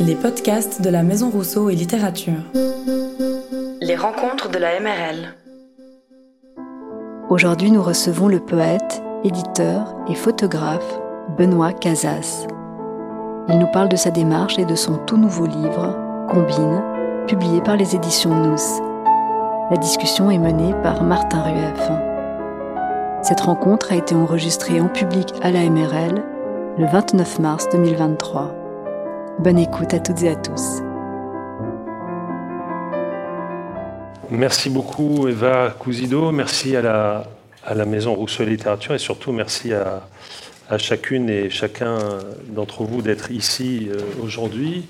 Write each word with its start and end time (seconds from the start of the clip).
Les 0.00 0.14
podcasts 0.14 0.82
de 0.82 0.90
la 0.90 1.02
Maison 1.02 1.30
Rousseau 1.30 1.70
et 1.70 1.74
Littérature. 1.74 2.42
Les 3.80 3.96
rencontres 3.96 4.50
de 4.50 4.58
la 4.58 4.78
MRL. 4.80 5.34
Aujourd'hui, 7.28 7.70
nous 7.70 7.82
recevons 7.82 8.28
le 8.28 8.40
poète, 8.40 9.02
éditeur 9.24 9.94
et 10.08 10.14
photographe 10.14 10.98
Benoît 11.36 11.72
Casas. 11.72 12.46
Il 13.48 13.58
nous 13.58 13.66
parle 13.72 13.88
de 13.88 13.96
sa 13.96 14.10
démarche 14.10 14.58
et 14.58 14.64
de 14.64 14.74
son 14.74 14.98
tout 14.98 15.16
nouveau 15.16 15.46
livre, 15.46 15.96
Combine, 16.28 16.82
publié 17.26 17.60
par 17.60 17.76
les 17.76 17.94
éditions 17.94 18.34
Nous. 18.34 18.56
La 19.70 19.76
discussion 19.76 20.30
est 20.30 20.38
menée 20.38 20.74
par 20.82 21.02
Martin 21.02 21.42
Rueff. 21.42 21.90
Cette 23.22 23.40
rencontre 23.40 23.92
a 23.92 23.96
été 23.96 24.14
enregistrée 24.14 24.80
en 24.80 24.88
public 24.88 25.32
à 25.42 25.50
la 25.50 25.68
MRL 25.68 26.22
le 26.78 26.86
29 26.86 27.40
mars 27.40 27.68
2023. 27.72 28.57
Bonne 29.40 29.60
écoute 29.60 29.94
à 29.94 30.00
toutes 30.00 30.20
et 30.24 30.30
à 30.30 30.34
tous. 30.34 30.82
Merci 34.30 34.68
beaucoup 34.68 35.28
Eva 35.28 35.70
Cousido, 35.78 36.32
merci 36.32 36.74
à 36.74 36.82
la, 36.82 37.24
à 37.64 37.74
la 37.74 37.84
Maison 37.84 38.14
Rousseau 38.14 38.44
Littérature 38.44 38.94
et 38.94 38.98
surtout 38.98 39.30
merci 39.30 39.72
à, 39.72 40.08
à 40.68 40.76
chacune 40.76 41.30
et 41.30 41.50
chacun 41.50 41.98
d'entre 42.48 42.82
vous 42.82 43.00
d'être 43.00 43.30
ici 43.30 43.88
euh, 43.88 44.00
aujourd'hui. 44.24 44.86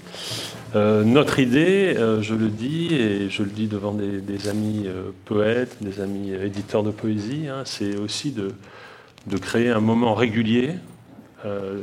Euh, 0.75 1.05
notre 1.05 1.41
idée, 1.41 1.95
euh, 1.99 2.23
je 2.23 2.35
le 2.35 2.49
dis, 2.49 2.95
et 2.95 3.29
je 3.29 3.43
le 3.43 3.51
dis 3.51 3.67
devant 3.67 3.93
des, 3.93 4.49
amis 4.49 4.87
poètes, 5.27 5.77
des 5.83 6.01
amis 6.01 6.33
éditeurs 6.33 6.85
de 6.85 6.91
poésie, 6.91 7.49
hein, 7.49 7.65
c'est 7.67 7.99
aussi 7.99 8.33
de, 8.33 8.55
de, 9.27 9.37
créer 9.37 9.69
un 9.69 9.81
moment 9.81 10.15
régulier 10.15 10.71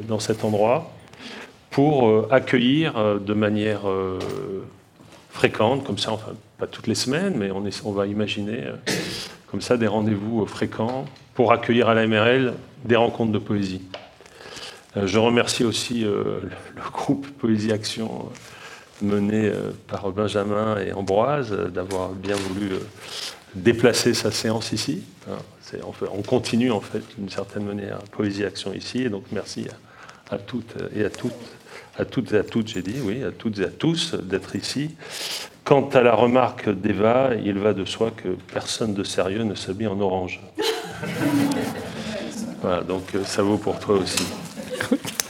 dans 0.10 0.20
cet 0.20 0.44
endroit 0.44 0.95
pour 1.76 2.34
accueillir 2.34 3.20
de 3.20 3.34
manière 3.34 3.82
fréquente, 5.30 5.84
comme 5.84 5.98
ça, 5.98 6.14
enfin 6.14 6.32
pas 6.58 6.68
toutes 6.68 6.88
les 6.88 6.96
semaines, 6.96 7.36
mais 7.36 7.52
on, 7.52 7.92
va 7.92 8.08
imaginer 8.08 8.64
comme 9.52 9.60
ça 9.60 9.76
des 9.76 9.88
rendez-vous 9.88 10.46
fréquents 10.46 11.04
pour 11.34 11.52
accueillir 11.52 11.90
à 11.90 11.94
la 11.94 12.08
MRL 12.08 12.54
des 12.86 12.96
rencontres 12.96 13.34
de 13.34 13.40
poésie. 13.40 13.82
Euh, 14.96 15.08
je 15.08 15.20
remercie 15.20 15.66
aussi 15.66 16.06
euh, 16.06 16.40
le 16.76 16.92
groupe 16.92 17.28
Poésie 17.38 17.72
Action 17.72 18.30
euh, 19.04 19.06
mené 19.06 19.52
par 19.88 20.10
Benjamin 20.12 20.78
et 20.80 20.94
Ambroise 20.94 21.52
d'avoir 21.52 22.12
bien 22.12 22.36
voulu 22.36 22.70
déplacer 23.54 24.14
sa 24.14 24.32
séance 24.32 24.72
ici. 24.72 25.04
Hein, 25.30 25.36
on 26.14 26.22
continue 26.22 26.72
en 26.72 26.80
fait 26.80 27.04
d'une 27.18 27.30
certaine 27.30 27.66
manière 27.66 28.00
Poésie 28.12 28.46
Action 28.46 28.74
ici, 28.74 29.02
et 29.02 29.10
donc 29.10 29.26
merci 29.34 29.68
à, 30.32 30.38
toutes 30.38 30.76
et 30.96 31.04
à 31.04 31.10
toutes, 31.10 31.34
à 31.98 32.06
toutes 32.06 32.34
et 32.34 32.38
à 32.38 32.44
toutes, 32.44 32.68
j'ai 32.68 32.82
dit, 32.82 32.96
oui, 33.04 33.24
à 33.24 33.32
toutes 33.32 33.60
et 33.60 33.66
à 33.66 33.70
tous 33.70 34.16
d'être 34.16 34.56
ici. 34.56 34.96
Quant 35.64 35.90
à 35.90 36.02
la 36.02 36.14
remarque 36.14 36.70
d'Eva, 36.70 37.32
il 37.44 37.58
va 37.58 37.74
de 37.74 37.86
soi 37.86 38.12
que 38.12 38.30
personne 38.54 38.94
de 38.94 39.04
sérieux 39.04 39.44
ne 39.44 39.56
s'habille 39.56 39.88
en 39.88 40.00
orange. 40.00 40.42
voilà, 42.62 42.82
donc 42.82 43.04
ça 43.26 43.42
vaut 43.42 43.58
pour 43.58 43.80
toi 43.80 43.96
aussi. 43.96 44.26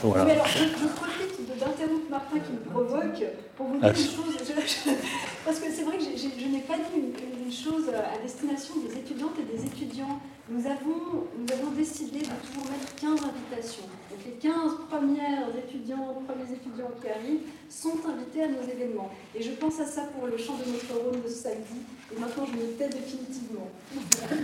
Voilà. 0.02 0.24
Mais 0.24 0.32
alors, 0.32 0.46
je, 0.46 0.58
je 0.58 0.88
profite 0.94 1.58
d'interrompre 1.58 2.10
Martin 2.10 2.38
qui 2.38 2.52
me 2.52 2.70
provoque 2.70 3.24
pour 3.56 3.66
vous 3.66 3.80
dire 3.80 3.82
ah, 3.82 3.88
une 3.90 3.96
chose. 3.96 4.36
parce 5.44 5.58
que 5.58 5.66
c'est 5.72 5.84
vrai 5.84 5.96
que 5.96 6.04
je 6.04 6.46
n'ai 6.48 6.60
pas 6.60 6.76
dit 6.76 6.98
une, 6.98 7.46
une, 7.46 7.52
chose 7.52 7.88
à 7.88 8.22
destination 8.22 8.74
des 8.86 8.98
étudiantes 8.98 9.34
et 9.40 9.56
des 9.56 9.64
étudiants. 9.64 10.20
Nous 10.48 10.64
avons, 10.64 11.26
nous 11.36 11.52
avons 11.52 11.72
décidé 11.72 12.20
de 12.20 12.46
toujours 12.46 12.70
mettre 12.70 12.94
15 13.00 13.10
invitations. 13.10 13.82
Donc 14.08 14.20
les 14.24 14.32
15 14.40 14.54
premières 14.88 15.48
étudiants, 15.58 16.22
premiers 16.24 16.54
étudiants 16.54 16.90
qui 17.02 17.08
arrivent 17.08 17.46
sont 17.68 17.98
invités 18.08 18.44
à 18.44 18.48
nos 18.48 18.62
événements. 18.62 19.10
Et 19.34 19.42
je 19.42 19.50
pense 19.50 19.80
à 19.80 19.86
ça 19.86 20.02
pour 20.16 20.28
le 20.28 20.38
chant 20.38 20.54
de 20.54 20.70
notre 20.70 21.02
rôle 21.02 21.20
de 21.20 21.28
ce 21.28 21.34
samedi. 21.34 21.82
Et 22.14 22.20
maintenant, 22.20 22.46
je 22.46 22.58
me 22.58 22.66
tais 22.78 22.88
définitivement. 22.88 23.68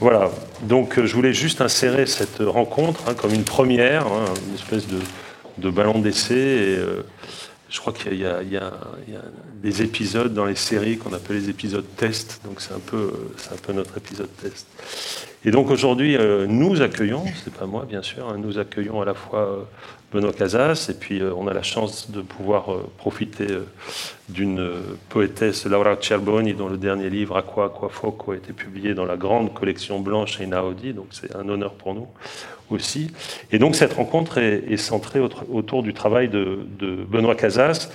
Voilà, 0.00 0.28
donc 0.62 0.98
euh, 0.98 1.06
je 1.06 1.14
voulais 1.14 1.32
juste 1.32 1.60
insérer 1.60 2.06
cette 2.06 2.38
rencontre 2.40 3.04
hein, 3.06 3.14
comme 3.14 3.32
une 3.32 3.44
première, 3.44 4.08
hein, 4.08 4.24
une 4.48 4.54
espèce 4.54 4.88
de, 4.88 4.98
de 5.58 5.70
ballon 5.70 6.00
d'essai. 6.00 6.34
Euh, 6.34 7.04
je 7.74 7.80
crois 7.80 7.92
qu'il 7.92 8.14
y, 8.14 8.24
a 8.24 8.40
des 9.60 9.82
épisodes 9.82 10.32
dans 10.32 10.44
les 10.44 10.54
séries 10.54 10.96
qu'on 10.96 11.12
appelle 11.12 11.38
les 11.38 11.50
épisodes 11.50 11.84
test, 11.96 12.40
donc 12.44 12.60
c'est 12.60 12.72
un, 12.72 12.78
peu, 12.78 13.12
un 13.52 13.56
peu 13.56 13.72
notre 13.72 13.98
épisode 13.98 14.28
test. 14.40 14.68
Et 15.44 15.50
donc 15.50 15.70
aujourd'hui, 15.70 16.16
euh, 16.16 16.46
nous 16.46 16.82
accueillons, 16.82 17.24
c'est 17.42 17.52
pas 17.52 17.66
moi 17.66 17.84
bien 17.84 18.00
sûr, 18.00 18.28
hein, 18.28 18.36
nous 18.38 18.60
accueillons 18.60 19.00
à 19.00 19.04
la 19.04 19.14
fois 19.14 19.40
euh, 19.40 19.62
Benoît 20.14 20.32
Casas 20.32 20.86
et 20.90 20.94
puis 20.94 21.20
euh, 21.20 21.34
on 21.36 21.48
a 21.48 21.52
la 21.52 21.62
chance 21.62 22.10
de 22.10 22.22
pouvoir 22.22 22.66
profiter 22.96 23.48
d'une 24.28 24.70
poétesse, 25.08 25.66
Laura 25.66 25.96
Cerboni, 26.00 26.54
dont 26.54 26.68
le 26.68 26.78
dernier 26.78 27.10
livre, 27.10 27.36
Aqua, 27.36 27.66
Aqua 27.66 27.88
Foco, 27.88 28.32
a 28.32 28.36
été 28.36 28.52
publié 28.52 28.94
dans 28.94 29.04
la 29.04 29.16
grande 29.16 29.52
collection 29.52 30.00
blanche 30.00 30.40
Einaudi, 30.40 30.92
donc 30.92 31.08
c'est 31.10 31.34
un 31.34 31.48
honneur 31.48 31.74
pour 31.74 31.94
nous 31.94 32.06
aussi. 32.70 33.10
Et 33.50 33.58
donc 33.58 33.74
cette 33.74 33.94
rencontre 33.94 34.38
est, 34.38 34.76
centrée 34.76 35.20
autour 35.20 35.82
du 35.82 35.94
travail 35.94 36.28
de, 36.28 36.58
Benoît 37.08 37.34
Casas. 37.34 37.90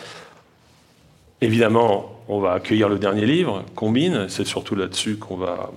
Évidemment, 1.41 2.19
on 2.27 2.39
va 2.39 2.51
accueillir 2.51 2.89
le 2.89 2.99
dernier 2.99 3.25
livre, 3.25 3.63
Combine, 3.75 4.27
c'est 4.27 4.45
surtout 4.45 4.75
là-dessus 4.75 5.15
qu'on 5.15 5.37
va 5.37 5.71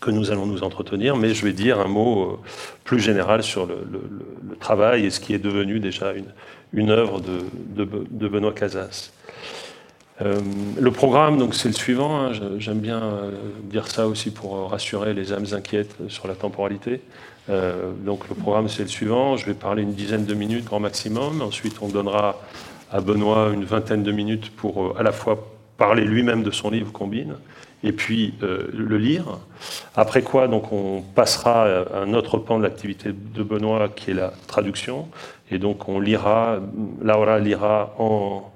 que 0.00 0.10
nous 0.10 0.30
allons 0.30 0.46
nous 0.46 0.62
entretenir, 0.62 1.16
mais 1.16 1.34
je 1.34 1.44
vais 1.44 1.52
dire 1.52 1.78
un 1.78 1.88
mot 1.88 2.22
euh, 2.22 2.38
plus 2.84 3.00
général 3.00 3.42
sur 3.42 3.66
le, 3.66 3.76
travail 4.58 5.06
et 5.06 5.10
ce 5.10 5.20
qui 5.20 5.32
est 5.32 5.38
devenu 5.38 5.80
déjà 5.80 6.12
une, 6.72 6.90
œuvre 6.90 7.20
de, 7.20 8.28
Benoît 8.28 8.52
Casas. 8.52 9.10
Euh, 10.20 10.38
le 10.78 10.90
programme, 10.90 11.38
donc, 11.38 11.54
c'est 11.54 11.68
le 11.68 11.74
suivant. 11.74 12.20
Hein, 12.20 12.32
j'aime 12.58 12.80
bien 12.80 13.02
euh, 13.02 13.30
dire 13.64 13.86
ça 13.86 14.06
aussi 14.06 14.30
pour 14.30 14.70
rassurer 14.70 15.14
les 15.14 15.32
âmes 15.32 15.46
inquiètes 15.52 15.96
sur 16.08 16.26
la 16.28 16.34
temporalité. 16.34 17.00
Donc 18.04 18.28
le 18.28 18.36
programme 18.36 18.68
c'est 18.68 18.84
le 18.84 18.88
suivant, 18.88 19.36
je 19.36 19.44
vais 19.44 19.54
parler 19.54 19.82
une 19.82 19.94
dizaine 19.94 20.24
de 20.24 20.34
minutes 20.34 20.66
grand 20.66 20.78
maximum, 20.78 21.42
ensuite 21.42 21.78
on 21.82 21.88
donnera 21.88 22.40
à 22.92 23.00
Benoît 23.00 23.50
une 23.52 23.64
vingtaine 23.64 24.04
de 24.04 24.12
minutes 24.12 24.54
pour 24.54 24.96
à 24.96 25.02
la 25.02 25.10
fois 25.10 25.48
parler 25.76 26.04
lui-même 26.04 26.44
de 26.44 26.52
son 26.52 26.70
livre 26.70 26.92
Combine 26.92 27.34
et 27.82 27.92
puis 27.92 28.34
euh, 28.42 28.68
le 28.72 28.98
lire. 28.98 29.38
Après 29.96 30.22
quoi 30.22 30.48
donc 30.48 30.72
on 30.72 31.02
passera 31.02 31.64
à 31.64 31.98
un 31.98 32.14
autre 32.14 32.38
pan 32.38 32.58
de 32.58 32.62
l'activité 32.62 33.10
de 33.12 33.42
Benoît 33.42 33.88
qui 33.88 34.10
est 34.10 34.14
la 34.14 34.32
traduction 34.46 35.08
et 35.50 35.58
donc 35.58 35.88
on 35.88 36.00
lira, 36.00 36.58
Laura 37.02 37.38
lira 37.38 37.94
en 37.98 38.50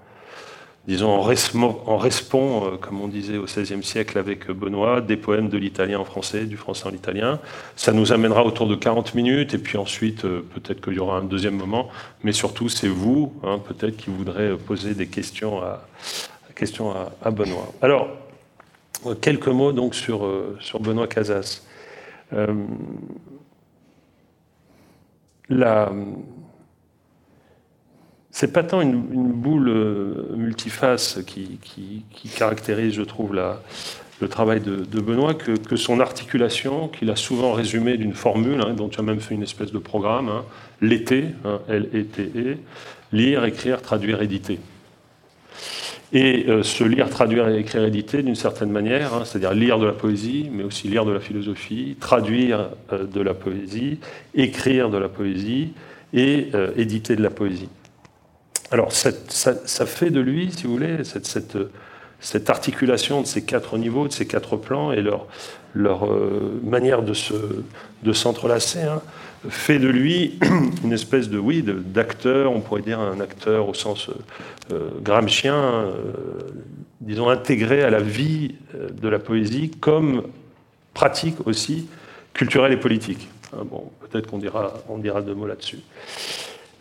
disons, 0.86 1.10
en, 1.10 1.22
respond, 1.22 2.66
euh, 2.66 2.76
comme 2.76 3.00
on 3.00 3.08
disait 3.08 3.38
au 3.38 3.44
XVIe 3.44 3.82
siècle 3.82 4.18
avec 4.18 4.50
Benoît, 4.50 5.00
des 5.00 5.16
poèmes 5.16 5.48
de 5.48 5.56
l'italien 5.56 5.98
en 5.98 6.04
français, 6.04 6.44
du 6.44 6.56
français 6.56 6.86
en 6.86 6.92
italien. 6.92 7.41
Ça 7.76 7.92
nous 7.92 8.12
amènera 8.12 8.44
autour 8.44 8.66
de 8.66 8.74
40 8.74 9.14
minutes, 9.14 9.54
et 9.54 9.58
puis 9.58 9.78
ensuite, 9.78 10.24
euh, 10.24 10.44
peut-être 10.54 10.82
qu'il 10.82 10.94
y 10.94 10.98
aura 10.98 11.18
un 11.18 11.24
deuxième 11.24 11.56
moment, 11.56 11.88
mais 12.22 12.32
surtout, 12.32 12.68
c'est 12.68 12.88
vous, 12.88 13.32
hein, 13.42 13.58
peut-être, 13.66 13.96
qui 13.96 14.10
voudrez 14.10 14.56
poser 14.56 14.94
des 14.94 15.06
questions 15.06 15.62
à, 15.62 15.86
questions 16.54 16.94
à, 17.22 17.30
Benoît. 17.30 17.72
Alors, 17.82 18.08
quelques 19.20 19.48
mots 19.48 19.72
donc 19.72 19.94
sur, 19.94 20.25
euh, 20.25 20.59
Benoît 20.81 21.06
Casas. 21.06 21.62
la 25.48 25.92
c'est 28.34 28.53
pas 28.53 28.65
tant 28.65 28.81
une, 28.81 29.00
boule 29.00 29.69
euh, 29.69 30.34
multiface 30.34 31.20
qui, 31.25 32.04
caractérise, 32.37 32.94
je 32.94 33.03
trouve, 33.03 33.32
le 33.32 34.28
travail 34.28 34.60
de, 34.60 35.00
Benoît 35.00 35.34
que, 35.34 35.76
son 35.76 36.00
articulation, 36.00 36.88
qu'il 36.88 37.12
a 37.12 37.16
souvent 37.16 37.53
résumée 37.53 37.97
d'une 37.97 38.12
formule, 38.12 38.60
hein, 38.60 38.75
dont 38.75 38.88
tu 38.88 38.98
as 38.98 39.04
même 39.04 39.21
fait 39.21 39.36
une 39.36 39.44
espèce 39.44 39.71
de 39.71 39.78
programme, 39.78 40.28
hein, 40.28 40.44
l'été, 40.81 41.26
hein, 41.44 41.60
L-E-T-E, 41.69 42.56
lire, 43.12 43.44
écrire, 43.44 43.81
traduire, 43.81 44.21
éditer. 44.21 44.59
Et 46.12 46.47
euh, 46.48 46.62
se 46.62 46.84
lire, 46.84 47.10
traduire 47.10 47.48
et 47.48 47.59
écrire, 47.59 47.84
éditer 47.84 48.22
d'une 48.22 48.34
certaine 48.34 48.71
manière, 48.71 49.27
c'est-à-dire 49.27 49.53
lire 49.53 49.78
de 49.78 49.86
la 49.86 49.92
poésie, 49.92 50.48
mais 50.53 50.62
aussi 50.62 50.89
lire 50.89 51.04
de 51.04 51.12
la 51.12 51.21
philosophie, 51.21 51.97
traduire 51.98 52.71
euh, 52.92 53.04
de 53.04 53.21
la 53.21 53.34
poésie, 53.34 53.98
écrire 54.34 54.91
de 54.91 54.98
la 54.98 55.09
poésie 55.09 55.72
et 56.12 56.51
éditer 56.77 57.16
de 57.16 57.22
la 57.24 57.30
poésie. 57.30 57.68
Alors 58.74 58.91
ça, 58.91 59.86
fait 59.86 60.10
de 60.10 60.21
lui, 60.21 60.51
si 60.51 60.65
vous 60.65 60.72
voulez, 60.72 60.98
cette, 61.04 62.51
articulation 62.51 63.21
de 63.21 63.27
ces 63.27 63.45
quatre 63.45 63.78
niveaux, 63.78 64.09
de 64.09 64.12
ces 64.12 64.27
quatre 64.27 64.56
plans 64.56 64.91
et 64.91 65.01
leur, 65.01 65.28
euh, 65.77 66.60
manière 66.65 67.03
de, 67.03 68.12
s'entrelacer, 68.12 68.83
hein, 68.83 69.01
fait 69.48 69.78
de 69.78 69.88
lui 69.88 70.38
une 70.84 70.92
espèce 70.92 71.28
de, 71.28 71.38
oui, 71.38 71.62
d'acteur, 71.62 72.52
on 72.52 72.60
pourrait 72.60 72.82
dire 72.82 73.00
un 73.00 73.20
acteur 73.20 73.68
au 73.68 73.74
sens 73.74 74.10
euh, 74.72 74.88
gramscien, 75.02 75.54
euh, 75.54 75.92
disons 77.00 77.28
intégré 77.28 77.82
à 77.82 77.91
la 77.91 78.00
vie 78.00 78.54
de 78.74 79.08
la 79.08 79.18
poésie 79.18 79.70
comme 79.70 80.22
pratique 80.94 81.46
aussi 81.46 81.88
culturelle 82.32 82.72
et 82.72 82.76
politique. 82.76 83.28
Hein, 83.52 83.64
bon, 83.70 83.91
peut-être 84.00 84.28
qu'on 84.28 84.38
dira, 84.38 84.74
on 84.88 84.98
dira 84.98 85.22
deux 85.22 85.34
mots 85.34 85.46
là-dessus. 85.46 85.80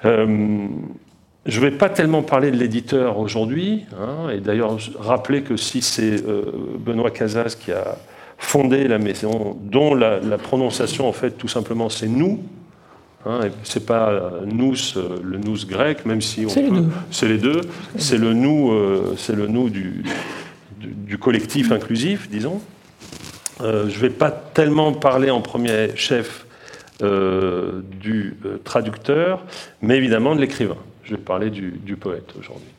je 0.03 0.09
ne 0.09 1.59
vais 1.59 1.71
pas 1.71 1.89
tellement 1.89 2.23
parler 2.23 2.51
de 2.51 2.57
l'éditeur 2.57 3.19
aujourd'hui, 3.19 3.85
hein, 3.99 4.29
et 4.29 4.39
d'ailleurs 4.39 4.77
rappeler 4.97 5.43
que 5.43 5.57
si 5.57 5.81
c'est 5.81 6.25
euh, 6.25 6.51
Benoît 6.79 7.11
Casas 7.11 7.57
qui 7.59 7.71
a 7.71 7.97
fondé 8.37 8.87
la 8.87 8.99
maison, 8.99 9.57
dont 9.61 9.95
la, 9.95 10.19
prononciation 10.37 11.07
en 11.07 11.13
fait 11.13 11.31
tout 11.31 11.47
simplement 11.47 11.89
c'est 11.89 12.07
nous, 12.07 12.43
hein, 13.25 13.41
c'est 13.63 13.85
pas 13.85 14.09
euh, 14.09 14.29
nous 14.45 14.73
le 15.23 15.37
nous 15.37 15.65
grec, 15.65 16.05
même 16.05 16.21
si 16.21 16.45
c'est 17.11 17.27
les 17.27 17.37
deux, 17.37 17.61
c'est 17.97 18.17
le 18.17 18.33
nous, 18.33 18.71
euh, 18.71 19.15
c'est 19.17 19.35
le 19.35 19.47
nous 19.47 19.69
du, 19.69 20.03
du, 20.79 21.17
collectif 21.17 21.71
inclusif, 21.71 22.29
disons. 22.29 22.61
je 23.59 23.65
ne 23.65 23.83
vais 23.83 24.09
pas 24.09 24.31
tellement 24.31 24.91
parler 24.93 25.29
en 25.29 25.41
premier 25.41 25.95
chef 25.95 26.45
du 27.01 28.37
traducteur, 28.63 29.43
mais 29.81 29.97
évidemment 29.97 30.35
de 30.35 30.41
l'écrivain. 30.41 30.77
Je 31.03 31.15
vais 31.15 31.21
parler 31.21 31.49
du, 31.49 31.95
poète 31.95 32.33
aujourd'hui. 32.39 32.69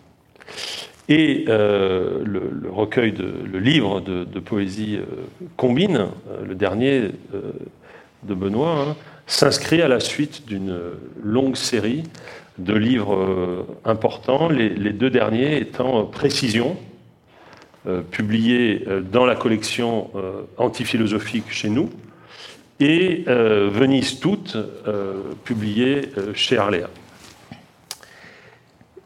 Et 1.09 1.45
euh, 1.49 2.23
le, 2.25 2.71
recueil, 2.71 3.13
de, 3.13 3.31
le 3.45 3.59
livre 3.59 4.01
de, 4.01 4.41
poésie 4.41 4.97
euh, 4.97 5.05
Combine, 5.57 6.09
euh, 6.31 6.45
le 6.47 6.55
dernier 6.55 7.11
de 8.23 8.35
Benoît, 8.35 8.87
hein, 8.89 8.97
s'inscrit 9.27 9.83
à 9.83 9.89
la 9.89 10.01
suite 10.01 10.47
d'une 10.47 10.79
longue 11.23 11.57
série 11.57 12.05
de 12.57 12.75
livres 12.75 13.67
importants, 13.85 14.49
les, 14.49 14.93
deux 14.93 15.11
derniers 15.11 15.59
étant 15.59 16.05
Précision, 16.05 16.77
publié 18.11 18.87
dans 19.11 19.27
la 19.27 19.35
collection 19.35 20.11
antiphilosophique 20.57 21.51
chez 21.51 21.69
nous, 21.69 21.91
et 22.81 23.25
Venise 23.27 24.21
toute, 24.21 24.57
publié 25.45 26.03
chez 26.35 26.59
Arléa. 26.59 26.89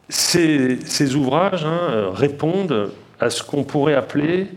Ces, 0.09 1.15
ouvrages 1.15 1.65
hein, 1.65 2.11
répondent 2.15 2.93
à 3.21 3.31
ce 3.31 3.43
qu'on 3.43 3.65
pourrait 3.65 3.95
appeler 3.95 4.49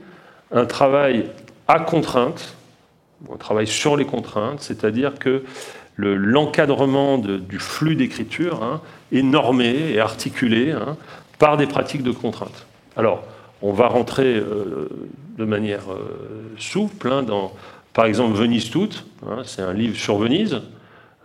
un 0.52 0.66
travail 0.66 1.26
à 1.68 1.80
contrainte, 1.80 2.56
un 3.32 3.38
travail 3.38 3.68
sur 3.68 3.98
les 3.98 4.06
contraintes, 4.06 4.62
c'est-à-dire 4.62 5.20
que 5.20 5.44
l'encadrement 5.98 7.18
du 7.18 7.60
flux 7.60 7.96
d'écriture 7.96 8.64
hein, 8.64 8.82
est 9.12 9.24
normé 9.24 9.92
et 9.92 10.00
articulé 10.00 10.72
hein, 10.72 10.98
par 11.38 11.58
des 11.58 11.68
pratiques 11.68 12.04
de 12.04 12.12
contrainte. 12.12 12.66
Alors, 12.96 13.24
on 13.62 13.74
va 13.74 13.88
rentrer 13.88 14.36
euh, 14.36 14.90
de 15.38 15.46
manière 15.46 15.92
euh, 15.92 16.54
souple 16.58 17.10
dans, 17.26 17.52
par 17.94 18.06
exemple, 18.06 18.36
Venise 18.36 18.70
toute, 18.70 19.06
c'est 19.46 19.62
un 19.62 19.74
livre 19.74 19.98
sur 19.98 20.18
Venise, 20.18 20.62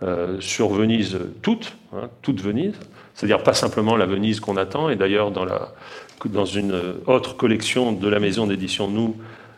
euh, 0.03 0.39
sur 0.39 0.69
Venise 0.69 1.17
toute, 1.41 1.75
toute 2.21 2.41
Venise, 2.41 2.75
c'est-à-dire 3.17 3.41
pas 3.41 3.53
simplement 3.53 3.97
la 3.97 4.05
Venise 4.05 4.39
qu'on 4.39 4.57
attend, 4.57 4.89
et 4.89 4.95
d'ailleurs 4.95 5.31
dans, 5.31 6.45
une 6.45 6.79
autre 7.07 7.35
collection 7.35 7.91
de 7.91 8.07
la 8.07 8.19
maison 8.19 8.45
d'édition 8.45 8.87
Nous 8.87 9.15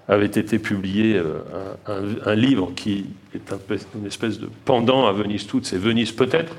avait 0.07 0.25
été 0.25 0.57
publié 0.59 1.17
euh, 1.17 1.41
un, 2.25 2.35
livre 2.35 2.71
qui 2.75 3.05
est 3.35 3.41
une 3.95 4.07
espèce 4.07 4.39
de 4.39 4.49
pendant 4.63 5.07
à 5.07 5.11
Venise 5.11 5.45
toute, 5.45 5.65
c'est 5.65 5.77
Venise 5.77 6.13
peut-être, 6.13 6.55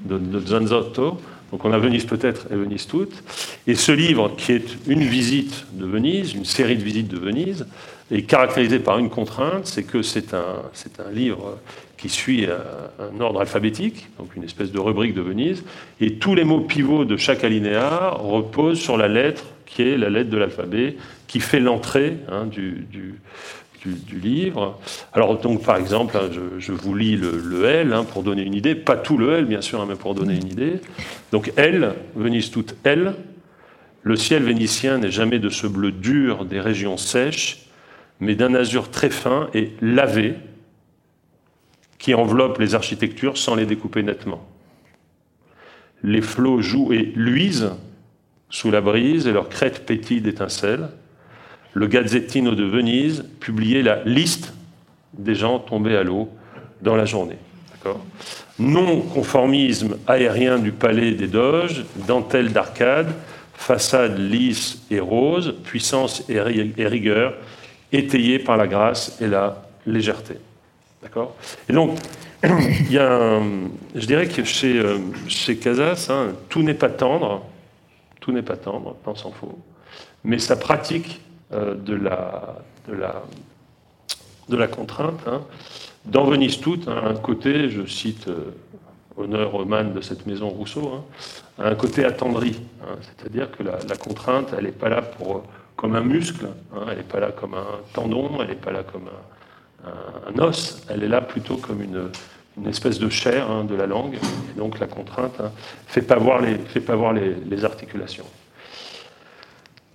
de, 0.00 0.18
de 0.18 0.40
Zanzotto. 0.40 1.18
Donc 1.52 1.64
on 1.64 1.72
a 1.72 1.78
Venise 1.78 2.04
peut-être 2.04 2.46
et 2.50 2.56
Venise 2.56 2.86
toute. 2.86 3.22
Et 3.66 3.74
ce 3.74 3.92
livre, 3.92 4.32
qui 4.36 4.52
est 4.52 4.76
une 4.86 5.02
visite 5.02 5.66
de 5.72 5.86
Venise, 5.86 6.34
une 6.34 6.44
série 6.44 6.76
de 6.76 6.82
visites 6.82 7.08
de 7.08 7.18
Venise, 7.18 7.66
est 8.10 8.22
caractérisé 8.22 8.78
par 8.78 8.98
une 8.98 9.10
contrainte, 9.10 9.66
c'est 9.66 9.84
que 9.84 10.02
c'est 10.02 10.34
un, 10.34 10.62
un 10.98 11.10
livre 11.10 11.58
qui 11.96 12.08
suit 12.08 12.46
un 12.46 13.20
ordre 13.20 13.40
alphabétique, 13.40 14.08
donc 14.18 14.34
une 14.34 14.42
espèce 14.42 14.72
de 14.72 14.78
rubrique 14.78 15.14
de 15.14 15.20
Venise, 15.20 15.64
et 16.00 16.14
tous 16.14 16.34
les 16.34 16.44
mots 16.44 16.60
pivots 16.60 17.04
de 17.04 17.16
chaque 17.18 17.44
alinéa 17.44 18.10
reposent 18.18 18.80
sur 18.80 18.96
la 18.96 19.06
lettre 19.06 19.44
qui 19.70 19.82
est 19.82 19.96
la 19.96 20.10
lettre 20.10 20.30
de 20.30 20.36
l'alphabet, 20.36 20.96
qui 21.26 21.40
fait 21.40 21.60
l'entrée 21.60 22.16
hein, 22.28 22.46
du, 22.46 22.86
du, 22.90 23.14
livre. 24.20 24.78
Alors 25.12 25.38
donc 25.38 25.62
par 25.62 25.76
exemple, 25.76 26.16
hein, 26.16 26.28
je, 26.58 26.72
vous 26.72 26.94
lis 26.94 27.16
le, 27.16 27.64
L 27.64 27.92
hein, 27.92 28.04
pour 28.04 28.22
donner 28.22 28.42
une 28.42 28.54
idée, 28.54 28.74
pas 28.74 28.96
tout 28.96 29.16
le 29.16 29.32
L 29.32 29.44
bien 29.46 29.62
sûr, 29.62 29.84
mais 29.86 29.94
pour 29.94 30.14
donner 30.14 30.34
une 30.34 30.48
idée. 30.48 30.80
Donc 31.32 31.52
L, 31.56 31.94
Venise 32.14 32.50
toute 32.50 32.74
L, 32.84 33.14
le 34.02 34.16
ciel 34.16 34.42
vénitien 34.42 34.98
n'est 34.98 35.10
jamais 35.10 35.38
de 35.38 35.48
ce 35.48 35.66
bleu 35.66 35.92
dur 35.92 36.44
des 36.44 36.60
régions 36.60 36.96
sèches, 36.96 37.69
mais 38.20 38.34
d'un 38.34 38.54
azur 38.54 38.90
très 38.90 39.10
fin 39.10 39.48
et 39.54 39.72
lavé, 39.80 40.34
qui 41.98 42.14
enveloppe 42.14 42.58
les 42.58 42.74
architectures 42.74 43.36
sans 43.36 43.54
les 43.54 43.66
découper 43.66 44.02
nettement. 44.02 44.46
Les 46.02 46.22
flots 46.22 46.62
jouent 46.62 46.92
et 46.92 47.12
luisent 47.14 47.72
sous 48.48 48.70
la 48.70 48.80
brise 48.80 49.26
et 49.26 49.32
leurs 49.32 49.48
crêtes 49.48 49.86
pétillent 49.86 50.22
d'étincelles. 50.22 50.88
Le 51.74 51.86
Gazzettino 51.86 52.54
de 52.54 52.64
Venise 52.64 53.24
publiait 53.38 53.82
la 53.82 54.02
liste 54.04 54.54
des 55.16 55.34
gens 55.34 55.58
tombés 55.58 55.96
à 55.96 56.02
l'eau 56.02 56.30
dans 56.82 56.96
la 56.96 57.04
journée. 57.04 57.38
Non-conformisme 58.58 59.96
aérien 60.06 60.58
du 60.58 60.72
palais 60.72 61.12
des 61.12 61.26
Doges, 61.26 61.84
dentelle 62.06 62.52
d'arcade, 62.52 63.14
façade 63.54 64.18
lisse 64.18 64.82
et 64.90 65.00
rose, 65.00 65.54
puissance 65.64 66.24
et 66.28 66.40
rigueur, 66.40 67.34
étayée 67.92 68.38
par 68.38 68.56
la 68.56 68.66
grâce 68.66 69.20
et 69.20 69.26
la 69.26 69.62
légèreté. 69.86 70.34
D'accord? 71.02 71.34
Et 71.68 71.72
donc, 71.72 71.98
il 72.42 72.92
y 72.92 72.98
a 72.98 73.40
je 73.94 74.06
dirais 74.06 74.28
que 74.28 74.44
chez, 74.44 74.78
euh, 74.78 74.98
chez 75.28 75.56
Casas, 75.56 76.08
hein, 76.10 76.32
tout 76.48 76.62
n'est 76.62 76.74
pas 76.74 76.88
tendre, 76.88 77.44
tout 78.20 78.32
n'est 78.32 78.42
pas 78.42 78.56
tendre, 78.56 78.96
tant 79.04 79.14
s'en 79.14 79.30
faut, 79.30 79.58
mais 80.24 80.38
sa 80.38 80.56
pratique 80.56 81.20
euh, 81.52 81.74
de, 81.74 81.94
la, 81.94 82.58
de, 82.88 82.94
la, 82.94 83.22
de 84.48 84.56
la 84.56 84.68
contrainte, 84.68 85.20
hein, 85.26 85.42
dans 86.06 86.24
Venise 86.24 86.60
toute, 86.60 86.88
hein, 86.88 87.02
un 87.04 87.14
côté, 87.14 87.68
je 87.68 87.84
cite 87.86 88.28
euh, 88.28 88.54
honneur 89.16 89.54
aux 89.54 89.64
de 89.64 90.00
cette 90.00 90.26
maison 90.26 90.48
Rousseau, 90.48 90.92
hein, 90.94 91.04
un 91.58 91.74
côté 91.74 92.04
attendri, 92.04 92.58
c'est-à-dire 93.02 93.50
que 93.50 93.62
la, 93.62 93.78
la, 93.86 93.96
contrainte, 93.96 94.54
elle 94.56 94.64
n'est 94.64 94.72
pas 94.72 94.88
là 94.88 95.02
pour, 95.02 95.44
comme 95.80 95.96
un 95.96 96.02
muscle, 96.02 96.46
elle 96.90 96.98
n'est 96.98 97.02
pas 97.02 97.20
là 97.20 97.32
comme 97.32 97.54
un 97.54 97.80
tendon, 97.94 98.28
elle 98.42 98.48
n'est 98.48 98.54
pas 98.54 98.70
là 98.70 98.82
comme 98.82 99.08
un 99.86 100.38
os, 100.38 100.84
elle 100.90 101.02
est 101.02 101.08
là 101.08 101.22
plutôt 101.22 101.56
comme 101.56 101.80
une, 101.82 102.68
espèce 102.68 102.98
de 102.98 103.08
chair 103.08 103.50
hein, 103.50 103.64
de 103.64 103.74
la 103.74 103.86
langue, 103.86 104.16
et 104.16 104.58
donc 104.58 104.78
la 104.78 104.86
contrainte 104.86 105.38
ne 105.38 105.46
hein, 105.46 105.52
fait 105.86 106.02
pas 106.02 106.18
voir, 106.18 106.42
les, 106.42 106.58
fait 106.58 106.82
pas 106.82 106.96
voir 106.96 107.14
les, 107.14 107.64
articulations. 107.64 108.26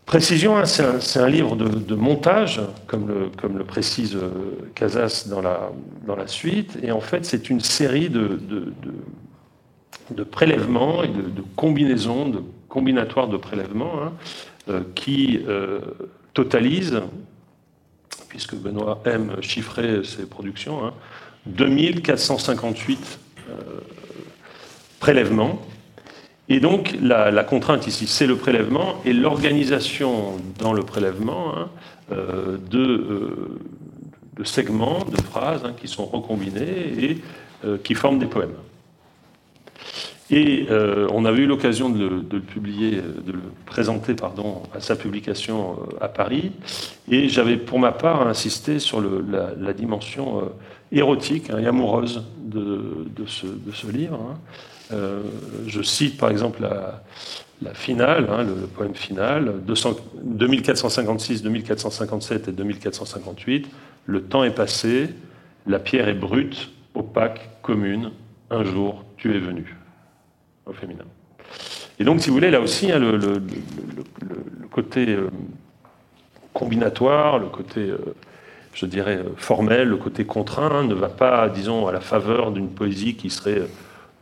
Précision, 0.07 0.57
hein, 0.57 0.65
c'est 0.65 1.19
un, 1.19 1.29
livre 1.29 1.55
de, 1.55 1.93
montage, 1.93 2.61
comme 2.87 3.07
le, 3.07 3.63
précise 3.63 4.15
euh, 4.15 4.71
Casas 4.73 5.27
dans 5.29 5.41
la, 6.15 6.27
suite, 6.27 6.79
et 6.81 6.91
en 6.91 7.01
fait 7.01 7.25
c'est 7.25 7.51
une 7.51 7.59
série 7.59 8.09
de, 8.09 8.39
prélèvements 10.31 11.03
et 11.03 11.09
de, 11.09 11.43
combinaisons, 11.55 12.29
de 12.29 12.41
combinatoires 12.69 13.27
de 13.27 13.37
prélèvements, 13.37 14.11
qui 14.95 15.41
euh, 15.47 15.79
totalisent 16.33 17.01
puisque 18.35 18.55
Benoît 18.55 19.01
aime 19.05 19.41
chiffrer 19.41 20.03
ses 20.03 20.25
productions, 20.25 20.91
2458 21.45 22.99
hein. 22.99 23.49
euh, 23.49 23.53
prélèvements. 24.99 25.61
Et 26.49 26.59
donc 26.59 26.97
la, 27.01 27.43
contrainte 27.45 27.87
ici, 27.87 28.07
c'est 28.07 28.27
le 28.27 28.35
prélèvement 28.35 29.01
et 29.05 29.13
l'organisation 29.13 30.33
dans 30.59 30.73
le 30.73 30.83
prélèvement 30.83 31.57
hein, 31.57 31.69
euh, 32.11 32.57
euh, 32.73 33.57
de, 34.37 34.43
segments, 34.43 34.99
de 35.05 35.21
phrases 35.21 35.63
hein, 35.63 35.73
qui 35.79 35.87
sont 35.87 36.05
recombinés 36.05 36.93
et 36.99 37.21
qui 37.85 37.95
forment 37.95 38.19
des 38.19 38.25
poèmes. 38.27 38.57
Et 40.31 40.65
euh, 40.71 41.07
on 41.11 41.23
avait 41.23 41.43
eu 41.43 41.45
l'occasion 41.45 41.89
de, 41.89 42.25
le 42.31 42.39
publier, 42.39 42.93
de 42.93 43.31
le 43.31 43.41
présenter 43.65 44.15
pardon, 44.15 44.63
à 44.73 44.79
sa 44.79 44.95
publication 44.95 45.77
euh, 45.79 46.03
à 46.03 46.07
Paris. 46.07 46.51
Et 47.09 47.29
j'avais 47.29 47.57
pour 47.57 47.77
ma 47.77 47.91
part 47.91 48.27
insisté 48.27 48.79
sur 48.79 49.01
la, 49.01 49.73
dimension 49.73 50.39
euh, 50.39 50.45
érotique 50.91 51.51
hein, 51.51 51.59
et 51.59 51.67
amoureuse 51.67 52.23
de, 52.39 53.05
ce, 53.27 53.45
livre. 53.91 54.19
Hein. 54.91 54.99
je 55.67 55.81
cite 55.83 56.17
par 56.17 56.31
exemple 56.31 56.61
la, 57.61 57.73
finale, 57.75 58.27
hein, 58.29 58.43
le, 58.43 58.67
poème 58.67 58.95
final, 58.95 59.53
2456, 59.67 61.43
2457 61.43 62.47
et 62.47 62.51
2458. 62.51 63.67
Le 64.07 64.23
temps 64.23 64.43
est 64.43 64.55
passé, 64.55 65.09
la 65.67 65.77
pierre 65.77 66.07
est 66.07 66.15
brute, 66.15 66.71
opaque, 66.95 67.49
commune. 67.61 68.11
Un 68.49 68.63
jour, 68.63 69.03
tu 69.17 69.35
es 69.35 69.39
venu 69.39 69.75
au 70.65 70.73
féminin. 70.73 71.05
Et 71.99 72.03
donc, 72.03 72.21
si 72.21 72.29
vous 72.29 72.35
voulez, 72.35 72.51
là 72.51 72.59
aussi, 72.59 72.91
hein, 72.91 72.99
le, 72.99 73.41
côté 74.71 75.07
euh, 75.07 75.29
combinatoire, 76.53 77.39
le 77.39 77.47
côté, 77.47 77.81
euh, 77.81 77.97
je 78.73 78.85
dirais, 78.85 79.17
euh, 79.17 79.29
formel, 79.37 79.87
le 79.87 79.97
côté 79.97 80.25
contraint, 80.25 80.83
ne 80.83 80.93
va 80.93 81.07
pas, 81.07 81.47
disons, 81.47 81.87
à 81.87 81.93
la 81.93 82.01
faveur 82.01 82.51
d'une 82.51 82.69
poésie 82.69 83.15
qui 83.15 83.29
serait 83.29 83.61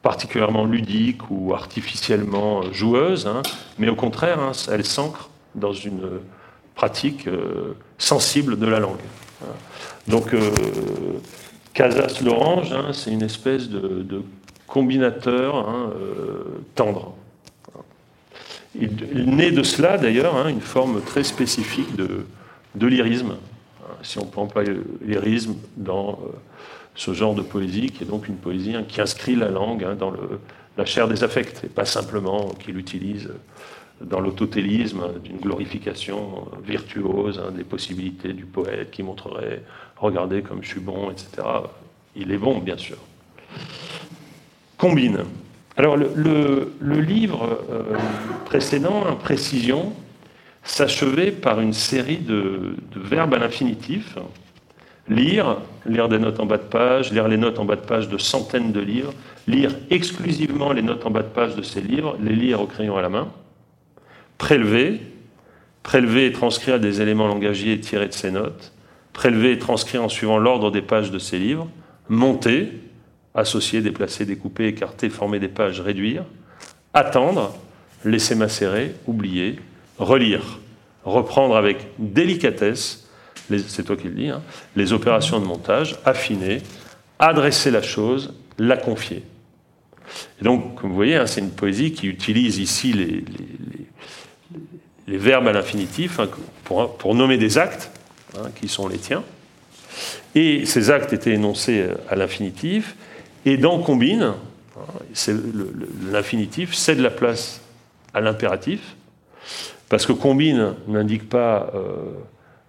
particulièrement 0.03 0.65
ludique 0.65 1.21
ou 1.31 1.53
artificiellement 1.53 2.61
joueuse, 2.71 3.25
hein, 3.25 3.41
mais 3.79 3.89
au 3.89 3.95
contraire, 3.95 4.39
hein, 4.39 4.51
elle 4.71 4.85
s'ancre 4.85 5.29
dans 5.55 5.73
une 5.73 6.19
pratique 6.75 7.29
sensible 7.97 8.57
de 8.57 8.65
la 8.65 8.79
langue. 8.79 8.97
Donc, 10.07 10.35
Casas 11.73 12.21
l'orange, 12.23 12.73
c'est 12.91 13.11
une 13.11 13.21
espèce 13.21 13.69
de, 13.69 14.23
combinateur 14.67 15.69
euh, 15.69 16.61
tendre. 16.75 17.15
Il, 18.75 19.35
naît 19.35 19.51
de 19.51 19.61
cela, 19.61 19.99
d'ailleurs, 19.99 20.47
une 20.47 20.61
forme 20.61 21.01
très 21.01 21.23
spécifique 21.23 21.95
de, 21.95 22.25
de 22.73 22.87
lyrisme, 22.87 23.35
si 24.01 24.17
on 24.17 24.25
peut 24.25 24.39
employer 24.39 24.73
lyrisme 25.05 25.55
dans 25.77 26.17
ce 26.95 27.13
genre 27.13 27.35
de 27.35 27.43
poésie, 27.43 27.91
qui 27.91 28.03
est 28.03 28.07
donc 28.07 28.27
une 28.27 28.37
poésie 28.37 28.75
hein, 28.75 28.83
qui 28.87 28.99
inscrit 28.99 29.35
la 29.35 29.49
langue 29.49 29.83
hein, 29.83 29.93
dans 29.93 30.11
la 30.75 30.85
chair 30.85 31.07
des 31.07 31.23
affects, 31.23 31.63
et 31.63 31.67
pas 31.67 31.85
simplement 31.85 32.49
qu'il 32.59 32.79
utilise 32.79 33.29
dans 34.01 34.19
l'autotélisme 34.19 35.19
d'une 35.23 35.37
glorification 35.37 36.47
virtuose 36.65 37.39
hein, 37.39 37.51
des 37.51 37.63
possibilités 37.63 38.33
du 38.33 38.45
poète 38.45 38.89
qui 38.89 39.03
montrerait 39.03 39.61
regardez 40.03 40.41
comme 40.41 40.61
je 40.63 40.69
suis 40.69 40.79
bon, 40.79 41.11
etc. 41.11 41.47
Il 42.15 42.31
est 42.31 42.37
bon, 42.37 42.59
bien 42.59 42.77
sûr. 42.77 42.97
Combine. 44.83 45.19
Alors, 45.77 45.95
le, 45.95 46.99
livre 46.99 47.57
euh, 47.71 47.95
précédent, 48.43 49.15
Précision, 49.15 49.93
s'achevait 50.61 51.31
par 51.31 51.61
une 51.61 51.71
série 51.71 52.17
de, 52.17 52.75
de 52.91 52.99
verbes 52.99 53.33
à 53.33 53.37
l'infinitif 53.37 54.17
Lire, 55.07 55.59
lire 55.85 56.09
des 56.09 56.19
notes 56.19 56.41
en 56.41 56.45
bas 56.45 56.57
de 56.57 56.63
page, 56.63 57.13
lire 57.13 57.29
les 57.29 57.37
notes 57.37 57.59
en 57.59 57.65
bas 57.65 57.77
de 57.77 57.85
page 57.85 58.09
de 58.09 58.17
centaines 58.17 58.73
de 58.73 58.81
livres, 58.81 59.13
lire 59.47 59.71
exclusivement 59.89 60.73
les 60.73 60.81
notes 60.81 61.05
en 61.05 61.11
bas 61.11 61.23
de 61.23 61.29
page 61.29 61.55
de 61.55 61.61
ces 61.61 61.79
livres, 61.79 62.17
les 62.21 62.35
lire 62.35 62.59
au 62.59 62.67
crayon 62.67 62.97
à 62.97 63.01
la 63.01 63.09
main, 63.09 63.29
prélever, 64.37 64.99
prélever 65.81 66.25
et 66.25 66.33
transcrire 66.33 66.81
des 66.81 67.01
éléments 67.01 67.27
langagiers 67.27 67.79
tirés 67.79 68.09
de 68.09 68.13
ces 68.13 68.31
notes, 68.31 68.73
prélever 69.13 69.53
et 69.53 69.59
transcrire 69.59 70.03
en 70.03 70.09
suivant 70.09 70.37
l'ordre 70.37 70.71
des 70.71 70.81
pages 70.81 71.09
de 71.09 71.19
ces 71.19 71.39
livres, 71.39 71.69
monter, 72.09 72.82
associer, 73.35 73.81
déplacer, 73.81 74.25
découper, 74.25 74.67
écarter, 74.67 75.09
former 75.09 75.39
des 75.39 75.47
pages, 75.47 75.81
réduire, 75.81 76.23
attendre, 76.93 77.55
laisser 78.05 78.35
macérer, 78.35 78.93
oublier, 79.07 79.59
relire, 79.97 80.59
reprendre 81.03 81.55
avec 81.55 81.87
délicatesse, 81.97 83.09
c'est 83.67 83.83
toi 83.83 83.95
qui 83.95 84.07
le 84.07 84.13
dis, 84.13 84.29
hein, 84.29 84.41
les 84.75 84.93
opérations 84.93 85.39
de 85.39 85.45
montage, 85.45 85.97
affiner, 86.05 86.61
adresser 87.19 87.71
la 87.71 87.81
chose, 87.81 88.33
la 88.57 88.77
confier. 88.77 89.23
Et 90.39 90.43
donc, 90.43 90.75
comme 90.75 90.89
vous 90.89 90.95
voyez, 90.95 91.15
hein, 91.15 91.27
c'est 91.27 91.41
une 91.41 91.51
poésie 91.51 91.91
qui 91.91 92.07
utilise 92.07 92.59
ici 92.59 92.93
les, 92.93 93.23
verbes 95.17 95.47
à 95.47 95.53
l'infinitif 95.53 96.19
hein, 96.19 96.27
pour, 96.63 97.15
nommer 97.15 97.37
des 97.37 97.57
actes 97.57 97.91
qui 98.59 98.67
sont 98.67 98.87
les 98.87 98.97
tiens. 98.97 99.23
Et 100.33 100.65
ces 100.65 100.89
actes 100.89 101.13
étaient 101.13 101.33
énoncés 101.33 101.85
à 102.09 102.15
l'infinitif. 102.15 102.95
Et 103.45 103.57
dans 103.57 103.79
combine, 103.79 104.33
l'infinitif 106.11 106.73
cède 106.73 106.99
la 106.99 107.09
place 107.09 107.61
à 108.13 108.21
l'impératif, 108.21 108.95
parce 109.89 110.05
que 110.05 110.13
combine 110.13 110.73
n'indique 110.87 111.29
pas 111.29 111.71
euh, 111.75 111.95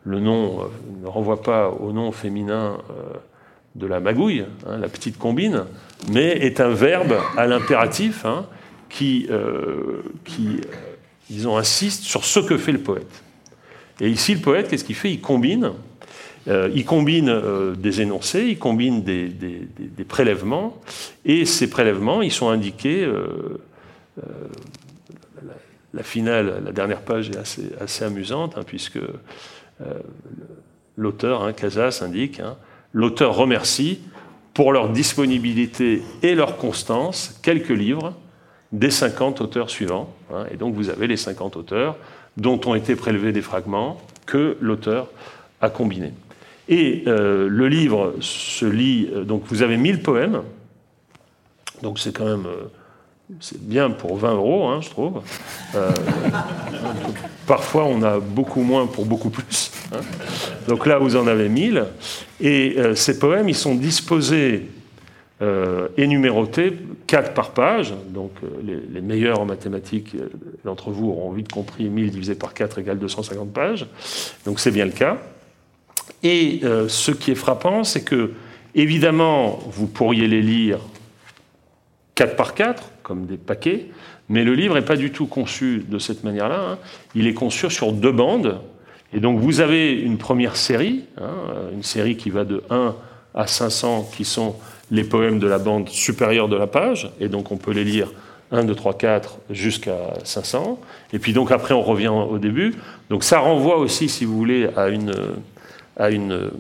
le 0.04 0.21
nom 0.21 0.61
euh, 0.61 0.64
ne 1.02 1.07
renvoie 1.07 1.43
pas 1.43 1.71
au 1.71 1.93
nom 1.93 2.12
féminin 2.12 2.78
euh, 2.90 3.16
de 3.76 3.87
la 3.87 4.00
magouille, 4.00 4.45
hein, 4.66 4.78
la 4.78 4.88
petite 4.88 5.19
combine, 5.19 5.64
mais 6.12 6.28
est 6.28 6.61
un 6.61 6.71
verbe 6.71 7.14
à 7.37 7.47
l'impératif 7.47 8.25
hein, 8.25 8.47
qui, 8.88 9.28
qui 10.25 10.61
disons, 11.28 11.57
insiste 11.57 12.04
sur 12.04 12.25
ce 12.25 12.38
que 12.38 12.57
fait 12.57 12.71
le 12.71 12.78
poète. 12.78 13.23
Et 14.00 14.09
ici, 14.09 14.35
le 14.35 14.40
poète, 14.40 14.69
qu'est-ce 14.69 14.85
qu'il 14.85 14.95
fait? 14.95 15.11
Il 15.11 15.21
combine. 15.21 15.73
Il 16.47 16.85
combine 16.85 17.75
des 17.76 18.02
énoncés, 18.02 18.44
il 18.49 18.59
combine 18.59 19.02
des, 19.02 19.30
prélèvements, 20.06 20.78
et 21.25 21.47
ces 21.47 21.71
prélèvements, 21.71 22.21
ils 22.21 22.33
sont 22.33 22.49
indiqués. 22.50 23.09
La, 25.94 26.02
finale, 26.02 26.62
la 26.64 26.73
dernière 26.73 27.02
page 27.02 27.30
est 27.30 27.80
assez, 27.80 28.04
amusante, 28.04 28.59
hein, 28.59 28.62
puisque 28.66 28.99
euh, 29.80 29.94
l'auteur, 30.97 31.42
hein, 31.42 31.52
Casas, 31.52 32.00
indique, 32.02 32.40
hein, 32.40 32.56
l'auteur 32.92 33.35
remercie 33.37 34.00
pour 34.54 34.73
leur 34.73 34.88
disponibilité 34.88 36.02
et 36.23 36.35
leur 36.35 36.56
constance 36.56 37.38
quelques 37.42 37.71
livres 37.71 38.14
des 38.73 38.90
50 38.90 39.40
auteurs 39.40 39.71
suivants. 39.71 40.12
Hein, 40.33 40.47
et 40.50 40.56
donc 40.56 40.75
vous 40.75 40.90
avez 40.90 41.06
les 41.06 41.16
50 41.16 41.56
auteurs 41.56 41.97
dont 42.37 42.61
ont 42.66 42.75
été 42.75 42.97
prélevés 42.97 43.33
des 43.33 43.42
fragments 43.42 44.00
que 44.26 44.56
l'auteur 44.61 45.09
a 45.64 45.71
combinés. 45.71 46.12
Et 46.68 47.04
euh, 47.06 47.49
le 47.49 47.68
livre 47.68 48.14
se 48.21 48.64
lit, 48.64 49.11
euh, 49.12 49.25
donc 49.25 49.42
vous 49.49 49.62
avez 49.62 49.76
1000 49.76 50.02
poèmes, 50.02 50.42
donc 51.83 51.99
c'est 51.99 52.16
quand 52.16 52.25
même 52.25 52.47
c'est 53.40 53.61
bien 53.61 53.90
pour 53.90 54.16
20 54.16 54.35
euros, 54.35 54.66
hein, 54.68 54.80
je 54.83 54.90
trouve. 54.90 55.23
Euh, 55.75 55.90
parfois, 57.47 57.85
on 57.85 58.02
a 58.02 58.18
beaucoup 58.18 58.62
moins 58.62 58.87
pour 58.87 59.06
beaucoup 59.06 59.30
plus. 59.30 59.71
Hein. 59.92 60.00
Donc 60.68 60.87
là, 60.87 60.99
vous 60.99 61.16
en 61.16 61.26
avez 61.26 61.49
1000. 61.49 61.85
Et 62.40 62.75
euh, 62.76 62.94
ces 62.94 63.18
poèmes, 63.18 63.49
ils 63.49 63.56
sont 63.56 63.75
disposés 63.75 64.68
euh, 65.40 65.88
et 65.97 66.06
numérotés 66.06 66.76
4 67.06 67.33
par 67.33 67.52
page. 67.52 67.94
Donc 68.09 68.33
les, 68.62 69.00
meilleurs 69.00 69.40
en 69.40 69.47
mathématiques 69.47 70.16
d'entre 70.64 70.90
vous 70.90 71.09
auront 71.09 71.33
vite 71.33 71.50
compris 71.50 71.88
1000 71.88 72.11
divisé 72.11 72.35
par 72.35 72.52
4 72.52 72.78
égale 72.78 72.99
250 72.99 73.52
pages. 73.52 73.87
Donc 74.44 74.61
c'est 74.61 74.71
bien 74.71 74.85
le 74.85 74.92
cas. 74.92 75.16
Et 76.23 76.61
ce 76.88 77.11
qui 77.11 77.32
est 77.32 77.37
frappant, 77.37 77.84
c'est 77.84 78.02
que, 78.02 78.32
évidemment, 78.75 79.58
vous 79.66 79.87
pourriez 79.87 80.26
les 80.26 80.40
lire 80.40 80.78
4 82.14 82.37
par 82.37 82.54
4, 82.54 82.90
comme 83.02 83.26
des 83.26 83.37
paquets, 83.37 83.87
mais 84.28 84.44
le 84.44 84.54
livre 84.54 84.75
n'est 84.75 84.82
pas 84.82 84.96
du 84.96 85.11
tout 85.11 85.26
conçu 85.26 85.84
de 85.87 85.99
cette 85.99 86.25
manière-là. 86.25 86.61
Hein. 86.61 86.78
Il 87.14 87.26
est 87.26 87.34
conçu 87.34 87.68
sur 87.70 87.92
deux 87.92 88.12
bandes. 88.12 88.61
Et 89.12 89.20
donc 89.20 89.38
vous 89.38 89.61
avez 89.61 89.92
une 89.92 90.18
première 90.18 90.56
série, 90.56 91.04
hein, 91.20 91.34
une 91.73 91.82
série 91.82 92.16
qui 92.16 92.30
va 92.30 92.44
de 92.44 92.62
1 92.70 92.96
à 93.34 93.46
500, 93.46 94.11
qui 94.16 94.25
sont 94.25 94.56
les 94.90 95.04
poèmes 95.04 95.38
de 95.38 95.46
la 95.46 95.58
bande 95.58 95.88
supérieure 95.88 96.49
de 96.49 96.56
la 96.56 96.66
page, 96.66 97.11
et 97.20 97.28
donc 97.28 97.52
on 97.52 97.56
peut 97.56 97.73
les 97.73 97.84
lire 97.84 98.12
1, 98.50 98.64
2, 98.64 98.75
3, 98.75 98.94
4 98.99 99.38
jusqu'à 99.50 100.14
500. 100.25 100.80
Et 101.12 101.18
puis 101.18 101.32
donc 101.32 101.52
après 101.52 101.75
on 101.75 101.82
revient 101.82 102.08
au 102.08 102.38
début. 102.38 102.75
Donc 103.11 103.25
ça 103.25 103.38
renvoie 103.38 103.76
aussi, 103.76 104.08
si 104.08 104.25
vous 104.25 104.37
voulez, 104.37 104.68
à 104.76 104.88
une, 104.88 105.12
à 105.96 106.10
une 106.10 106.50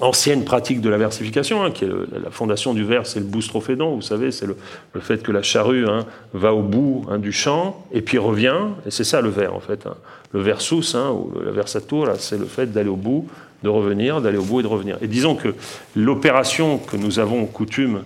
ancienne 0.00 0.44
pratique 0.44 0.80
de 0.80 0.88
la 0.88 0.98
versification, 0.98 1.62
hein, 1.62 1.70
qui 1.70 1.84
est 1.84 1.88
la 1.88 2.30
fondation 2.30 2.74
du 2.74 2.84
vers, 2.84 3.06
c'est 3.06 3.20
le 3.20 3.26
boustrophédon, 3.26 3.96
vous 3.96 4.02
savez, 4.02 4.30
c'est 4.30 4.46
le, 4.46 4.56
fait 5.00 5.22
que 5.22 5.32
la 5.32 5.42
charrue 5.42 5.86
hein, 5.86 6.06
va 6.32 6.54
au 6.54 6.62
bout 6.62 7.04
hein, 7.10 7.18
du 7.18 7.32
champ 7.32 7.84
et 7.92 8.00
puis 8.00 8.18
revient, 8.18 8.58
et 8.86 8.90
c'est 8.90 9.04
ça 9.04 9.20
le 9.20 9.28
vers 9.28 9.54
en 9.54 9.60
fait. 9.60 9.86
Le 10.32 10.40
versus, 10.40 10.94
ou 10.94 11.32
la 11.44 11.50
versatur, 11.50 12.08
c'est 12.18 12.38
le 12.38 12.46
fait 12.46 12.72
d'aller 12.72 12.88
au 12.88 12.96
bout, 12.96 13.26
de 13.62 13.68
revenir, 13.68 14.20
d'aller 14.20 14.38
au 14.38 14.44
bout 14.44 14.60
et 14.60 14.62
de 14.62 14.68
revenir. 14.68 14.96
Et 15.02 15.06
disons 15.06 15.34
que 15.34 15.54
l'opération 15.94 16.78
que 16.78 16.96
nous 16.96 17.18
avons 17.18 17.44
coutume 17.46 18.04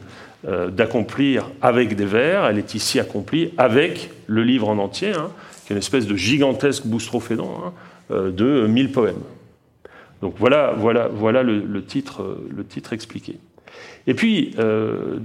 euh, 0.48 0.70
d'accomplir 0.70 1.50
avec 1.62 1.94
des 1.94 2.06
vers, 2.06 2.46
elle 2.46 2.58
est 2.58 2.74
ici 2.74 2.98
accomplie 2.98 3.52
avec 3.56 4.10
le 4.26 4.42
livre 4.42 4.68
en 4.68 4.78
entier, 4.78 5.12
qui 5.66 5.72
est 5.72 5.76
une 5.76 5.78
espèce 5.78 6.06
de 6.06 6.16
gigantesque 6.16 6.86
boustrophédon 6.86 7.48
euh, 8.10 8.30
de 8.30 8.66
1000 8.66 8.90
poèmes. 8.90 9.22
Donc 10.24 10.36
voilà, 10.38 10.72
voilà, 10.74 11.08
voilà 11.08 11.42
le, 11.42 11.84
titre, 11.84 12.38
le 12.48 12.64
titre 12.64 12.94
expliqué. 12.94 13.38
Et 14.06 14.14
puis, 14.14 14.54
euh, 14.58 15.18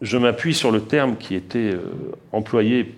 je 0.00 0.16
m'appuie 0.16 0.54
sur 0.54 0.70
le 0.70 0.80
terme 0.80 1.18
qui 1.18 1.34
était 1.34 1.74
euh, 1.74 1.82
employé 2.32 2.94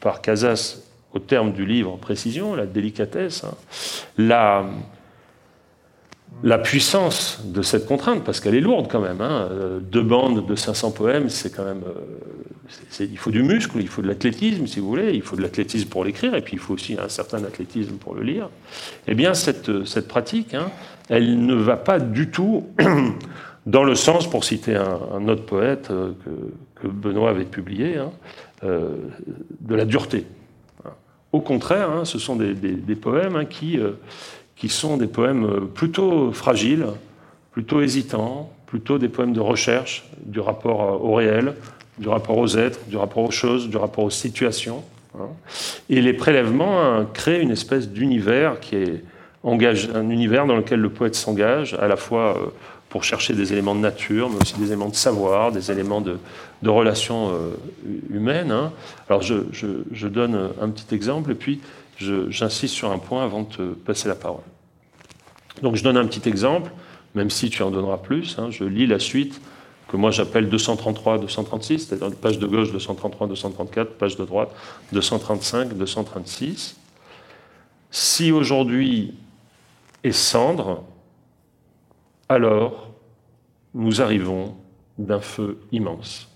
par 0.00 0.20
Casas 0.20 0.80
au 1.14 1.20
terme 1.20 1.52
du 1.52 1.64
livre 1.64 1.92
en 1.92 1.96
précision, 1.96 2.56
la 2.56 2.66
délicatesse, 2.66 3.44
hein. 3.44 3.54
la, 6.42 6.58
puissance 6.58 7.40
de 7.44 7.62
cette 7.62 7.86
contrainte, 7.86 8.24
parce 8.24 8.40
qu'elle 8.40 8.56
est 8.56 8.60
lourde 8.60 8.88
quand 8.90 9.00
même. 9.00 9.20
Hein. 9.20 9.48
Deux 9.80 10.02
bandes 10.02 10.44
de 10.44 10.56
500 10.56 10.90
poèmes, 10.90 11.28
c'est 11.28 11.54
quand 11.54 11.64
même. 11.64 11.84
Euh, 11.86 12.00
il 13.00 13.18
faut 13.18 13.30
du 13.30 13.42
muscle, 13.42 13.78
il 13.80 13.88
faut 13.88 14.02
de 14.02 14.08
l'athlétisme, 14.08 14.66
si 14.66 14.80
vous 14.80 14.88
voulez, 14.88 15.12
il 15.14 15.22
faut 15.22 15.36
de 15.36 15.42
l'athlétisme 15.42 15.88
pour 15.88 16.04
l'écrire, 16.04 16.34
et 16.34 16.42
puis 16.42 16.54
il 16.54 16.58
faut 16.58 16.74
aussi 16.74 16.96
un 16.98 17.08
certain 17.08 17.42
athlétisme 17.44 17.96
pour 17.96 18.14
le 18.14 18.22
lire. 18.22 18.48
Eh 19.06 19.14
bien, 19.14 19.34
cette, 19.34 19.84
cette 19.84 20.08
pratique, 20.08 20.54
hein, 20.54 20.70
elle 21.08 21.44
ne 21.44 21.54
va 21.54 21.76
pas 21.76 21.98
du 21.98 22.30
tout 22.30 22.66
dans 23.66 23.84
le 23.84 23.94
sens, 23.94 24.28
pour 24.28 24.44
citer 24.44 24.76
un, 24.76 25.28
autre 25.28 25.44
poète 25.44 25.90
euh, 25.90 26.12
que, 26.76 26.88
Benoît 26.88 27.30
avait 27.30 27.44
publié, 27.44 27.98
hein, 27.98 28.10
euh, 28.64 28.94
de 29.60 29.74
la 29.74 29.84
dureté. 29.84 30.26
Au 31.32 31.40
contraire, 31.40 31.88
ce 32.04 32.18
sont 32.18 32.34
des, 32.34 32.54
poèmes 32.96 33.46
qui 33.46 33.78
qui 34.60 34.68
sont 34.68 34.98
des 34.98 35.06
poèmes 35.06 35.44
euh, 35.44 35.60
plutôt 35.60 36.32
fragiles, 36.32 36.86
plutôt 37.50 37.80
hésitants, 37.80 38.52
plutôt 38.66 38.98
des 38.98 39.08
poèmes 39.08 39.32
de 39.32 39.40
recherche 39.40 40.04
du 40.22 40.38
rapport 40.38 40.82
euh, 40.82 40.98
au 40.98 41.14
réel, 41.14 41.54
du 42.00 42.08
rapport 42.08 42.38
aux 42.38 42.56
êtres, 42.56 42.80
du 42.88 42.96
rapport 42.96 43.22
aux 43.22 43.30
choses, 43.30 43.68
du 43.68 43.76
rapport 43.76 44.04
aux 44.04 44.10
situations. 44.10 44.82
Hein. 45.18 45.28
Et 45.90 46.00
les 46.00 46.14
prélèvements 46.14 46.82
hein, 46.82 47.06
créent 47.12 47.42
une 47.42 47.50
espèce 47.50 47.90
d'univers 47.90 48.58
qui 48.58 48.76
est 48.76 49.04
engage, 49.42 49.90
un 49.94 50.08
univers 50.08 50.46
dans 50.46 50.56
lequel 50.56 50.80
le 50.80 50.88
poète 50.88 51.14
s'engage, 51.14 51.74
à 51.74 51.88
la 51.88 51.96
fois 51.96 52.36
euh, 52.36 52.46
pour 52.88 53.04
chercher 53.04 53.34
des 53.34 53.52
éléments 53.52 53.74
de 53.74 53.80
nature, 53.80 54.30
mais 54.30 54.36
aussi 54.40 54.54
des 54.54 54.68
éléments 54.68 54.88
de 54.88 54.94
savoir, 54.94 55.52
des 55.52 55.70
éléments 55.70 56.00
de, 56.00 56.18
relations 56.64 57.32
euh, 57.32 57.50
humaines. 58.10 58.50
Hein. 58.50 58.72
Alors 59.08 59.22
je, 59.22 59.34
je, 59.52 60.08
donne 60.08 60.50
un 60.60 60.68
petit 60.70 60.94
exemple, 60.94 61.30
et 61.30 61.34
puis 61.34 61.60
j'insiste 61.98 62.74
sur 62.74 62.90
un 62.90 62.98
point 62.98 63.22
avant 63.22 63.42
de 63.42 63.48
te 63.48 63.62
passer 63.62 64.08
la 64.08 64.14
parole. 64.14 64.42
Donc 65.62 65.76
je 65.76 65.84
donne 65.84 65.98
un 65.98 66.06
petit 66.06 66.26
exemple, 66.28 66.70
même 67.14 67.28
si 67.28 67.50
tu 67.50 67.62
en 67.62 67.70
donneras 67.70 67.98
plus. 67.98 68.36
je 68.50 68.64
lis 68.64 68.86
la 68.86 68.98
suite 68.98 69.40
que 69.90 69.96
moi 69.96 70.12
j'appelle 70.12 70.48
233, 70.48 71.18
236, 71.18 71.88
c'est-à-dire 71.88 72.16
page 72.16 72.38
de 72.38 72.46
gauche 72.46 72.70
233, 72.70 73.26
234, 73.26 73.94
page 73.94 74.16
de 74.16 74.24
droite 74.24 74.50
235, 74.92 75.76
236. 75.76 76.76
Si 77.90 78.30
aujourd'hui 78.30 79.14
est 80.04 80.12
cendre, 80.12 80.84
alors 82.28 82.90
nous 83.74 84.00
arrivons 84.00 84.54
d'un 84.96 85.20
feu 85.20 85.58
immense. 85.72 86.28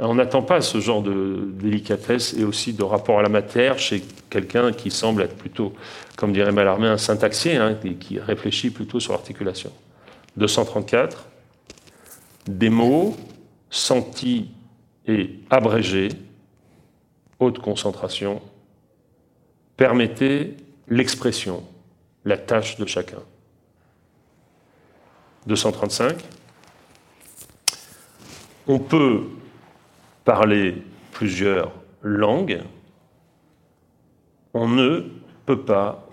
On 0.00 0.16
n'attend 0.16 0.42
pas 0.42 0.60
ce 0.60 0.80
genre 0.80 1.02
de 1.02 1.48
délicatesse 1.52 2.34
et 2.34 2.44
aussi 2.44 2.72
de 2.72 2.82
rapport 2.82 3.20
à 3.20 3.22
la 3.22 3.28
matière 3.28 3.78
chez 3.78 4.02
quelqu'un 4.30 4.72
qui 4.72 4.90
semble 4.90 5.22
être 5.22 5.36
plutôt, 5.36 5.72
comme 6.16 6.32
dirait 6.32 6.52
Mallarmé, 6.52 6.88
un 6.88 6.98
syntaxier, 6.98 7.56
hein, 7.56 7.76
qui 8.00 8.18
réfléchit 8.18 8.70
plutôt 8.70 8.98
sur 8.98 9.12
l'articulation. 9.12 9.70
234, 10.36 11.26
des 12.48 12.70
mots 12.70 13.14
sentis 13.68 14.50
et 15.06 15.38
abrégés, 15.50 16.08
haute 17.38 17.58
concentration, 17.58 18.40
permettaient 19.76 20.56
l'expression, 20.88 21.62
la 22.24 22.38
tâche 22.38 22.78
de 22.78 22.86
chacun. 22.86 23.22
235. 25.46 26.16
On 28.66 28.78
peut 28.78 29.24
parler 30.24 30.82
plusieurs 31.12 31.72
langues, 32.02 32.62
on 34.54 34.68
ne 34.68 35.04
peut 35.44 35.64
pas 35.64 36.08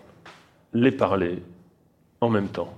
les 0.74 0.92
parler 0.92 1.42
en 2.20 2.30
même 2.30 2.50
temps. 2.50 2.74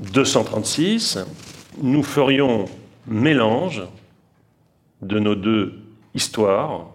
236, 0.00 1.18
nous 1.82 2.02
ferions 2.02 2.66
mélange 3.06 3.82
de 5.02 5.18
nos 5.18 5.34
deux 5.34 5.78
histoires, 6.14 6.86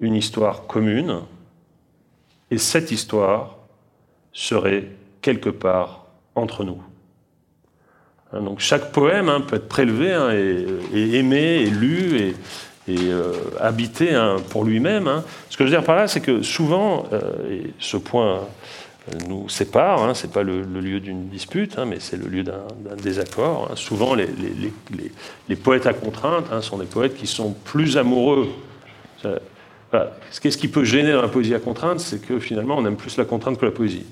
une 0.00 0.14
histoire 0.14 0.66
commune, 0.66 1.20
et 2.50 2.58
cette 2.58 2.90
histoire 2.90 3.56
serait 4.32 4.88
quelque 5.22 5.50
part 5.50 6.06
entre 6.34 6.64
nous. 6.64 6.82
Hein, 8.32 8.42
donc 8.42 8.60
chaque 8.60 8.92
poème 8.92 9.28
hein, 9.28 9.40
peut 9.40 9.56
être 9.56 9.68
prélevé 9.68 10.12
hein, 10.12 10.30
et, 10.32 11.18
aimé 11.18 11.62
et 11.62 11.70
lu 11.70 12.18
et, 12.18 12.34
euh, 12.88 13.32
habité 13.58 14.16
pour 14.50 14.64
lui-même. 14.64 15.22
Ce 15.50 15.56
que 15.56 15.64
je 15.64 15.70
veux 15.70 15.76
dire 15.76 15.84
par 15.84 15.96
là, 15.96 16.06
c'est 16.06 16.20
que 16.20 16.42
souvent, 16.42 17.06
euh, 17.12 17.50
et 17.50 17.74
ce 17.80 17.96
point 17.96 18.42
nous 19.28 19.48
sépare, 19.48 20.02
hein, 20.02 20.14
ce 20.14 20.26
n'est 20.26 20.32
pas 20.32 20.42
le, 20.42 20.62
lieu 20.62 21.00
d'une 21.00 21.28
dispute, 21.28 21.78
mais 21.78 21.98
c'est 22.00 22.16
le 22.16 22.26
lieu 22.26 22.42
d'un 22.42 22.66
désaccord. 23.02 23.70
Souvent, 23.76 24.14
les, 24.14 25.56
poètes 25.56 25.86
à 25.86 25.92
contrainte 25.92 26.46
sont 26.62 26.78
des 26.78 26.86
poètes 26.86 27.16
qui 27.16 27.26
sont 27.26 27.52
plus 27.52 27.96
amoureux. 27.96 28.48
Qu'est-ce 30.42 30.58
qui 30.58 30.68
peut 30.68 30.84
gêner 30.84 31.12
dans 31.12 31.22
la 31.22 31.28
poésie 31.28 31.54
à 31.54 31.58
contrainte 31.58 32.00
C'est 32.00 32.20
que 32.20 32.38
finalement, 32.38 32.76
on 32.76 32.84
aime 32.84 32.96
plus 32.96 33.16
la 33.16 33.24
contrainte 33.24 33.58
que 33.58 33.64
la 33.64 33.70
poésie. 33.70 34.04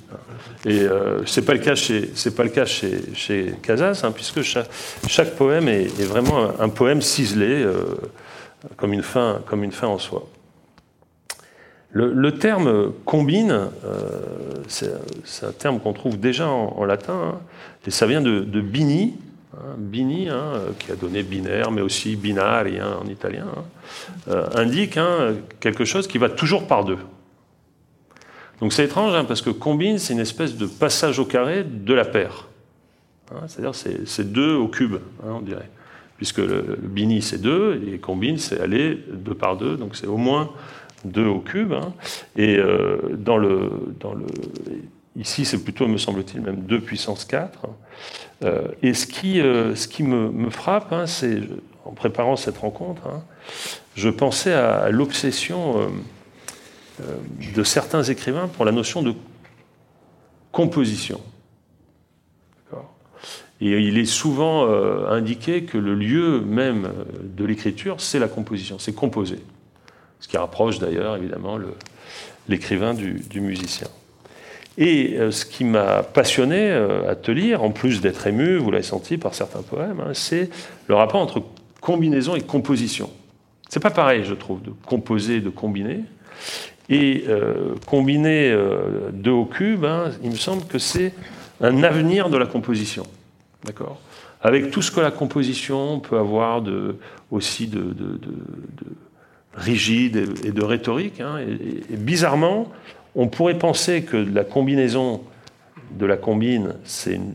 Et 0.64 0.80
euh, 0.80 1.24
ce 1.26 1.40
n'est 1.40 1.46
pas 1.46 1.52
le 1.52 1.58
cas 1.58 1.74
chez, 1.74 2.10
pas 2.34 2.44
le 2.44 2.50
cas 2.50 2.64
chez, 2.64 3.54
Casas, 3.62 4.02
hein, 4.04 4.12
puisque 4.12 4.42
chaque, 4.42 4.70
chaque, 5.08 5.34
poème 5.34 5.68
est, 5.68 6.02
vraiment 6.04 6.50
un, 6.58 6.68
poème 6.68 7.02
ciselé, 7.02 7.62
euh, 7.64 7.96
comme, 8.76 8.92
une 8.92 9.02
fin, 9.02 9.40
comme 9.46 9.64
une 9.64 9.72
fin 9.72 9.88
en 9.88 9.98
soi. 9.98 10.26
Le, 11.96 12.32
terme 12.32 12.92
combine, 13.04 13.52
euh, 13.84 14.20
c'est 14.66 15.46
un 15.46 15.52
terme 15.52 15.78
qu'on 15.78 15.92
trouve 15.92 16.18
déjà 16.18 16.48
en, 16.48 16.84
latin, 16.84 17.14
hein, 17.14 17.38
et 17.86 17.90
ça 17.90 18.06
vient 18.06 18.20
de, 18.20 18.60
bini, 18.60 19.14
Hein, 19.56 19.76
Bini, 19.78 20.28
hein, 20.28 20.52
qui 20.78 20.90
a 20.90 20.96
donné 20.96 21.22
binaire, 21.22 21.70
mais 21.70 21.80
aussi 21.80 22.16
binari 22.16 22.80
en 22.80 23.06
italien, 23.06 23.46
euh, 24.28 24.46
indique 24.54 24.98
quelque 25.60 25.84
chose 25.84 26.06
qui 26.06 26.18
va 26.18 26.28
toujours 26.28 26.66
par 26.66 26.84
deux. 26.84 26.98
Donc 28.60 28.72
c'est 28.72 28.84
étrange 28.84 29.14
parce 29.26 29.42
que 29.42 29.50
combine, 29.50 29.98
c'est 29.98 30.12
une 30.12 30.20
espèce 30.20 30.56
de 30.56 30.66
passage 30.66 31.18
au 31.18 31.24
carré 31.24 31.64
de 31.64 31.94
la 31.94 32.04
paire. 32.04 32.48
C'est-à-dire 33.46 33.74
c'est 33.74 34.32
deux 34.32 34.54
au 34.54 34.68
cube, 34.68 34.96
on 35.22 35.40
dirait. 35.40 35.70
Puisque 36.16 36.38
le, 36.38 36.78
bini 36.80 37.20
c'est 37.20 37.40
deux 37.40 37.82
et 37.88 37.98
combine 37.98 38.38
c'est 38.38 38.60
aller 38.60 39.04
deux 39.12 39.34
par 39.34 39.56
deux, 39.56 39.76
donc 39.76 39.96
c'est 39.96 40.06
au 40.06 40.16
moins 40.16 40.50
deux 41.04 41.26
au 41.26 41.40
cube. 41.40 41.74
Et 42.36 42.56
euh, 42.56 42.98
dans 43.16 43.36
le, 43.36 43.70
dans 44.00 44.14
le, 44.14 44.26
ici 45.16 45.44
c'est 45.44 45.62
plutôt, 45.62 45.86
me 45.86 45.98
semble-t-il, 45.98 46.40
même 46.40 46.62
2 46.62 46.80
puissance 46.80 47.24
4. 47.24 47.68
Euh, 48.42 48.68
et 48.82 48.94
ce 48.94 49.06
qui, 49.06 49.40
euh, 49.40 49.74
me, 50.00 50.50
frappe, 50.50 50.92
hein, 50.92 51.06
c'est, 51.06 51.40
en 51.84 51.92
préparant 51.92 52.36
cette 52.36 52.58
rencontre, 52.58 53.06
hein, 53.06 53.22
je 53.94 54.08
pensais 54.08 54.52
à, 54.52 54.90
l'obsession 54.90 55.90
euh, 57.00 57.04
de 57.54 57.62
certains 57.62 58.02
écrivains 58.02 58.48
pour 58.48 58.64
la 58.64 58.72
notion 58.72 59.02
de 59.02 59.14
composition. 60.52 61.20
Et 63.60 63.70
il 63.70 63.98
est 63.98 64.04
souvent 64.04 64.68
indiqué 65.08 65.64
que 65.64 65.78
le 65.78 65.94
lieu 65.94 66.40
même 66.40 66.92
de 67.22 67.44
l'écriture, 67.44 68.00
c'est 68.00 68.18
la 68.18 68.28
composition, 68.28 68.78
c'est 68.78 68.92
composer. 68.92 69.38
Ce 70.24 70.28
qui 70.28 70.38
rapproche 70.38 70.78
d'ailleurs 70.78 71.16
évidemment 71.16 71.58
l'écrivain 72.48 72.94
du 72.94 73.40
musicien. 73.42 73.88
Et 74.76 75.16
euh, 75.18 75.30
ce 75.30 75.44
qui 75.44 75.64
m'a 75.64 76.02
passionné 76.02 76.70
euh, 76.70 77.10
à 77.10 77.14
te 77.14 77.30
lire, 77.30 77.62
en 77.62 77.70
plus 77.70 78.00
d'être 78.00 78.26
ému, 78.26 78.56
vous 78.56 78.70
l'avez 78.70 78.82
senti 78.82 79.18
par 79.18 79.34
certains 79.34 79.60
poèmes, 79.62 80.00
hein, 80.00 80.10
c'est 80.14 80.50
le 80.88 80.94
rapport 80.96 81.20
entre 81.20 81.42
combinaison 81.80 82.34
et 82.34 82.40
composition. 82.40 83.10
C'est 83.68 83.80
pas 83.80 83.90
pareil, 83.90 84.24
je 84.24 84.34
trouve, 84.34 84.62
de 84.62 84.72
composer 84.84 85.36
et 85.36 85.40
de 85.40 85.50
combiner. 85.50 86.00
Et 86.88 87.24
euh, 87.28 87.74
combiner 87.86 88.54
deux 89.12 89.30
au 89.30 89.44
cube, 89.44 89.84
hein, 89.84 90.10
il 90.22 90.30
me 90.30 90.36
semble 90.36 90.64
que 90.64 90.78
c'est 90.78 91.12
un 91.60 91.82
avenir 91.82 92.28
de 92.28 92.36
la 92.36 92.46
composition. 92.46 93.04
D'accord? 93.64 94.00
Avec 94.42 94.70
tout 94.70 94.82
ce 94.82 94.90
que 94.90 95.00
la 95.00 95.10
composition 95.10 96.00
peut 96.00 96.18
avoir 96.18 96.62
aussi 97.30 97.66
de, 97.66 97.94
rigide 99.56 100.28
et 100.44 100.50
de 100.50 100.62
rhétorique. 100.62 101.20
Hein, 101.20 101.38
bizarrement, 101.90 102.70
on 103.14 103.28
pourrait 103.28 103.58
penser 103.58 104.02
que 104.02 104.16
la 104.16 104.44
combinaison 104.44 105.22
de 105.92 106.06
la 106.06 106.16
combine, 106.16 106.74
c'est 106.84 107.14
une 107.14 107.34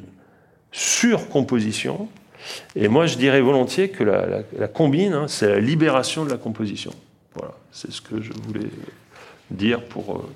surcomposition. 0.72 2.10
Et 2.76 2.88
moi, 2.88 3.06
je 3.06 3.18
dirais 3.18 3.42
volontiers 3.42 3.90
que 3.90 4.04
la, 4.04 4.68
combine, 4.68 5.14
hein, 5.14 5.28
c'est 5.28 5.48
la 5.48 5.60
libération 5.60 6.26
de 6.26 6.30
la 6.30 6.38
composition. 6.38 6.92
Voilà, 7.36 7.54
c'est 7.72 7.92
ce 7.92 8.02
que 8.02 8.22
je 8.22 8.32
voulais 8.34 8.70
dire 9.52 9.84
pour 9.84 10.16
euh, 10.16 10.30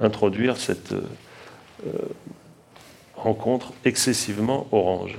introduire 0.00 0.56
cette 0.56 0.92
euh, 0.92 1.02
euh, 1.86 1.92
rencontre 3.14 3.72
excessivement 3.84 4.66
orange. 4.72 5.16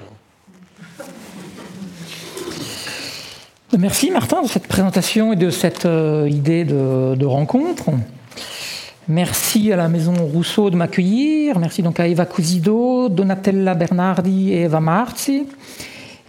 Merci 3.75 4.12
Martin 4.12 4.43
de 4.43 4.47
cette 4.47 4.67
présentation 4.67 5.34
et 5.34 5.36
de 5.36 5.49
cette 5.49 5.88
idée 6.27 6.63
de 6.63 7.25
rencontre. 7.25 7.89
Merci 9.10 9.71
à 9.71 9.77
la 9.77 9.88
Maison 9.88 10.13
Rousseau 10.13 10.69
de 10.69 10.75
m'accueillir. 10.75 11.60
Merci 11.60 11.82
donc 11.82 11.99
à 11.99 12.08
Eva 12.08 12.25
Cusido, 12.25 13.08
Donatella 13.08 13.73
Bernardi 13.73 14.51
et 14.51 14.63
Eva 14.63 14.82
Marzi. 14.82 15.45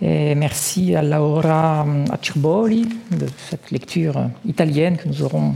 Et 0.01 0.37
merci 0.37 0.95
à 0.95 1.03
Laura 1.03 1.85
Acirboli 2.13 2.89
de 3.11 3.27
cette 3.51 3.73
lecture 3.73 4.29
italienne 4.47 4.97
que 4.97 5.09
nous 5.09 5.23
aurons 5.23 5.55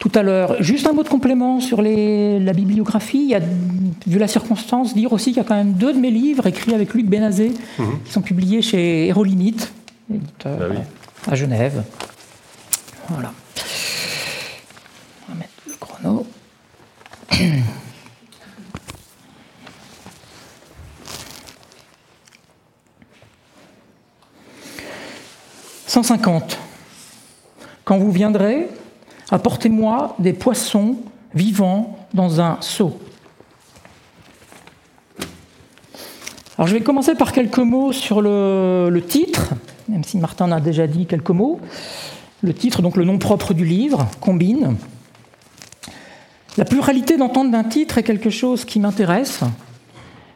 tout 0.00 0.10
à 0.16 0.22
l'heure. 0.22 0.60
Juste 0.60 0.86
un 0.88 0.92
mot 0.92 1.04
de 1.04 1.08
complément 1.08 1.60
sur 1.60 1.80
la 1.80 2.52
bibliographie. 2.52 3.22
Il 3.22 3.30
y 3.30 3.34
a, 3.36 3.40
vu 4.06 4.18
la 4.18 4.28
circonstance, 4.28 4.92
dire 4.92 5.12
aussi 5.12 5.30
qu'il 5.30 5.38
y 5.38 5.40
a 5.40 5.44
quand 5.44 5.54
même 5.54 5.74
deux 5.74 5.92
de 5.92 5.98
mes 5.98 6.10
livres 6.10 6.48
écrits 6.48 6.74
avec 6.74 6.94
Luc 6.94 7.06
Benazé 7.06 7.52
mhm. 7.78 8.00
qui 8.04 8.12
sont 8.12 8.22
publiés 8.22 8.60
chez 8.60 9.06
Hérolimite, 9.06 9.72
bah 10.08 10.18
à 11.26 11.34
Genève. 11.34 11.82
Voilà. 13.08 13.32
On 15.28 15.32
va 15.32 15.38
mettre 15.38 15.52
le 15.66 15.72
chrono. 15.74 16.26
«150. 25.94 26.58
Quand 27.84 27.98
vous 27.98 28.10
viendrez, 28.10 28.68
apportez-moi 29.30 30.16
des 30.18 30.32
poissons 30.32 30.96
vivants 31.34 32.08
dans 32.12 32.40
un 32.40 32.60
seau.» 32.60 32.98
Alors 36.58 36.66
je 36.66 36.74
vais 36.74 36.80
commencer 36.80 37.14
par 37.14 37.32
quelques 37.32 37.58
mots 37.58 37.92
sur 37.92 38.20
le 38.22 39.00
titre 39.06 39.54
même 39.88 40.04
si 40.04 40.18
Martin 40.18 40.50
a 40.52 40.60
déjà 40.60 40.86
dit 40.86 41.06
quelques 41.06 41.30
mots. 41.30 41.60
Le 42.42 42.54
titre, 42.54 42.82
donc 42.82 42.96
le 42.96 43.04
nom 43.04 43.18
propre 43.18 43.54
du 43.54 43.64
livre, 43.64 44.06
Combine. 44.20 44.76
La 46.56 46.64
pluralité 46.64 47.16
d'entendre 47.16 47.50
d'un 47.50 47.64
titre 47.64 47.98
est 47.98 48.02
quelque 48.02 48.30
chose 48.30 48.64
qui 48.64 48.80
m'intéresse. 48.80 49.40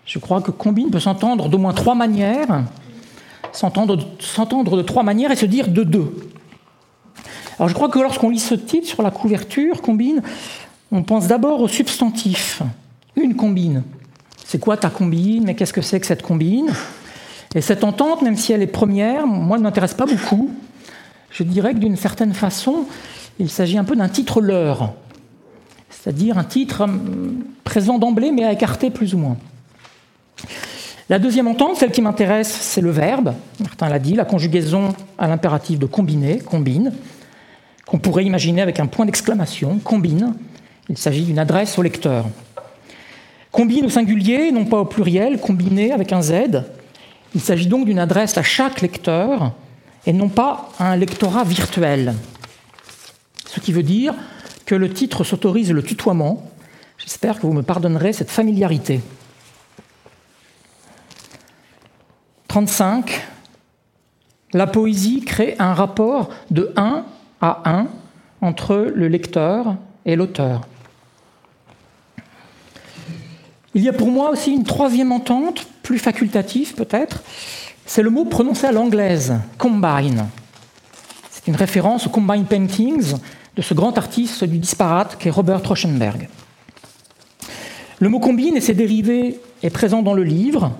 Je 0.05 0.19
crois 0.19 0.41
que 0.41 0.51
Combine 0.51 0.91
peut 0.91 1.01
s'entendre 1.01 1.49
d'au 1.49 1.59
moins 1.59 1.75
trois 1.75 1.95
manières, 1.95 2.65
s'entendre 3.53 3.97
de 3.97 4.83
trois 4.83 5.03
manières 5.03 5.31
et 5.31 5.37
se 5.37 5.47
dire 5.47 5.69
de 5.69 5.85
deux. 5.85 6.31
Alors 7.59 7.69
je 7.69 7.75
crois 7.75 7.89
que 7.89 7.99
lorsqu'on 7.99 8.31
lit 8.31 8.39
ce 8.39 8.55
titre 8.55 8.87
sur 8.87 9.03
la 9.03 9.11
couverture, 9.11 9.83
Combine, 9.83 10.23
on 10.91 11.03
pense 11.03 11.27
d'abord 11.27 11.61
au 11.61 11.69
substantif, 11.69 12.63
une 13.17 13.37
combine. 13.37 13.83
C'est 14.45 14.59
quoi 14.59 14.77
ta 14.77 14.89
combine? 14.89 15.45
Mais 15.45 15.55
qu'est-ce 15.55 15.75
que 15.75 15.83
c'est 15.83 16.01
que 16.01 16.07
cette 16.07 16.23
combine? 16.23 16.73
Et 17.55 17.61
cette 17.61 17.85
entente, 17.85 18.23
même 18.23 18.37
si 18.37 18.53
elle 18.53 18.63
est 18.63 18.67
première, 18.67 19.27
moi, 19.27 19.59
ne 19.59 19.63
m'intéresse 19.63 19.95
pas 19.95 20.07
beaucoup. 20.07 20.51
Je 21.31 21.43
dirais 21.43 21.75
que 21.75 21.79
d'une 21.79 21.97
certaine 21.97 22.35
façon, 22.35 22.85
il 23.39 23.51
s'agit 23.51 23.79
un 23.79 23.85
peu 23.85 23.97
d'un 23.97 24.09
titre 24.09 24.41
leurre, 24.41 24.93
c'est-à-dire 25.91 26.39
un 26.39 26.45
titre 26.45 26.83
hum, 26.83 27.45
présent 27.65 27.99
d'emblée, 27.99 28.33
mais 28.33 28.45
à 28.45 28.53
écarter 28.53 28.91
plus 28.91 29.15
ou 29.15 29.19
moins. 29.19 29.37
La 31.09 31.19
deuxième 31.19 31.49
entente, 31.49 31.77
celle 31.77 31.91
qui 31.91 32.03
m'intéresse, 32.03 32.49
c'est 32.49 32.83
le 32.83 32.91
verbe. 32.91 33.33
Martin 33.61 33.89
l'a 33.89 33.99
dit, 33.99 34.15
la 34.15 34.27
conjugaison 34.27 34.95
à 35.17 35.27
l'impératif 35.27 35.79
de 35.79 35.87
combiner, 35.87 36.39
combine, 36.39 36.93
qu'on 37.87 37.99
pourrait 37.99 38.27
imaginer 38.27 38.61
avec 38.61 38.79
un 38.79 38.87
point 38.87 39.07
d'exclamation, 39.07 39.79
combine. 39.83 40.35
Il 40.91 40.99
s'agit 40.99 41.23
d'une 41.23 41.39
adresse 41.39 41.79
au 41.79 41.83
lecteur. 41.83 42.27
Combine 43.51 43.87
au 43.87 43.89
singulier, 43.89 44.53
non 44.53 44.67
pas 44.67 44.81
au 44.81 44.85
pluriel, 44.85 45.41
combiné 45.41 45.93
avec 45.93 46.13
un 46.13 46.21
Z. 46.21 46.33
Il 47.35 47.41
s'agit 47.41 47.67
donc 47.67 47.85
d'une 47.87 47.99
adresse 47.99 48.39
à 48.39 48.43
chaque 48.43 48.81
lecteur 48.81 49.53
et 50.07 50.13
non 50.13 50.29
pas 50.29 50.71
à 50.79 50.91
un 50.91 50.97
lectorat 50.97 51.45
virtuel. 51.45 52.15
Ce 53.47 53.61
qui 53.61 53.73
veut 53.73 53.83
dire 53.83 54.15
que 54.67 54.75
le 54.75 54.93
titre 54.93 55.25
s'autorise 55.25 55.73
le 55.73 55.83
tutoiement. 55.83 56.51
J'espère 56.99 57.37
que 57.37 57.43
vous 57.43 57.53
me 57.53 57.63
pardonnerez 57.63 58.13
cette 58.13 58.31
familiarité. 58.31 59.01
35. 62.49 63.27
La 64.53 64.67
poésie 64.67 65.21
crée 65.21 65.55
un 65.59 65.75
rapport 65.75 66.31
de 66.51 66.73
1 66.77 67.05
à 67.41 67.63
1 67.65 67.87
entre 68.41 68.91
le 68.95 69.09
lecteur 69.09 69.77
et 70.07 70.17
l'auteur. 70.17 70.63
Il 73.75 73.83
y 73.83 73.89
a 73.89 73.93
pour 73.93 74.11
moi 74.11 74.31
aussi 74.31 74.53
une 74.53 74.65
troisième 74.65 75.13
entente, 75.13 75.67
plus 75.89 75.99
facultative 75.99 76.75
peut-être, 76.75 77.23
c'est 77.87 78.03
le 78.03 78.11
mot 78.11 78.27
prononcé 78.27 78.67
à 78.67 78.73
l'anglaise, 78.73 79.37
combine. 79.57 80.27
C'est 81.31 81.49
une 81.49 81.57
référence 81.57 82.07
aux 82.07 82.11
combine 82.11 82.45
paintings 82.45 83.15
de 83.57 83.63
ce 83.63 83.73
grand 83.73 83.97
artiste 83.97 84.45
du 84.45 84.59
disparate 84.59 85.17
qu'est 85.19 85.31
Robert 85.31 85.67
Rauschenberg. 85.67 86.29
Le 88.01 88.09
mot 88.11 88.21
combine 88.21 88.55
et 88.55 88.61
ses 88.61 88.75
dérivés 88.75 89.41
est 89.63 89.71
présent 89.71 90.03
dans 90.03 90.13
le 90.13 90.25
livre, 90.25 90.77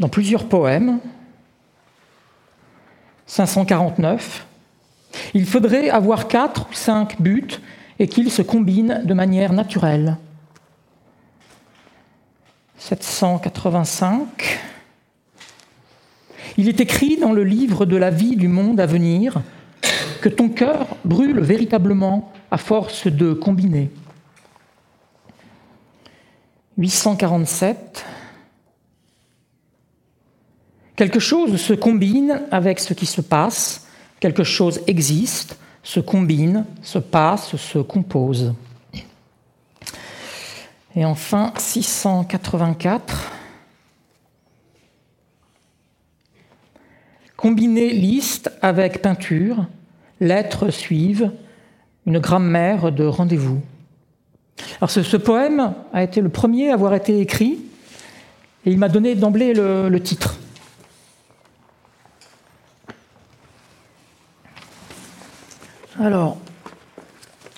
dans 0.00 0.08
plusieurs 0.08 0.46
poèmes. 0.48 0.98
549. 3.28 4.46
Il 5.34 5.46
faudrait 5.46 5.90
avoir 5.90 6.26
quatre 6.26 6.68
ou 6.68 6.74
cinq 6.74 7.22
buts 7.22 7.60
et 8.00 8.08
qu'ils 8.08 8.32
se 8.32 8.42
combinent 8.42 9.02
de 9.04 9.14
manière 9.14 9.52
naturelle. 9.52 10.16
785. 12.78 14.60
Il 16.56 16.68
est 16.68 16.80
écrit 16.80 17.16
dans 17.16 17.32
le 17.32 17.44
livre 17.44 17.86
de 17.86 17.96
la 17.96 18.10
vie 18.10 18.36
du 18.36 18.48
monde 18.48 18.80
à 18.80 18.86
venir 18.86 19.42
que 20.20 20.28
ton 20.28 20.48
cœur 20.48 20.86
brûle 21.04 21.40
véritablement 21.40 22.32
à 22.50 22.58
force 22.58 23.06
de 23.06 23.32
combiner. 23.32 23.90
847. 26.78 28.04
Quelque 30.96 31.20
chose 31.20 31.60
se 31.60 31.74
combine 31.74 32.42
avec 32.50 32.80
ce 32.80 32.94
qui 32.94 33.06
se 33.06 33.20
passe, 33.20 33.86
quelque 34.18 34.42
chose 34.42 34.80
existe, 34.86 35.58
se 35.82 36.00
combine, 36.00 36.64
se 36.82 36.98
passe, 36.98 37.56
se 37.56 37.78
compose. 37.78 38.54
Et 40.98 41.04
enfin, 41.04 41.52
684. 41.56 43.30
Combiner 47.36 47.90
liste 47.90 48.50
avec 48.62 49.00
peinture, 49.00 49.66
lettres 50.18 50.70
suivent, 50.70 51.30
une 52.04 52.18
grammaire 52.18 52.90
de 52.90 53.04
rendez-vous. 53.04 53.60
Alors 54.80 54.90
ce, 54.90 55.16
poème 55.16 55.72
a 55.92 56.02
été 56.02 56.20
le 56.20 56.30
premier 56.30 56.70
à 56.70 56.74
avoir 56.74 56.92
été 56.94 57.20
écrit 57.20 57.60
et 58.66 58.72
il 58.72 58.78
m'a 58.78 58.88
donné 58.88 59.14
d'emblée 59.14 59.54
le, 59.54 60.00
titre. 60.00 60.36
Alors, 66.00 66.38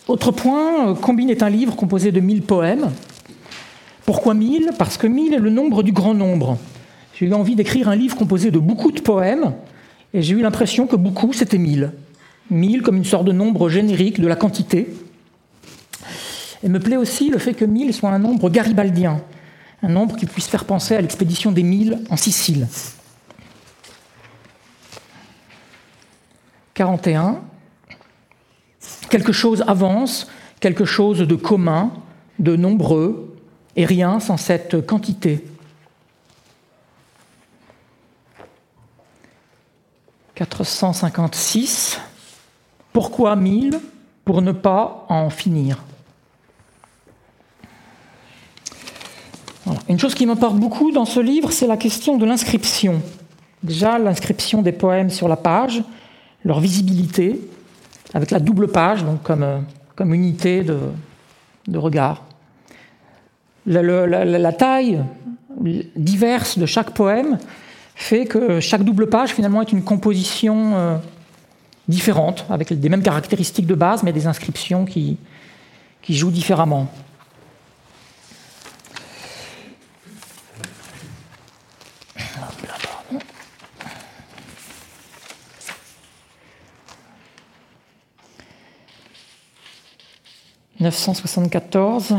autre 0.08 0.30
point, 0.30 0.94
Combine 0.94 1.30
est 1.30 1.42
un 1.42 1.48
livre 1.48 1.74
composé 1.74 2.12
de 2.12 2.20
mille 2.20 2.42
poèmes 2.42 2.90
pourquoi 4.10 4.34
1000 4.34 4.70
Parce 4.76 4.96
que 4.96 5.06
1000 5.06 5.34
est 5.34 5.38
le 5.38 5.50
nombre 5.50 5.84
du 5.84 5.92
grand 5.92 6.14
nombre. 6.14 6.58
J'ai 7.14 7.26
eu 7.26 7.32
envie 7.32 7.54
d'écrire 7.54 7.88
un 7.88 7.94
livre 7.94 8.16
composé 8.16 8.50
de 8.50 8.58
beaucoup 8.58 8.90
de 8.90 9.00
poèmes, 9.00 9.54
et 10.12 10.20
j'ai 10.20 10.34
eu 10.34 10.40
l'impression 10.40 10.88
que 10.88 10.96
beaucoup, 10.96 11.32
c'était 11.32 11.58
1000. 11.58 11.92
1000 12.50 12.82
comme 12.82 12.96
une 12.96 13.04
sorte 13.04 13.24
de 13.24 13.30
nombre 13.30 13.68
générique 13.68 14.20
de 14.20 14.26
la 14.26 14.34
quantité. 14.34 14.92
Et 16.64 16.68
me 16.68 16.80
plaît 16.80 16.96
aussi 16.96 17.30
le 17.30 17.38
fait 17.38 17.54
que 17.54 17.64
1000 17.64 17.94
soit 17.94 18.10
un 18.10 18.18
nombre 18.18 18.50
garibaldien, 18.50 19.20
un 19.80 19.88
nombre 19.90 20.16
qui 20.16 20.26
puisse 20.26 20.48
faire 20.48 20.64
penser 20.64 20.96
à 20.96 21.00
l'expédition 21.00 21.52
des 21.52 21.62
1000 21.62 22.00
en 22.10 22.16
Sicile. 22.16 22.66
41. 26.74 27.42
Quelque 29.08 29.30
chose 29.30 29.62
avance, 29.68 30.26
quelque 30.58 30.84
chose 30.84 31.20
de 31.20 31.36
commun, 31.36 31.92
de 32.40 32.56
nombreux, 32.56 33.29
et 33.76 33.84
rien 33.84 34.20
sans 34.20 34.36
cette 34.36 34.84
quantité. 34.86 35.44
456. 40.34 42.00
Pourquoi 42.92 43.36
1000 43.36 43.78
Pour 44.24 44.42
ne 44.42 44.52
pas 44.52 45.04
en 45.08 45.28
finir? 45.30 45.82
Une 49.88 49.98
chose 49.98 50.14
qui 50.14 50.24
m'importe 50.24 50.56
beaucoup 50.56 50.92
dans 50.92 51.04
ce 51.04 51.20
livre, 51.20 51.52
c'est 51.52 51.66
la 51.66 51.76
question 51.76 52.16
de 52.16 52.24
l'inscription. 52.24 53.02
Déjà, 53.62 53.98
l'inscription 53.98 54.62
des 54.62 54.72
poèmes 54.72 55.10
sur 55.10 55.28
la 55.28 55.36
page, 55.36 55.82
leur 56.44 56.60
visibilité, 56.60 57.40
avec 58.14 58.30
la 58.30 58.40
double 58.40 58.68
page, 58.68 59.04
donc 59.04 59.22
comme, 59.22 59.42
euh, 59.42 59.60
unité 60.00 60.64
de 60.64 61.78
regard 61.78 62.24
la, 63.66 64.52
taille 64.52 65.04
diverse 65.96 66.58
de 66.58 66.66
chaque 66.66 66.90
poème 66.92 67.38
fait 67.94 68.26
que 68.26 68.60
chaque 68.60 68.82
double 68.82 69.08
page 69.08 69.30
finalement 69.30 69.60
est 69.60 69.72
une 69.72 69.82
composition 69.82 70.76
euh, 70.76 70.96
différente, 71.88 72.46
avec 72.48 72.72
des 72.72 72.88
mêmes 72.88 73.02
caractéristiques 73.02 73.66
de 73.66 73.74
base, 73.74 74.02
mais 74.02 74.12
des 74.12 74.26
inscriptions 74.26 74.84
qui, 74.84 75.18
qui 76.02 76.16
jouent 76.16 76.30
différemment. 76.30 76.88
«974 90.82 92.16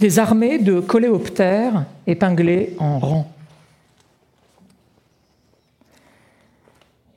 des 0.00 0.18
armées 0.18 0.58
de 0.58 0.80
coléoptères 0.80 1.84
épinglés 2.06 2.74
en 2.78 2.98
rang. 2.98 3.32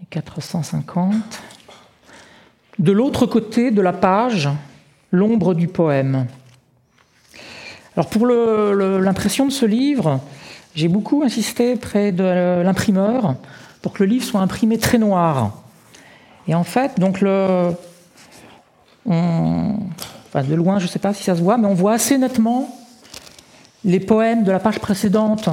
450. 0.09 1.13
De 2.79 2.91
l'autre 2.91 3.25
côté 3.25 3.71
de 3.71 3.81
la 3.81 3.93
page, 3.93 4.49
l'ombre 5.11 5.53
du 5.53 5.67
poème. 5.67 6.25
Alors 7.95 8.09
pour 8.09 8.25
l'impression 8.25 9.45
de 9.45 9.51
ce 9.51 9.65
livre, 9.65 10.19
j'ai 10.75 10.87
beaucoup 10.87 11.23
insisté 11.23 11.75
près 11.75 12.11
de 12.11 12.61
l'imprimeur 12.61 13.35
pour 13.81 13.93
que 13.93 14.03
le 14.03 14.09
livre 14.09 14.25
soit 14.25 14.41
imprimé 14.41 14.77
très 14.77 14.97
noir. 14.97 15.61
Et 16.47 16.55
en 16.55 16.63
fait, 16.63 16.99
donc 16.99 17.21
le, 17.21 17.73
de 20.33 20.55
loin, 20.55 20.79
je 20.79 20.85
ne 20.85 20.89
sais 20.89 20.99
pas 20.99 21.13
si 21.13 21.23
ça 21.23 21.35
se 21.35 21.41
voit, 21.41 21.57
mais 21.57 21.67
on 21.67 21.73
voit 21.73 21.93
assez 21.93 22.17
nettement 22.17 22.75
les 23.83 23.99
poèmes 23.99 24.43
de 24.43 24.51
la 24.51 24.59
page 24.59 24.79
précédente 24.79 25.49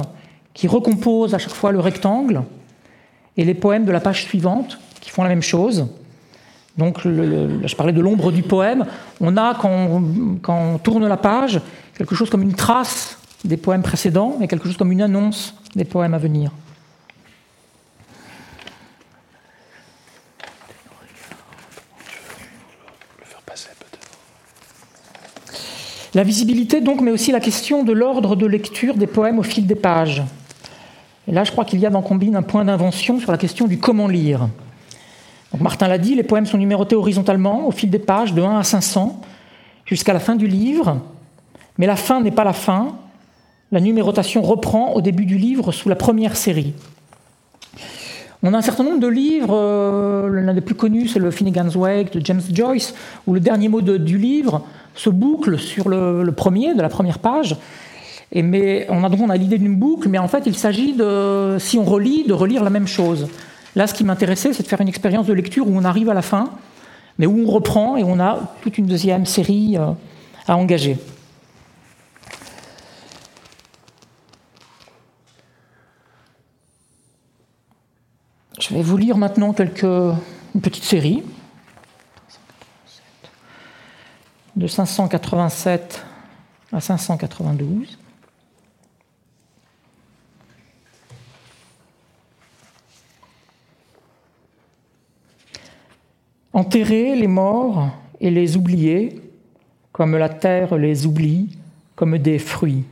qui 0.53 0.67
recomposent 0.67 1.33
à 1.33 1.37
chaque 1.37 1.53
fois 1.53 1.71
le 1.71 1.79
rectangle, 1.79 2.43
et 3.39 3.45
les 3.45 3.53
poèmes 3.53 3.85
de 3.85 3.91
la 3.93 4.01
page 4.01 4.23
suivante 4.23 4.79
qui 4.99 5.09
font 5.09 5.23
la 5.23 5.29
même 5.29 5.41
chose. 5.41 5.87
Donc, 6.77 6.99
je 7.03 7.75
parlais 7.75 7.93
de 7.93 8.01
l'ombre 8.01 8.33
du 8.33 8.43
poème. 8.43 8.85
On 9.21 9.37
a, 9.37 9.55
quand 9.55 10.01
on, 10.49 10.77
tourne 10.77 11.07
la 11.07 11.15
page, 11.15 11.61
quelque 11.97 12.15
chose 12.15 12.29
comme 12.29 12.41
une 12.41 12.53
trace 12.53 13.17
des 13.45 13.55
poèmes 13.55 13.81
précédents 13.81 14.37
et 14.41 14.47
quelque 14.49 14.67
chose 14.67 14.75
comme 14.75 14.91
une 14.91 15.01
annonce 15.01 15.55
des 15.73 15.85
poèmes 15.85 16.13
à 16.13 16.17
venir. 16.17 16.51
La 26.19 26.25
visibilité, 26.25 26.81
donc, 26.81 26.99
mais 26.99 27.11
aussi 27.11 27.31
la 27.31 27.39
question 27.39 27.85
de 27.85 27.93
l'ordre 27.93 28.35
de 28.35 28.45
lecture 28.45 28.95
des 28.95 29.07
poèmes 29.07 29.39
au 29.39 29.43
fil 29.43 29.65
des 29.65 29.75
pages. 29.75 30.21
Et 31.29 31.31
là, 31.31 31.45
je 31.45 31.51
crois 31.53 31.63
qu'il 31.63 31.79
y 31.79 31.85
a 31.85 31.89
dans 31.89 32.01
Combine 32.01 32.35
un 32.35 32.41
point 32.41 32.65
d'invention 32.65 33.21
sur 33.21 33.31
la 33.31 33.37
question 33.37 33.67
du 33.67 33.77
comment 33.77 34.09
lire. 34.09 34.49
Martin 35.57 35.87
l'a 35.87 35.97
dit, 35.97 36.15
les 36.15 36.23
poèmes 36.23 36.45
sont 36.45 36.57
numérotés 36.57 36.97
horizontalement 36.97 37.65
au 37.69 37.71
fil 37.71 37.89
des 37.89 37.99
pages 37.99 38.33
de 38.33 38.41
1 38.41 38.59
à 38.59 38.63
500 38.63 39.21
jusqu'à 39.85 40.11
la 40.11 40.19
fin 40.19 40.35
du 40.35 40.45
livre, 40.45 40.99
mais 41.77 41.87
la 41.87 41.95
fin 41.95 42.19
n'est 42.19 42.31
pas 42.31 42.43
la 42.43 42.51
fin. 42.51 42.97
La 43.71 43.79
numérotation 43.79 44.41
reprend 44.41 44.91
au 44.95 45.01
début 45.01 45.25
du 45.25 45.37
livre 45.37 45.71
sous 45.71 45.87
la 45.87 45.95
première 45.95 46.35
série. 46.35 46.73
On 48.43 48.53
a 48.53 48.57
un 48.57 48.61
certain 48.61 48.83
nombre 48.83 48.99
de 48.99 49.07
livres, 49.07 49.53
euh, 49.53 50.41
l'un 50.41 50.53
des 50.53 50.59
plus 50.59 50.75
connus 50.75 51.07
c'est 51.07 51.19
le 51.19 51.31
Finnegan's 51.31 51.75
Wake 51.77 52.11
de 52.11 52.25
James 52.25 52.41
Joyce, 52.51 52.93
où 53.25 53.33
le 53.33 53.39
dernier 53.39 53.69
mot 53.69 53.79
du 53.81 54.17
livre 54.17 54.65
se 54.99 55.09
boucle 55.09 55.57
sur 55.57 55.87
le, 55.87 56.29
premier, 56.33 56.73
de 56.73 56.81
la 56.81 56.89
première 56.89 57.19
page. 57.19 57.55
Et 58.33 58.41
mais 58.41 58.85
on 58.89 59.05
a 59.05 59.09
donc 59.09 59.21
on 59.21 59.29
a 59.29 59.37
l'idée 59.37 59.57
d'une 59.57 59.77
boucle, 59.77 60.09
mais 60.09 60.17
en 60.17 60.27
fait 60.27 60.43
il 60.45 60.55
s'agit 60.55 60.93
de, 60.93 61.55
si 61.57 61.77
on 61.77 61.85
relit, 61.85 62.25
de 62.27 62.33
relire 62.33 62.65
la 62.65 62.69
même 62.69 62.85
chose. 62.85 63.29
Là, 63.75 63.87
ce 63.87 63.93
qui 63.93 64.03
m'intéressait, 64.03 64.51
c'est 64.51 64.63
de 64.63 64.67
faire 64.67 64.81
une 64.81 64.89
expérience 64.89 65.25
de 65.25 65.31
lecture 65.33 65.67
où 65.67 65.71
on 65.73 65.85
arrive 65.85 66.09
à 66.09 66.13
la 66.13 66.21
fin, 66.21 66.49
mais 67.17 67.27
où 67.27 67.45
on 67.47 67.49
reprend 67.49 67.95
et 67.95 68.03
on 68.03 68.19
a 68.19 68.53
toute 68.61 68.77
une 68.77 68.87
deuxième 68.87 69.25
série 69.25 69.77
euh, 69.77 69.91
à 70.47 70.57
engager. 70.57 70.97
Je 78.59 78.73
vais 78.73 78.81
vous 78.81 78.97
lire 78.97 79.17
maintenant 79.17 79.53
quelques, 79.53 79.83
une 79.83 80.61
petite 80.61 80.83
série 80.83 81.23
de 84.59 84.67
587 84.67 86.05
à 86.73 86.81
592. 86.81 87.97
Enterrer 96.51 97.15
les 97.15 97.27
morts 97.27 97.89
et 98.19 98.29
les 98.29 98.57
oublier, 98.57 99.21
comme 99.93 100.17
la 100.17 100.27
terre 100.27 100.77
les 100.77 101.05
oublie, 101.05 101.57
comme 101.95 102.17
des 102.17 102.37
fruits. 102.37 102.83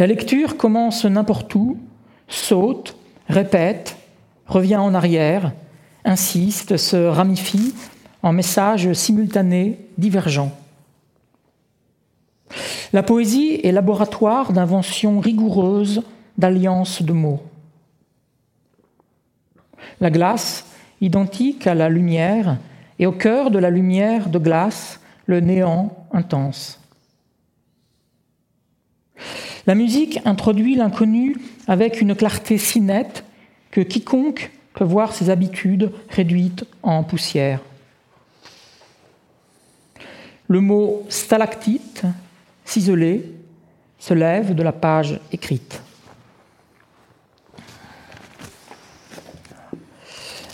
La 0.00 0.08
lecture 0.08 0.56
commence 0.56 1.04
n'importe 1.04 1.54
où, 1.54 1.78
saute, 2.26 2.96
répète, 3.28 3.96
revient 4.48 4.78
en 4.78 4.94
arrière, 4.94 5.52
insiste, 6.04 6.76
se 6.76 6.96
ramifie 6.96 7.72
en 8.24 8.32
messages 8.32 8.90
simultanés, 8.94 9.78
divergents. 9.98 10.56
La 12.94 13.02
poésie 13.02 13.60
est 13.62 13.70
laboratoire 13.70 14.54
d'invention 14.54 15.20
rigoureuse, 15.20 16.02
d'alliance 16.38 17.02
de 17.02 17.12
mots. 17.12 17.42
La 20.00 20.10
glace 20.10 20.64
identique 21.02 21.66
à 21.66 21.74
la 21.74 21.90
lumière, 21.90 22.56
et 22.98 23.04
au 23.04 23.12
cœur 23.12 23.50
de 23.50 23.58
la 23.58 23.68
lumière 23.68 24.30
de 24.30 24.38
glace, 24.38 25.00
le 25.26 25.40
néant 25.40 25.94
intense. 26.10 26.80
La 29.66 29.74
musique 29.74 30.20
introduit 30.24 30.76
l'inconnu 30.76 31.36
avec 31.68 32.00
une 32.00 32.14
clarté 32.14 32.56
si 32.56 32.80
nette 32.80 33.22
que 33.70 33.82
quiconque 33.82 34.50
peut 34.72 34.84
voir 34.84 35.12
ses 35.12 35.28
habitudes 35.28 35.92
réduites 36.08 36.64
en 36.82 37.02
poussière. 37.04 37.60
Le 40.48 40.60
mot 40.60 41.04
stalactite, 41.08 42.02
ciselé, 42.64 43.24
se 43.98 44.14
lève 44.14 44.54
de 44.54 44.62
la 44.62 44.72
page 44.72 45.20
écrite. 45.32 45.80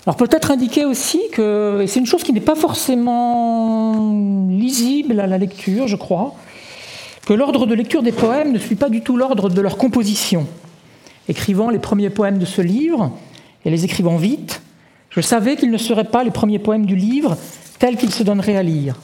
Alors 0.06 0.16
peut-être 0.16 0.50
indiquer 0.50 0.84
aussi 0.84 1.20
que, 1.32 1.80
et 1.82 1.86
c'est 1.86 2.00
une 2.00 2.06
chose 2.06 2.22
qui 2.22 2.32
n'est 2.32 2.40
pas 2.40 2.54
forcément 2.54 4.48
lisible 4.48 5.20
à 5.20 5.26
la 5.26 5.36
lecture, 5.36 5.88
je 5.88 5.96
crois, 5.96 6.34
que 7.26 7.34
l'ordre 7.34 7.66
de 7.66 7.74
lecture 7.74 8.02
des 8.02 8.12
poèmes 8.12 8.52
ne 8.52 8.58
suit 8.58 8.76
pas 8.76 8.88
du 8.88 9.02
tout 9.02 9.16
l'ordre 9.16 9.50
de 9.50 9.60
leur 9.60 9.76
composition. 9.76 10.46
Écrivant 11.28 11.70
les 11.70 11.78
premiers 11.78 12.10
poèmes 12.10 12.38
de 12.38 12.46
ce 12.46 12.62
livre, 12.62 13.12
et 13.64 13.70
les 13.70 13.84
écrivant 13.84 14.16
vite, 14.16 14.62
je 15.10 15.20
savais 15.20 15.56
qu'ils 15.56 15.70
ne 15.70 15.78
seraient 15.78 16.04
pas 16.04 16.24
les 16.24 16.30
premiers 16.30 16.58
poèmes 16.58 16.86
du 16.86 16.96
livre 16.96 17.36
tels 17.78 17.96
qu'ils 17.96 18.12
se 18.12 18.22
donneraient 18.22 18.56
à 18.56 18.62
lire. 18.62 18.96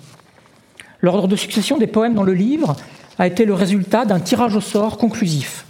L'ordre 1.07 1.29
de 1.29 1.37
succession 1.37 1.79
des 1.79 1.87
poèmes 1.87 2.15
dans 2.15 2.25
le 2.25 2.35
livre 2.35 2.75
a 3.17 3.29
été 3.29 3.45
le 3.45 3.55
résultat 3.55 4.05
d'un 4.05 4.19
tirage 4.19 4.57
au 4.57 4.61
sort 4.61 4.99
conclusif. 4.99 5.65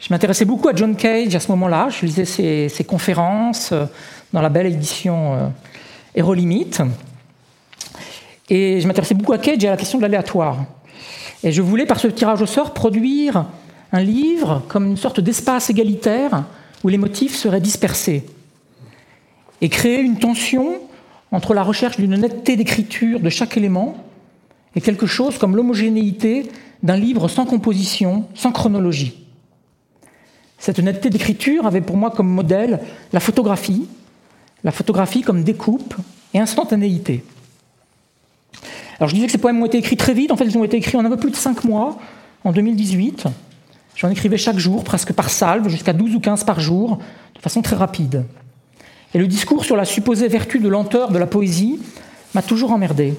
Je 0.00 0.08
m'intéressais 0.10 0.44
beaucoup 0.44 0.68
à 0.68 0.74
John 0.74 0.96
Cage 0.96 1.36
à 1.36 1.38
ce 1.38 1.46
moment-là. 1.52 1.88
Je 1.88 2.04
lisais 2.04 2.24
ses, 2.24 2.84
conférences 2.84 3.70
euh, 3.70 3.84
dans 4.32 4.42
la 4.42 4.48
belle 4.48 4.66
édition 4.66 5.34
euh, 5.34 5.48
Hero 6.16 6.34
Limit. 6.34 6.78
Et 8.50 8.80
je 8.80 8.88
m'intéressais 8.88 9.14
beaucoup 9.14 9.34
à 9.34 9.38
Cage 9.38 9.62
et 9.62 9.68
à 9.68 9.70
la 9.70 9.76
question 9.76 9.98
de 9.98 10.02
l'aléatoire. 10.02 10.56
Et 11.44 11.52
je 11.52 11.62
voulais, 11.62 11.86
par 11.86 12.00
ce 12.00 12.08
tirage 12.08 12.42
au 12.42 12.46
sort, 12.46 12.74
produire 12.74 13.46
un 13.92 14.00
livre 14.00 14.64
comme 14.66 14.84
une 14.84 14.96
sorte 14.96 15.20
d'espace 15.20 15.70
égalitaire 15.70 16.42
où 16.82 16.88
les 16.88 16.98
motifs 16.98 17.36
seraient 17.36 17.60
dispersés. 17.60 18.26
Et 19.60 19.68
créer 19.68 20.00
une 20.00 20.18
tension 20.18 20.80
entre 21.30 21.54
la 21.54 21.62
recherche 21.62 21.98
d'une 21.98 22.16
netteté 22.16 22.56
d'écriture 22.56 23.20
de 23.20 23.28
chaque 23.28 23.56
élément 23.56 23.96
et 24.74 24.80
quelque 24.80 25.06
chose 25.06 25.38
comme 25.38 25.56
l'homogénéité 25.56 26.50
d'un 26.82 26.96
livre 26.96 27.28
sans 27.28 27.44
composition, 27.44 28.26
sans 28.34 28.52
chronologie. 28.52 29.26
Cette 30.58 30.78
netteté 30.78 31.10
d'écriture 31.10 31.66
avait 31.66 31.80
pour 31.80 31.96
moi 31.96 32.10
comme 32.10 32.28
modèle 32.28 32.80
la 33.12 33.20
photographie, 33.20 33.88
la 34.64 34.72
photographie 34.72 35.22
comme 35.22 35.44
découpe 35.44 35.94
et 36.34 36.40
instantanéité. 36.40 37.24
Alors 38.98 39.08
je 39.08 39.14
disais 39.14 39.26
que 39.26 39.32
ces 39.32 39.38
poèmes 39.38 39.62
ont 39.62 39.66
été 39.66 39.78
écrits 39.78 39.96
très 39.96 40.14
vite, 40.14 40.32
en 40.32 40.36
fait 40.36 40.44
ils 40.44 40.58
ont 40.58 40.64
été 40.64 40.76
écrits 40.76 40.96
en 40.96 41.04
un 41.04 41.10
peu 41.10 41.16
plus 41.16 41.30
de 41.30 41.36
cinq 41.36 41.64
mois, 41.64 41.98
en 42.44 42.52
2018. 42.52 43.24
J'en 43.94 44.10
écrivais 44.10 44.38
chaque 44.38 44.58
jour, 44.58 44.84
presque 44.84 45.12
par 45.12 45.30
salve, 45.30 45.68
jusqu'à 45.68 45.92
12 45.92 46.14
ou 46.14 46.20
15 46.20 46.44
par 46.44 46.60
jour, 46.60 46.98
de 47.34 47.40
façon 47.40 47.62
très 47.62 47.76
rapide. 47.76 48.24
Et 49.14 49.18
le 49.18 49.26
discours 49.26 49.64
sur 49.64 49.76
la 49.76 49.84
supposée 49.84 50.28
vertu 50.28 50.58
de 50.58 50.68
lenteur 50.68 51.10
de 51.10 51.18
la 51.18 51.26
poésie 51.26 51.80
m'a 52.34 52.42
toujours 52.42 52.72
emmerdé. 52.72 53.14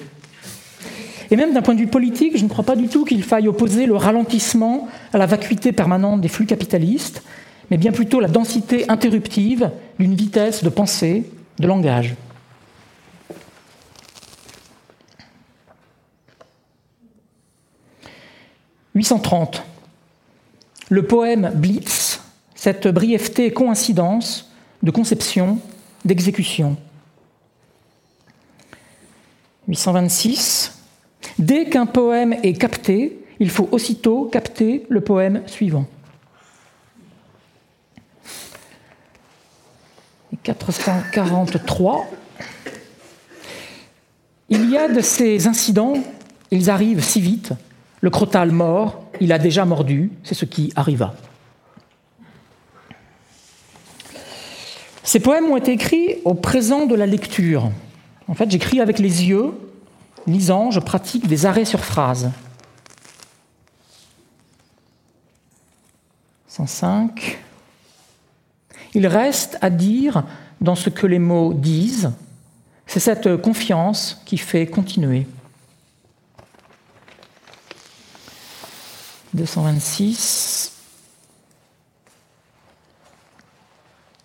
Et 1.30 1.36
même 1.36 1.52
d'un 1.52 1.62
point 1.62 1.74
de 1.74 1.80
vue 1.80 1.86
politique, 1.86 2.36
je 2.36 2.44
ne 2.44 2.48
crois 2.48 2.64
pas 2.64 2.76
du 2.76 2.88
tout 2.88 3.04
qu'il 3.04 3.22
faille 3.22 3.48
opposer 3.48 3.86
le 3.86 3.94
ralentissement 3.96 4.88
à 5.12 5.18
la 5.18 5.26
vacuité 5.26 5.72
permanente 5.72 6.20
des 6.20 6.28
flux 6.28 6.46
capitalistes, 6.46 7.22
mais 7.70 7.76
bien 7.76 7.92
plutôt 7.92 8.18
la 8.20 8.28
densité 8.28 8.88
interruptive 8.88 9.70
d'une 9.98 10.14
vitesse 10.14 10.64
de 10.64 10.68
pensée, 10.68 11.30
de 11.58 11.66
langage. 11.66 12.16
«830. 18.96 19.62
Le 20.88 21.04
poème 21.06 21.52
Blitz, 21.54 22.20
cette 22.56 22.88
brièveté 22.88 23.46
et 23.46 23.52
coïncidence 23.52 24.50
de 24.82 24.90
conception, 24.90 25.60
d'exécution. 26.04 26.76
826. 29.68 30.78
Dès 31.38 31.66
qu'un 31.68 31.86
poème 31.86 32.34
est 32.42 32.54
capté, 32.54 33.24
il 33.38 33.50
faut 33.50 33.68
aussitôt 33.72 34.24
capter 34.26 34.86
le 34.88 35.00
poème 35.00 35.42
suivant. 35.46 35.86
443. 40.42 42.06
Il 44.48 44.70
y 44.70 44.76
a 44.76 44.88
de 44.88 45.00
ces 45.00 45.46
incidents, 45.46 45.94
ils 46.50 46.70
arrivent 46.70 47.04
si 47.04 47.20
vite. 47.20 47.52
Le 48.00 48.10
crotal 48.10 48.50
mort, 48.50 49.04
il 49.20 49.32
a 49.32 49.38
déjà 49.38 49.64
mordu, 49.64 50.10
c'est 50.24 50.34
ce 50.34 50.44
qui 50.44 50.72
arriva. 50.74 51.14
Ces 55.02 55.20
poèmes 55.20 55.46
ont 55.46 55.56
été 55.56 55.72
écrits 55.72 56.16
au 56.24 56.34
présent 56.34 56.86
de 56.86 56.94
la 56.94 57.06
lecture. 57.06 57.70
En 58.28 58.34
fait, 58.34 58.50
j'écris 58.50 58.80
avec 58.80 58.98
les 58.98 59.24
yeux, 59.24 59.52
lisant, 60.26 60.70
je 60.70 60.80
pratique 60.80 61.26
des 61.26 61.46
arrêts 61.46 61.64
sur 61.64 61.84
phrase. 61.84 62.30
105. 66.48 67.38
Il 68.94 69.06
reste 69.06 69.56
à 69.60 69.70
dire 69.70 70.24
dans 70.60 70.74
ce 70.74 70.90
que 70.90 71.06
les 71.06 71.18
mots 71.18 71.54
disent, 71.54 72.12
c'est 72.86 73.00
cette 73.00 73.36
confiance 73.36 74.20
qui 74.26 74.36
fait 74.36 74.66
continuer. 74.66 75.26
226. 79.32 80.79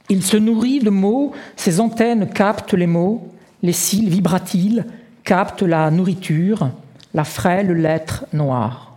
Il 0.10 0.24
se 0.24 0.38
nourrit 0.38 0.80
de 0.80 0.90
mots, 0.90 1.32
ses 1.56 1.80
antennes 1.80 2.30
captent 2.30 2.74
les 2.74 2.88
mots, 2.88 3.32
les 3.64 3.74
cils 3.74 4.10
vibratiles 4.10 4.86
captent 5.24 5.64
la 5.64 5.90
nourriture, 5.90 6.70
la 7.14 7.24
frêle 7.24 7.72
lettre 7.72 8.26
noire. 8.34 8.94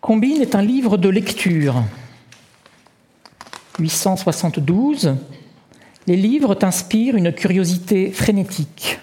Combine 0.00 0.42
est 0.42 0.54
un 0.54 0.62
livre 0.62 0.96
de 0.96 1.08
lecture. 1.08 1.82
872. 3.78 5.16
Les 6.06 6.16
livres 6.16 6.54
t'inspirent 6.54 7.16
une 7.16 7.32
curiosité 7.32 8.10
frénétique. 8.10 9.00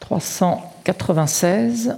396. 0.00 1.96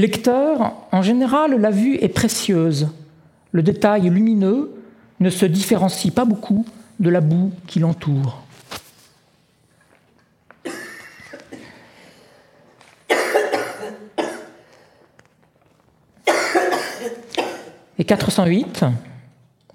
Lecteur, 0.00 0.72
en 0.92 1.02
général, 1.02 1.60
la 1.60 1.70
vue 1.70 1.96
est 1.96 2.08
précieuse. 2.08 2.88
Le 3.52 3.62
détail 3.62 4.08
lumineux 4.08 4.72
ne 5.20 5.28
se 5.28 5.44
différencie 5.44 6.10
pas 6.10 6.24
beaucoup 6.24 6.64
de 7.00 7.10
la 7.10 7.20
boue 7.20 7.52
qui 7.66 7.80
l'entoure. 7.80 8.42
Et 17.98 18.04
408, 18.04 18.86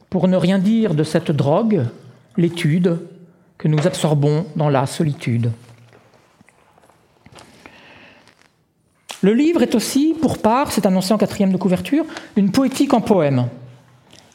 pour 0.10 0.28
ne 0.28 0.38
rien 0.38 0.58
dire 0.58 0.96
de 0.96 1.04
cette 1.04 1.30
drogue, 1.30 1.84
l'étude 2.36 2.98
que 3.60 3.68
nous 3.68 3.86
absorbons 3.86 4.48
dans 4.56 4.70
la 4.70 4.88
solitude. 4.88 5.52
Le 9.22 9.34
livre 9.34 9.62
est 9.62 9.76
aussi, 9.76 10.16
pour 10.22 10.38
part, 10.38 10.72
c'est 10.72 10.86
annoncé 10.86 11.14
en 11.14 11.18
quatrième 11.18 11.52
de 11.52 11.58
couverture, 11.58 12.06
une 12.36 12.52
poétique 12.52 12.94
en 12.94 13.02
poème. 13.02 13.48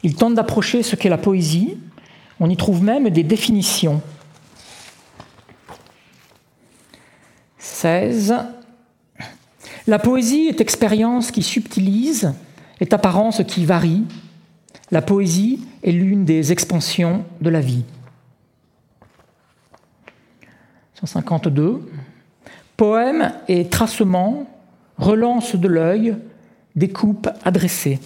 Il 0.03 0.15
tente 0.15 0.33
d'approcher 0.33 0.83
ce 0.83 0.95
qu'est 0.95 1.09
la 1.09 1.17
poésie. 1.17 1.77
On 2.39 2.49
y 2.49 2.57
trouve 2.57 2.83
même 2.83 3.09
des 3.09 3.23
définitions. 3.23 4.01
16. 7.59 8.35
La 9.87 9.99
poésie 9.99 10.47
est 10.47 10.61
expérience 10.61 11.31
qui 11.31 11.43
subtilise, 11.43 12.33
est 12.79 12.93
apparence 12.93 13.43
qui 13.47 13.65
varie. 13.65 14.03
La 14.91 15.01
poésie 15.01 15.65
est 15.83 15.91
l'une 15.91 16.25
des 16.25 16.51
expansions 16.51 17.23
de 17.39 17.49
la 17.49 17.61
vie. 17.61 17.83
152. 20.95 21.81
Poème 22.77 23.33
et 23.47 23.67
tracement 23.67 24.47
relance 25.01 25.55
de 25.55 25.67
l'œil, 25.67 26.15
découpe 26.75 27.27
adressée. 27.43 27.99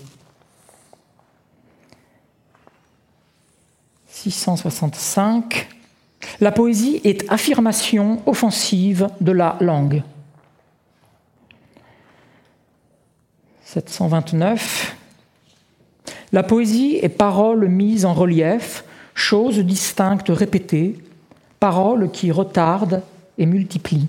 665. 4.08 5.67
La 6.39 6.51
poésie 6.51 7.01
est 7.03 7.31
affirmation 7.31 8.21
offensive 8.25 9.08
de 9.21 9.31
la 9.31 9.58
langue. 9.60 10.01
729. 13.65 14.95
La 16.31 16.43
poésie 16.43 16.97
est 17.01 17.10
parole 17.10 17.67
mise 17.67 18.05
en 18.05 18.13
relief, 18.13 18.84
chose 19.13 19.60
distincte 19.60 20.29
répétée, 20.29 20.97
parole 21.60 22.10
qui 22.12 22.31
retarde 22.31 23.03
et 23.38 23.45
multiplie. 23.45 24.08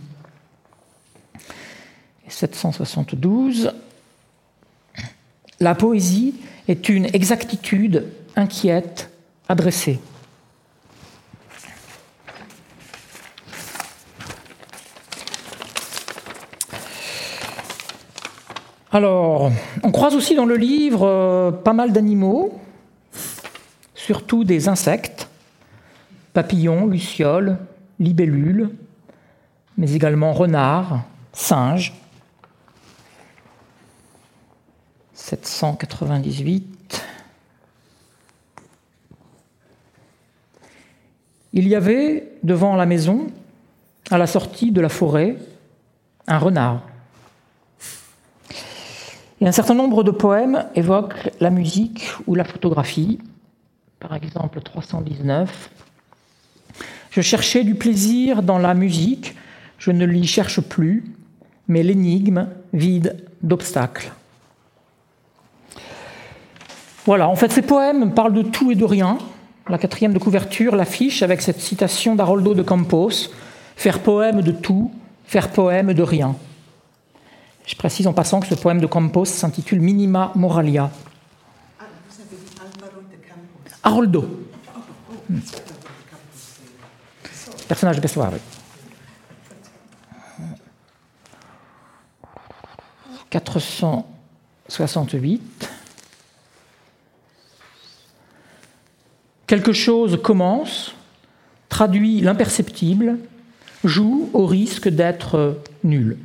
772. 2.29 3.73
La 5.61 5.75
poésie 5.75 6.35
est 6.69 6.89
une 6.89 7.07
exactitude 7.07 8.05
inquiète, 8.37 9.11
adressée. 9.49 10.01
Alors, 18.93 19.51
on 19.83 19.91
croise 19.91 20.15
aussi 20.15 20.35
dans 20.35 20.47
le 20.47 20.57
livre 20.57 21.07
euh, 21.07 21.51
pas 21.51 21.75
mal 21.75 21.93
d'animaux, 21.93 22.59
surtout 23.95 24.45
des 24.45 24.69
insectes, 24.69 25.29
papillons, 26.33 26.87
lucioles, 26.87 27.59
libellules, 27.99 28.71
mais 29.77 29.93
également 29.93 30.33
renards, 30.33 31.03
singes, 31.33 31.93
798. 35.27 37.03
Il 41.53 41.67
y 41.67 41.75
avait 41.75 42.29
devant 42.45 42.77
la 42.77 42.87
maison, 42.87 43.27
à 44.13 44.19
la 44.19 44.29
sortie 44.29 44.71
de 44.71 44.81
la 44.81 44.89
forêt, 44.89 45.37
un 46.29 46.39
renard. 46.39 46.83
Et 49.41 49.49
un 49.49 49.53
certain 49.53 49.75
nombre 49.75 50.05
de 50.05 50.13
poèmes 50.13 50.67
évoquent 50.77 51.33
la 51.41 51.51
musique 51.51 52.07
ou 52.29 52.37
la 52.37 52.45
photographie. 52.45 53.19
Par 53.99 54.15
exemple, 54.15 54.61
319. 54.61 55.71
Je 57.11 57.21
cherchais 57.21 57.65
du 57.65 57.75
plaisir 57.75 58.45
dans 58.45 58.59
la 58.59 58.75
musique, 58.75 59.35
je 59.79 59.91
ne 59.91 60.07
l'y 60.07 60.27
cherche 60.29 60.61
plus, 60.61 61.05
mais 61.67 61.83
l'énigme 61.83 62.47
vide 62.73 63.25
d'obstacles. 63.43 64.13
Voilà, 67.07 67.29
en 67.29 67.37
fait, 67.37 67.53
ces 67.53 67.63
poèmes 67.63 68.13
parlent 68.13 68.35
de 68.35 68.43
tout 68.43 68.73
et 68.73 68.75
de 68.75 68.85
rien. 68.85 69.19
La 69.69 69.79
quatrième 69.79 70.13
de 70.13 70.19
couverture 70.19 70.75
l'affiche 70.75 71.23
avec 71.23 71.41
cette 71.41 71.61
citation 71.61 72.17
d'Haroldo 72.17 72.55
de 72.55 72.63
Campos 72.63 73.31
Faire 73.77 74.01
poème 74.01 74.43
de 74.43 74.51
tout, 74.53 74.91
faire 75.25 75.51
poème 75.51 75.93
de 75.93 76.03
rien. 76.03 76.35
Je 77.67 77.75
précise 77.77 78.07
en 78.07 78.13
passant 78.13 78.39
que 78.41 78.47
ce 78.47 78.55
poème 78.55 78.81
de 78.81 78.87
Campos 78.87 79.25
s'intitule 79.27 79.81
Minima 79.81 80.33
Moralia. 80.35 80.91
Ah, 81.79 81.85
Haroldo. 83.85 84.47
Hmm. 85.29 85.41
Personnage 87.69 87.97
de 87.97 88.01
Pessoa, 88.01 88.31
oui. 88.33 88.39
468. 93.31 95.76
Quelque 99.47 99.73
chose 99.73 100.21
commence, 100.23 100.95
traduit 101.69 102.21
l'imperceptible, 102.21 103.19
joue 103.85 104.29
au 104.33 104.45
risque 104.47 104.89
d'être 104.89 105.61
nul. 105.85 106.19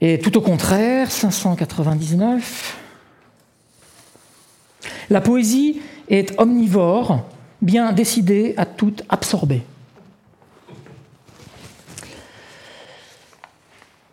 Et 0.00 0.18
tout 0.18 0.36
au 0.36 0.40
contraire, 0.40 1.10
599, 1.10 2.78
la 5.10 5.20
poésie 5.20 5.80
est 6.08 6.38
omnivore, 6.38 7.26
bien 7.60 7.92
décidée 7.92 8.54
à 8.56 8.66
tout 8.66 8.94
absorber. 9.08 9.62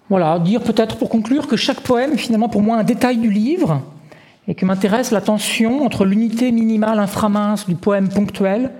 Voilà, 0.09 0.39
dire 0.39 0.61
peut-être 0.61 0.97
pour 0.97 1.09
conclure 1.09 1.47
que 1.47 1.55
chaque 1.55 1.79
poème 1.79 2.13
est 2.13 2.17
finalement 2.17 2.49
pour 2.49 2.61
moi 2.61 2.77
un 2.77 2.83
détail 2.83 3.17
du 3.17 3.31
livre, 3.31 3.81
et 4.47 4.55
que 4.55 4.65
m'intéresse 4.65 5.11
la 5.11 5.21
tension 5.21 5.85
entre 5.85 6.05
l'unité 6.05 6.51
minimale 6.51 6.99
inframince 6.99 7.67
du 7.67 7.75
poème 7.75 8.09
ponctuel 8.09 8.71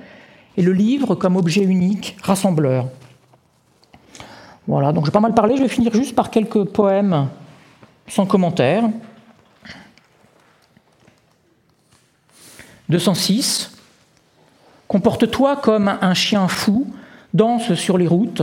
et 0.57 0.61
le 0.61 0.73
livre 0.73 1.15
comme 1.15 1.35
objet 1.35 1.63
unique, 1.63 2.17
rassembleur. 2.23 2.87
Voilà, 4.67 4.91
donc 4.91 5.05
j'ai 5.05 5.11
pas 5.11 5.19
mal 5.19 5.33
parlé, 5.33 5.57
je 5.57 5.61
vais 5.61 5.67
finir 5.67 5.93
juste 5.93 6.15
par 6.15 6.29
quelques 6.29 6.65
poèmes 6.65 7.27
sans 8.07 8.25
commentaire. 8.25 8.83
206. 12.89 13.71
Comporte-toi 14.87 15.55
comme 15.55 15.87
un 15.87 16.13
chien 16.13 16.47
fou, 16.49 16.87
danse 17.33 17.73
sur 17.75 17.97
les 17.97 18.07
routes, 18.07 18.41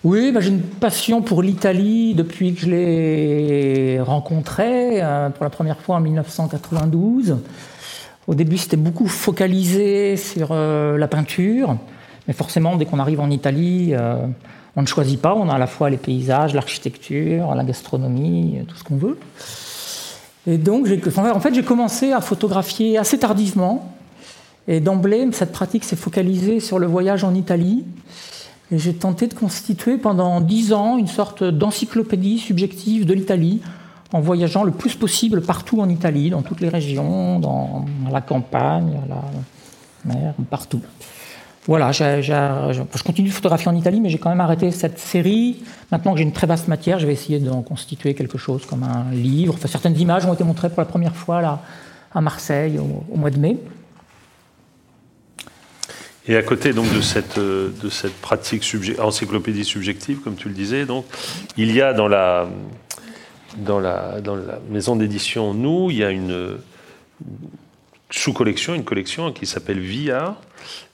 oui, 0.04 0.32
bah, 0.32 0.40
j'ai 0.40 0.50
une 0.50 0.62
passion 0.62 1.24
pour 1.24 1.42
l'Italie 1.42 2.14
depuis 2.14 2.54
que 2.54 2.62
je 2.62 2.70
l'ai 2.70 4.00
rencontrée 4.00 5.02
euh, 5.02 5.32
pour 5.32 5.44
la 5.44 5.50
première 5.50 5.80
fois 5.80 5.96
en 5.96 6.00
1992. 6.00 7.38
Au 8.28 8.36
début, 8.36 8.60
c'était 8.60 8.78
beaucoup 8.78 9.08
focalisé 9.08 10.16
sur 10.16 10.50
euh, 10.52 10.96
la 11.00 11.08
peinture, 11.08 11.76
mais 12.28 12.36
forcément, 12.36 12.76
dès 12.76 12.86
qu'on 12.86 13.00
arrive 13.00 13.20
en 13.20 13.32
Italie, 13.32 13.96
euh, 13.96 14.28
on 14.76 14.84
ne 14.84 14.88
choisit 14.88 15.20
pas. 15.20 15.34
On 15.34 15.50
a 15.50 15.56
à 15.56 15.58
la 15.58 15.66
fois 15.66 15.90
les 15.90 15.98
paysages, 15.98 16.54
l'architecture, 16.54 17.56
la 17.56 17.64
gastronomie, 17.64 18.60
tout 18.68 18.76
ce 18.76 18.84
qu'on 18.84 18.98
veut. 18.98 19.18
Et 20.48 20.58
donc, 20.58 20.88
en 21.18 21.40
fait, 21.40 21.54
j'ai 21.54 21.64
commencé 21.64 22.12
à 22.12 22.22
photographier 22.22 22.98
assez 22.98 23.18
tardivement. 23.18 23.92
Et 24.68 24.80
d'emblée, 24.80 25.28
cette 25.32 25.52
pratique 25.52 25.84
s'est 25.84 25.96
focalisée 25.96 26.60
sur 26.60 26.80
le 26.80 26.88
voyage 26.88 27.24
en 27.24 27.34
Italie. 27.34 27.84
Et 28.72 28.80
j'ai 28.80 28.94
tenté 28.94 29.28
de 29.28 29.34
constituer 29.34 29.98
pendant 29.98 30.42
dix 30.42 30.74
ans 30.74 30.98
une 30.98 31.08
sorte 31.08 31.44
d'encyclopédie 31.44 32.40
subjective 32.40 33.06
de 33.06 33.14
l'Italie, 33.14 33.62
en 34.12 34.22
voyageant 34.22 34.64
le 34.64 34.72
plus 34.72 34.96
possible 34.96 35.42
partout 35.42 35.82
en 35.82 35.90
Italie, 35.90 36.30
dans 36.30 36.42
toutes 36.42 36.62
les 36.62 36.70
régions, 36.70 37.40
dans 37.40 37.86
la 38.12 38.22
campagne, 38.22 39.00
la 39.08 40.14
mer, 40.14 40.34
partout. 40.50 40.82
Voilà, 41.68 41.92
je 41.92 43.04
continue 43.04 43.30
de 43.30 43.34
photographier 43.34 43.70
en 43.70 43.76
Italie, 43.76 44.00
mais 44.00 44.10
j'ai 44.10 44.20
quand 44.20 44.30
même 44.30 44.42
arrêté 44.42 44.70
cette 44.70 45.00
série. 45.00 45.64
Maintenant 45.92 46.12
que 46.12 46.20
j'ai 46.20 46.24
une 46.24 46.32
très 46.32 46.46
vaste 46.46 46.68
matière, 46.68 47.00
je 47.00 47.08
vais 47.08 47.14
essayer 47.14 47.40
d'en 47.40 47.64
constituer 47.64 48.14
quelque 48.14 48.38
chose 48.38 48.66
comme 48.66 48.84
un 48.84 49.12
livre. 49.12 49.56
Certaines 49.66 50.00
images 50.00 50.26
ont 50.26 50.34
été 50.34 50.44
montrées 50.44 50.70
pour 50.70 50.80
la 50.80 50.86
première 50.86 51.16
fois 51.16 51.42
là, 51.42 51.62
à 52.14 52.22
Marseille 52.22 52.78
au 52.80 53.18
mois 53.18 53.32
de 53.32 53.40
mai. 53.40 53.58
Et 56.28 56.36
à 56.36 56.42
côté 56.42 56.74
donc 56.74 56.92
de 56.94 57.02
cette, 57.02 57.38
euh, 57.38 57.72
de 57.84 57.90
cette 57.90 58.20
pratique 58.20 58.64
encyclopédie 59.00 59.64
subjective, 59.64 60.22
comme 60.22 60.36
tu 60.36 60.48
le 60.48 60.56
disais, 60.56 60.86
donc, 60.86 61.06
il 61.56 61.72
y 61.72 61.82
a 61.82 61.94
dans 61.94 62.08
la, 62.08 62.48
dans 63.58 63.80
la, 63.80 64.22
dans 64.22 64.36
la 64.36 64.60
maison 64.70 64.96
d'édition 64.96 65.54
Nous, 65.54 65.92
il 65.92 65.98
y 65.98 66.04
a 66.04 66.10
une 66.10 66.58
sous-collection, 68.10 68.76
une 68.76 68.84
collection 68.84 69.32
qui 69.32 69.46
s'appelle 69.46 69.80
VIA. 69.80 70.38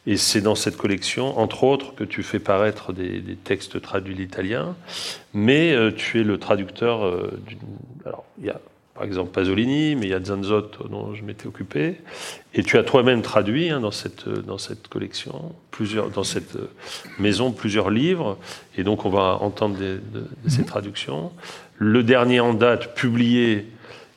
Et 0.07 0.17
c'est 0.17 0.41
dans 0.41 0.55
cette 0.55 0.77
collection, 0.77 1.37
entre 1.37 1.63
autres, 1.63 1.93
que 1.93 2.03
tu 2.03 2.23
fais 2.23 2.39
paraître 2.39 2.91
des, 2.91 3.21
textes 3.43 3.81
traduits 3.81 4.15
d'italien. 4.15 4.75
Mais 5.33 5.73
euh, 5.73 5.91
tu 5.91 6.19
es 6.19 6.23
le 6.23 6.37
traducteur 6.37 7.05
euh, 7.05 7.39
d'une. 7.45 7.59
Alors, 8.05 8.25
il 8.39 8.47
y 8.47 8.49
a 8.49 8.59
par 8.93 9.07
exemple 9.07 9.31
Pasolini, 9.31 9.95
mais 9.95 10.07
il 10.07 10.09
y 10.09 10.13
a 10.13 10.23
Zanzotto 10.23 10.87
dont 10.87 11.15
je 11.15 11.23
m'étais 11.23 11.47
occupé. 11.47 11.95
Et 12.53 12.61
tu 12.61 12.77
as 12.77 12.83
toi-même 12.83 13.21
traduit 13.21 13.69
hein, 13.69 13.79
dans, 13.79 13.89
cette, 13.89 14.29
dans 14.29 14.57
cette 14.57 14.89
collection, 14.89 15.55
plusieurs, 15.71 16.09
dans 16.09 16.23
cette 16.23 16.57
maison, 17.17 17.51
plusieurs 17.51 17.89
livres. 17.89 18.37
Et 18.77 18.83
donc 18.83 19.05
on 19.05 19.09
va 19.09 19.37
entendre 19.41 19.77
ces 20.47 20.59
mhm. 20.59 20.65
traductions. 20.65 21.31
Le 21.77 22.03
dernier 22.03 22.41
en 22.41 22.53
date, 22.53 22.93
publié, 22.93 23.65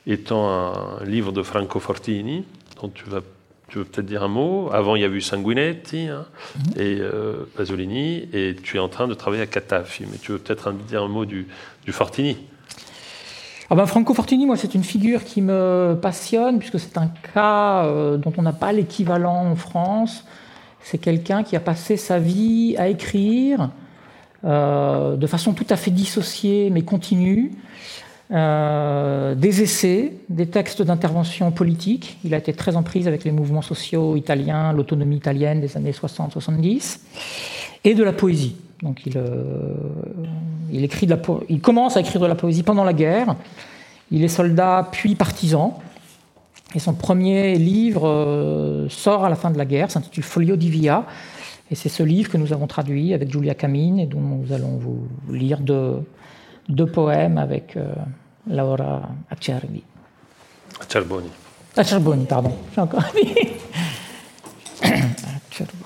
étant 0.07 0.49
un 0.49 1.03
livre 1.03 1.31
de 1.31 1.41
Franco 1.41 1.79
Fortini, 1.79 2.45
dont 2.81 2.89
tu 2.89 3.05
vas 3.05 3.21
tu 3.67 3.79
veux 3.79 3.85
peut-être 3.85 4.05
dire 4.05 4.21
un 4.21 4.27
mot 4.27 4.69
Avant, 4.71 4.95
il 4.95 5.01
y 5.01 5.05
a 5.05 5.07
eu 5.07 5.21
Sanguinetti 5.21 6.07
hein, 6.07 6.25
mhm. 6.55 6.81
et 6.81 6.99
euh, 6.99 7.49
Pasolini, 7.57 8.29
et 8.31 8.55
tu 8.61 8.77
es 8.77 8.79
en 8.79 8.89
train 8.89 9.07
de 9.07 9.15
travailler 9.15 9.41
à 9.41 9.47
Catafi. 9.47 10.05
Mais 10.11 10.17
tu 10.17 10.33
veux 10.33 10.37
peut-être 10.37 10.71
dire 10.71 11.03
un 11.03 11.07
mot 11.07 11.25
du, 11.25 11.47
du 11.83 11.91
Fortini 11.91 12.37
ah 13.67 13.73
ben 13.73 13.87
Franco 13.87 14.13
Fortini, 14.13 14.45
moi, 14.45 14.57
c'est 14.57 14.75
une 14.75 14.83
figure 14.83 15.23
qui 15.23 15.41
me 15.41 15.97
passionne, 15.99 16.59
puisque 16.59 16.79
c'est 16.79 16.99
un 16.99 17.09
cas 17.33 17.85
euh, 17.85 18.15
dont 18.15 18.31
on 18.37 18.43
n'a 18.43 18.53
pas 18.53 18.71
l'équivalent 18.71 19.47
en 19.47 19.55
France. 19.55 20.23
C'est 20.81 20.99
quelqu'un 20.99 21.41
qui 21.41 21.55
a 21.55 21.59
passé 21.59 21.97
sa 21.97 22.19
vie 22.19 22.75
à 22.77 22.89
écrire 22.89 23.71
euh, 24.43 25.15
de 25.15 25.25
façon 25.25 25.53
tout 25.53 25.65
à 25.71 25.77
fait 25.77 25.89
dissociée, 25.89 26.69
mais 26.69 26.83
continue, 26.83 27.53
euh, 28.31 29.35
des 29.35 29.61
essais, 29.61 30.13
des 30.29 30.47
textes 30.47 30.81
d'intervention 30.81 31.51
politique. 31.51 32.17
Il 32.23 32.33
a 32.33 32.37
été 32.37 32.53
très 32.53 32.75
en 32.75 32.81
prise 32.81 33.07
avec 33.07 33.23
les 33.23 33.31
mouvements 33.31 33.61
sociaux 33.61 34.15
italiens, 34.15 34.73
l'autonomie 34.73 35.17
italienne 35.17 35.61
des 35.61 35.77
années 35.77 35.91
60-70, 35.91 37.01
et 37.83 37.93
de 37.93 38.03
la 38.03 38.13
poésie. 38.13 38.55
Donc 38.81 39.05
il, 39.05 39.17
euh, 39.17 39.75
écrit 40.73 41.05
de 41.05 41.13
la 41.13 41.21
il 41.49 41.61
commence 41.61 41.97
à 41.97 41.99
écrire 41.99 42.19
de 42.19 42.25
la 42.25 42.33
poésie 42.33 42.63
pendant 42.63 42.83
la 42.83 42.93
guerre. 42.93 43.35
Il 44.09 44.23
est 44.23 44.29
soldat 44.29 44.89
puis 44.91 45.13
partisan. 45.13 45.79
Et 46.73 46.79
son 46.79 46.93
premier 46.93 47.55
livre 47.57 48.07
euh, 48.07 48.89
sort 48.89 49.23
à 49.23 49.29
la 49.29 49.35
fin 49.35 49.51
de 49.51 49.57
la 49.57 49.65
guerre, 49.65 49.91
s'intitule 49.91 50.23
Folio 50.23 50.55
di 50.55 50.71
Via. 50.71 51.05
Et 51.69 51.75
c'est 51.75 51.89
ce 51.89 52.01
livre 52.01 52.31
que 52.31 52.37
nous 52.37 52.53
avons 52.53 52.67
traduit 52.67 53.13
avec 53.13 53.31
Giulia 53.31 53.53
Camine 53.53 53.99
et 53.99 54.07
dont 54.07 54.19
nous 54.19 54.51
allons 54.51 54.77
vous 54.77 55.07
lire 55.31 55.59
deux, 55.59 56.01
deux 56.69 56.87
poèmes 56.87 57.37
avec 57.37 57.77
euh, 57.77 57.93
Laura 58.47 59.09
Acerbi. 59.29 59.83
Acerboni. 60.79 61.29
Acerboni, 61.75 62.25
pardon. 62.25 62.55
J'ai 62.73 62.81
encore 62.81 63.03
dit. 63.15 63.33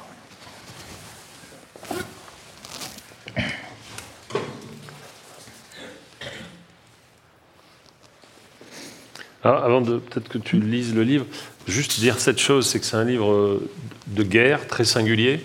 avant 9.44 9.82
de 9.82 9.98
peut-être 9.98 10.30
que 10.30 10.38
tu 10.38 10.60
lises 10.60 10.94
le 10.94 11.04
livre, 11.04 11.26
juste 11.68 12.00
dire 12.00 12.20
cette 12.20 12.40
chose, 12.40 12.68
c'est 12.68 12.80
que 12.80 12.86
c'est 12.86 12.98
un 12.98 13.06
livre 13.06 13.62
de 14.08 14.24
guerre 14.24 14.68
très 14.68 14.86
singulier, 14.86 15.42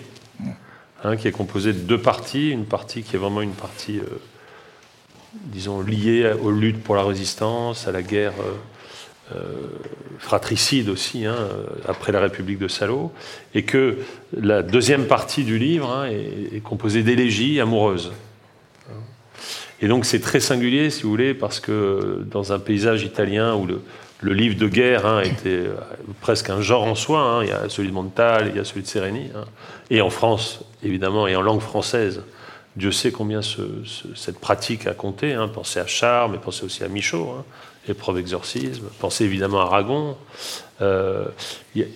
hein, 1.03 1.15
qui 1.15 1.27
est 1.27 1.31
composé 1.31 1.73
de 1.73 1.79
deux 1.79 1.99
parties. 1.99 2.49
Une 2.49 2.65
partie 2.65 3.03
qui 3.03 3.15
est 3.15 3.19
vraiment 3.19 3.41
une 3.41 3.53
partie, 3.53 3.99
euh, 3.99 4.19
disons, 5.45 5.81
liée 5.81 6.31
aux 6.41 6.51
luttes 6.51 6.83
pour 6.83 6.95
la 6.95 7.03
résistance, 7.03 7.87
à 7.87 7.91
la 7.91 8.01
guerre 8.01 8.33
euh, 8.39 9.35
euh, 9.35 9.39
fratricide 10.19 10.89
aussi, 10.89 11.25
hein, 11.25 11.35
après 11.87 12.11
la 12.11 12.19
République 12.19 12.59
de 12.59 12.67
Salo, 12.67 13.11
et 13.53 13.63
que 13.63 13.97
la 14.39 14.61
deuxième 14.61 15.05
partie 15.05 15.43
du 15.43 15.57
livre 15.57 15.91
hein, 15.91 16.05
est, 16.05 16.61
composée 16.61 17.03
d'élégies 17.03 17.59
amoureuses. 17.59 18.11
Et 19.81 19.87
donc 19.87 20.05
c'est 20.05 20.19
très 20.19 20.39
singulier, 20.39 20.89
si 20.89 21.03
vous 21.03 21.09
voulez, 21.09 21.33
parce 21.33 21.59
que 21.59 22.23
dans 22.29 22.53
un 22.53 22.59
paysage 22.59 23.03
italien 23.03 23.55
où 23.55 23.65
le, 23.65 23.81
livre 24.33 24.57
de 24.57 24.67
guerre 24.67 25.05
hein, 25.05 25.21
était 25.21 25.49
euh, 25.49 25.75
presque 26.21 26.49
un 26.49 26.61
genre 26.61 26.83
en 26.83 26.95
soi, 26.95 27.41
il 27.43 27.49
y 27.49 27.51
a 27.51 27.67
celui 27.67 27.89
de 27.89 27.93
Montal, 27.93 28.49
il 28.51 28.57
y 28.57 28.59
a 28.59 28.63
celui 28.63 28.81
de 28.81 28.87
Sérénie, 28.87 29.29
hein. 29.35 29.45
et 29.89 30.01
en 30.01 30.09
France, 30.09 30.63
évidemment, 30.83 31.27
et 31.27 31.35
en 31.35 31.41
langue 31.41 31.61
française, 31.61 32.23
Dieu 32.75 32.91
sait 32.91 33.11
combien 33.11 33.39
cette 33.41 34.39
pratique 34.39 34.85
a 34.85 34.93
compté. 34.93 35.33
Hein. 35.33 35.47
Pensez 35.47 35.79
à 35.79 35.87
Charles, 35.87 36.31
mais 36.31 36.37
pensez 36.37 36.65
aussi 36.65 36.83
à 36.83 36.89
Michaud, 36.89 37.29
hein. 37.37 37.45
épreuve 37.87 38.17
exorcisme. 38.17 38.87
Pensez 38.99 39.23
évidemment 39.23 39.61
à 39.61 39.63
Aragon. 39.63 40.17
Euh, 40.81 41.25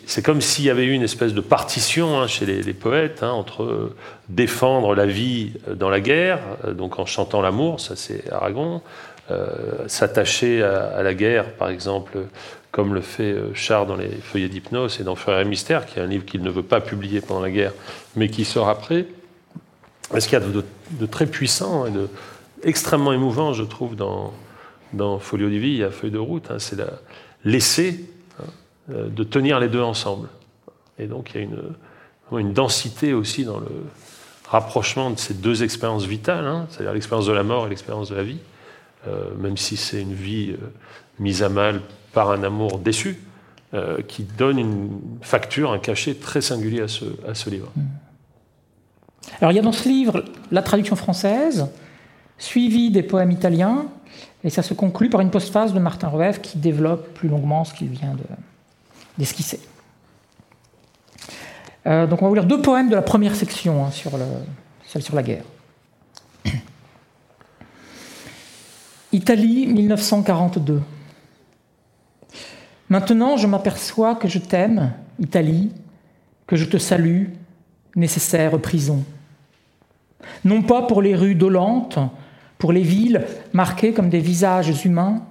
c'est 0.06 0.24
comme 0.24 0.40
s'il 0.40 0.66
y 0.66 0.70
avait 0.70 0.86
eu 0.86 0.92
une 0.92 1.04
espèce 1.04 1.34
de 1.34 1.42
partition 1.42 2.20
hein, 2.20 2.28
chez 2.28 2.46
les, 2.46 2.74
poètes 2.74 3.24
entre 3.24 3.92
défendre 4.30 4.96
la 4.96 5.06
vie 5.06 5.52
dans 5.76 5.90
la 5.90 6.00
guerre, 6.00 6.40
euh, 6.66 6.74
donc 6.74 6.98
en 6.98 7.06
chantant 7.06 7.42
l'amour, 7.42 7.82
ça 7.82 7.98
c'est 7.98 8.32
Aragon, 8.32 8.82
euh, 9.32 9.50
s'attacher 9.88 10.64
à, 10.64 11.04
la 11.04 11.14
guerre, 11.14 11.52
par 11.56 11.70
exemple, 11.70 12.20
comme 12.72 12.94
le 12.94 13.02
fait 13.02 13.36
Charles 13.54 13.88
dans 13.88 13.98
les 13.98 14.10
Feuillets 14.10 14.48
d'hypnose 14.48 15.00
et 15.02 15.04
dans 15.04 15.16
Frère 15.16 15.40
et 15.40 15.46
Mystère, 15.46 15.86
qui 15.86 16.00
est 16.00 16.02
un 16.02 16.08
livre 16.08 16.24
qu'il 16.24 16.42
ne 16.42 16.50
veut 16.50 16.64
pas 16.64 16.80
publier 16.80 17.20
pendant 17.20 17.42
la 17.42 17.52
guerre, 17.52 17.74
mais 18.16 18.30
qui 18.30 18.46
sort 18.46 18.70
après. 18.70 19.06
Ce 20.18 20.28
qu'il 20.28 20.40
y 20.40 20.42
a 20.42 20.46
de, 20.46 21.06
très 21.06 21.28
puissant 21.28 21.86
et 21.86 21.92
de 21.92 22.10
extrêmement 22.64 23.14
émouvant, 23.14 23.54
je 23.54 23.64
trouve, 23.64 23.96
dans, 23.96 24.34
dans 24.94 25.20
Folio 25.20 25.50
Divi, 25.50 25.84
à 25.84 25.92
Feuille 25.92 26.12
de 26.12 26.18
route, 26.18 26.50
hein, 26.50 26.58
c'est 26.58 26.78
l'essai 27.44 28.06
hein, 28.40 28.46
euh, 28.92 29.08
de 29.08 29.24
tenir 29.24 29.60
les 29.60 29.70
deux 29.70 29.82
ensemble. 29.82 30.28
Et 30.98 31.06
donc 31.06 31.32
il 31.34 31.36
y 31.36 31.40
a 31.40 31.44
une, 31.44 32.40
une 32.40 32.54
densité 32.54 33.14
aussi 33.14 33.46
dans 33.46 33.60
le 33.60 33.68
rapprochement 34.48 35.12
de 35.12 35.20
ces 35.20 35.36
deux 35.36 35.62
expériences 35.62 36.06
vitales, 36.06 36.46
hein, 36.46 36.66
c'est-à-dire 36.70 36.94
l'expérience 36.94 37.28
de 37.28 37.34
la 37.34 37.44
mort 37.44 37.68
et 37.68 37.70
l'expérience 37.70 38.10
de 38.10 38.16
la 38.16 38.24
vie, 38.24 38.40
euh, 39.08 39.30
même 39.38 39.58
si 39.58 39.78
c'est 39.78 40.02
une 40.02 40.16
vie 40.16 40.52
euh, 40.52 40.58
mise 41.20 41.44
à 41.44 41.50
mal 41.50 41.82
par 42.14 42.32
un 42.32 42.44
amour 42.44 42.80
déçu, 42.80 43.20
qui 44.08 44.24
donne 44.24 44.58
une 44.58 45.00
facture, 45.22 45.72
un 45.72 45.78
cachet 45.78 46.16
très 46.16 46.42
singulier 46.42 46.82
à 46.82 46.88
ce, 46.88 47.06
à 47.28 47.36
ce 47.36 47.52
livre. 47.52 47.72
Mm. 47.76 47.82
Alors 49.40 49.52
il 49.52 49.56
y 49.56 49.60
a 49.60 49.62
dans 49.62 49.72
ce 49.72 49.88
livre 49.88 50.26
la 50.52 50.62
traduction 50.62 50.96
française, 50.96 51.68
suivie 52.38 52.92
des 52.92 53.04
poèmes 53.04 53.32
italiens, 53.32 53.86
et 54.44 54.50
ça 54.50 54.64
se 54.64 54.74
conclut 54.74 55.10
par 55.10 55.22
une 55.22 55.30
postface 55.30 55.74
de 55.74 55.80
Martin 55.80 56.08
Rueff 56.08 56.42
qui 56.42 56.58
développe 56.58 57.14
plus 57.14 57.30
longuement 57.30 57.64
ce 57.66 57.74
qu'il 57.74 57.88
vient 57.90 58.16
d'esquisser. 59.18 59.60
Euh, 61.88 62.08
donc 62.08 62.22
on 62.22 62.26
va 62.26 62.30
vous 62.30 62.36
lire 62.36 62.46
deux 62.46 62.62
poèmes 62.62 62.90
de 62.90 62.96
la 62.96 63.02
première 63.02 63.36
section, 63.36 63.86
hein, 63.86 63.92
sur 63.92 64.12
celle 64.86 65.02
sur 65.02 65.16
la 65.16 65.24
guerre. 65.24 65.44
Italie 69.12 69.68
1942. 69.68 70.82
Maintenant 72.90 73.38
je 73.38 73.48
m'aperçois 73.48 74.16
que 74.16 74.28
je 74.28 74.40
t'aime, 74.40 74.94
Italie, 75.20 75.72
que 76.48 76.56
je 76.56 76.66
te 76.66 76.78
salue, 76.78 77.26
nécessaire 77.96 78.60
prison. 78.60 79.04
Non 80.44 80.62
pas 80.62 80.84
pour 80.84 81.02
les 81.02 81.16
rues 81.16 81.36
dolentes, 81.36 82.00
pour 82.58 82.74
les 82.74 82.82
villes 82.82 83.26
marquées 83.54 83.94
comme 83.94 84.10
des 84.10 84.20
visages 84.20 84.86
humains, 84.86 85.22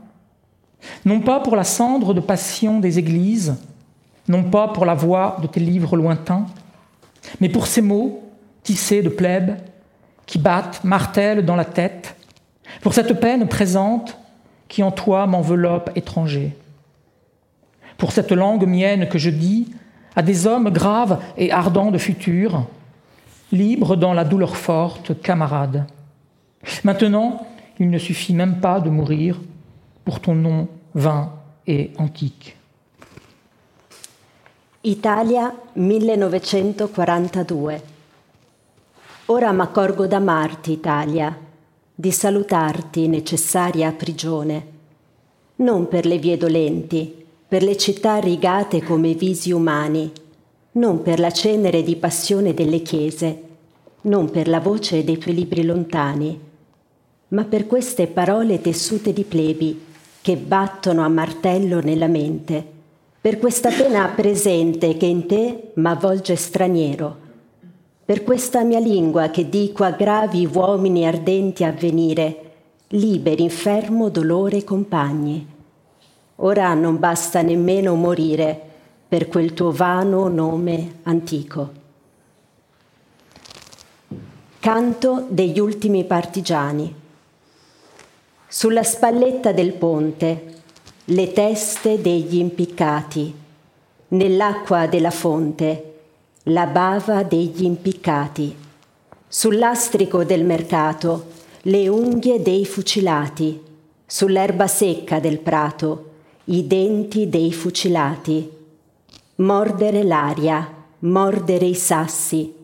non 1.05 1.21
pas 1.21 1.41
pour 1.41 1.57
la 1.57 1.65
cendre 1.65 2.15
de 2.15 2.21
passion 2.21 2.81
des 2.81 2.99
églises, 2.99 3.57
non 4.29 4.45
pas 4.45 4.69
pour 4.69 4.85
la 4.85 4.95
voix 4.95 5.37
de 5.43 5.47
tes 5.47 5.61
livres 5.61 5.97
lointains, 5.97 6.47
mais 7.41 7.49
pour 7.49 7.67
ces 7.67 7.83
mots 7.83 8.23
tissés 8.63 9.03
de 9.03 9.09
plèbes 9.09 9.57
qui 10.27 10.39
battent, 10.39 10.85
martèlent 10.85 11.45
dans 11.45 11.57
la 11.57 11.65
tête, 11.65 12.17
pour 12.83 12.95
cette 12.95 13.19
peine 13.21 13.49
présente 13.49 14.19
qui 14.69 14.83
en 14.83 14.91
toi 14.91 15.27
m'enveloppe 15.27 15.91
étranger, 15.97 16.57
pour 17.97 18.13
cette 18.13 18.33
langue 18.33 18.67
mienne 18.67 19.09
que 19.09 19.19
je 19.19 19.31
dis 19.31 19.69
à 20.15 20.23
des 20.23 20.47
hommes 20.47 20.71
graves 20.71 21.21
et 21.37 21.51
ardents 21.51 21.91
de 21.91 21.99
futur, 21.99 22.67
libre 23.53 23.97
dans 23.97 24.13
la 24.13 24.25
douleur 24.25 24.57
forte, 24.57 25.21
camarade. 25.21 25.87
Maintenant, 26.85 27.47
il 27.79 27.91
ne 27.91 27.99
suffit 27.99 28.35
même 28.35 28.61
pas 28.61 28.81
de 28.81 28.91
mourir 28.91 29.41
pour 30.05 30.21
ton 30.21 30.35
nom 30.35 30.69
vain 30.95 31.33
et 31.67 31.93
antique. 31.99 32.57
Italia 34.83 35.55
1942. 35.75 37.81
Ora 39.27 39.53
m'accorgo 39.53 40.07
d'amarti, 40.07 40.73
Italia, 40.73 41.37
di 41.95 42.11
salutarti, 42.11 43.07
necessaria 43.09 43.93
prigione, 43.93 44.67
non 45.57 45.87
per 45.89 46.07
le 46.07 46.17
vie 46.19 46.39
dolenti, 46.39 47.27
per 47.47 47.63
le 47.63 47.77
città 47.77 48.19
rigate 48.19 48.83
come 48.83 49.13
visi 49.13 49.53
umani, 49.53 50.11
non 50.73 51.03
per 51.03 51.19
la 51.19 51.31
cenere 51.31 51.83
di 51.83 51.97
passione 51.97 52.55
delle 52.55 52.83
chiese, 52.83 53.43
non 54.03 54.31
per 54.31 54.49
la 54.49 54.61
voce 54.61 55.03
dei 55.03 55.19
tuoi 55.19 55.35
libri 55.35 55.65
lontani, 55.65 56.39
ma 57.29 57.45
per 57.45 57.67
queste 57.67 58.07
parole 58.07 58.61
tessute 58.61 59.13
di 59.13 59.25
plebi 59.25 59.85
che 60.21 60.37
battono 60.37 61.03
a 61.03 61.09
martello 61.09 61.81
nella 61.81 62.07
mente, 62.07 62.65
per 63.21 63.39
questa 63.39 63.71
pena 63.71 64.07
presente 64.09 64.97
che 64.97 65.07
in 65.07 65.27
te 65.27 65.71
m'avvolge 65.75 66.37
straniero, 66.37 67.17
per 68.05 68.23
questa 68.23 68.63
mia 68.63 68.79
lingua 68.79 69.29
che 69.29 69.49
dico 69.49 69.85
a 69.85 69.91
gravi 69.91 70.47
uomini 70.51 71.07
ardenti 71.07 71.65
a 71.65 71.73
venire, 71.73 72.43
liberi, 72.89 73.43
infermo, 73.43 74.09
dolore, 74.09 74.65
compagni. 74.65 75.47
Ora 76.37 76.73
non 76.75 76.99
basta 76.99 77.43
nemmeno 77.43 77.95
morire 77.97 78.68
per 79.09 79.27
quel 79.27 79.55
tuo 79.55 79.71
vano 79.71 80.29
nome 80.29 80.99
antico. 81.05 81.73
Canto 84.61 85.27
degli 85.31 85.59
ultimi 85.59 86.05
partigiani. 86.05 86.95
Sulla 88.47 88.83
spalletta 88.83 89.53
del 89.53 89.73
ponte, 89.73 90.57
le 91.07 91.33
teste 91.33 92.03
degli 92.03 92.37
impiccati. 92.37 93.35
Nell'acqua 94.09 94.87
della 94.87 95.11
fonte, 95.11 96.01
la 96.45 96.67
bava 96.67 97.23
degli 97.23 97.65
impiccati. 97.65 98.55
Sul 99.27 99.57
lastrico 99.57 100.23
del 100.25 100.45
mercato, 100.45 101.29
le 101.63 101.89
unghie 101.89 102.43
dei 102.43 102.67
fucilati. 102.67 103.63
Sull'erba 104.05 104.67
secca 104.67 105.19
del 105.19 105.39
prato, 105.39 106.11
i 106.45 106.67
denti 106.67 107.31
dei 107.31 107.53
fucilati 107.55 108.57
mordere 109.41 110.03
l'aria, 110.03 110.69
mordere 111.01 111.65
i 111.65 111.75
sassi. 111.75 112.55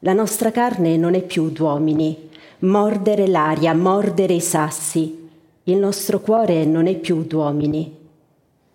La 0.00 0.12
nostra 0.12 0.50
carne 0.50 0.96
non 0.96 1.14
è 1.14 1.22
più 1.22 1.50
d'uomini, 1.50 2.28
mordere 2.60 3.28
l'aria, 3.28 3.72
mordere 3.72 4.34
i 4.34 4.40
sassi. 4.40 5.28
Il 5.62 5.76
nostro 5.76 6.18
cuore 6.18 6.64
non 6.64 6.88
è 6.88 6.96
più 6.96 7.22
d'uomini, 7.22 7.96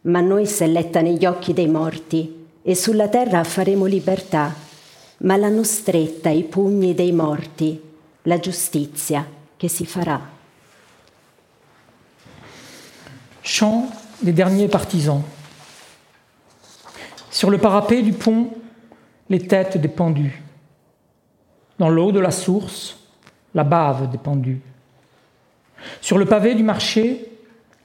ma 0.01 0.21
noi 0.21 0.45
selletta 0.45 1.01
negli 1.01 1.25
occhi 1.25 1.51
dei 1.51 1.67
morti 1.67 2.47
e 2.61 2.75
sulla 2.75 3.09
terra 3.09 3.43
faremo 3.43 3.85
libertà, 3.85 4.55
ma 5.17 5.35
l'hanno 5.35 5.63
stretta 5.63 6.29
i 6.29 6.43
pugni 6.43 6.95
dei 6.95 7.11
morti, 7.11 7.79
la 8.23 8.39
giustizia 8.39 9.27
che 9.57 9.67
si 9.67 9.85
farà. 9.85 10.37
Chant 13.41 13.91
des 14.19 14.33
derniers 14.33 14.69
partisans. 14.69 15.37
Sur 17.31 17.49
le 17.49 17.57
parapet 17.57 18.01
du 18.01 18.13
pont, 18.13 18.49
les 19.29 19.39
têtes 19.39 19.77
des 19.77 19.87
pendus. 19.87 20.41
Dans 21.77 21.89
l'eau 21.89 22.11
de 22.11 22.19
la 22.19 22.31
source, 22.31 22.97
la 23.53 23.63
bave 23.63 24.09
des 24.09 24.17
pendus. 24.17 24.61
Sur 26.01 26.17
le 26.17 26.25
pavé 26.25 26.55
du 26.55 26.63
marché, 26.63 27.25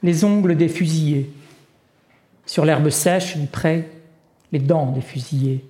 les 0.03 0.23
ongles 0.23 0.55
des 0.55 0.67
fusillés. 0.67 1.31
Sur 2.45 2.65
l'herbe 2.65 2.89
sèche 2.89 3.37
du 3.37 3.47
pré, 3.47 3.89
les 4.51 4.59
dents 4.59 4.91
des 4.91 5.01
fusillés. 5.01 5.65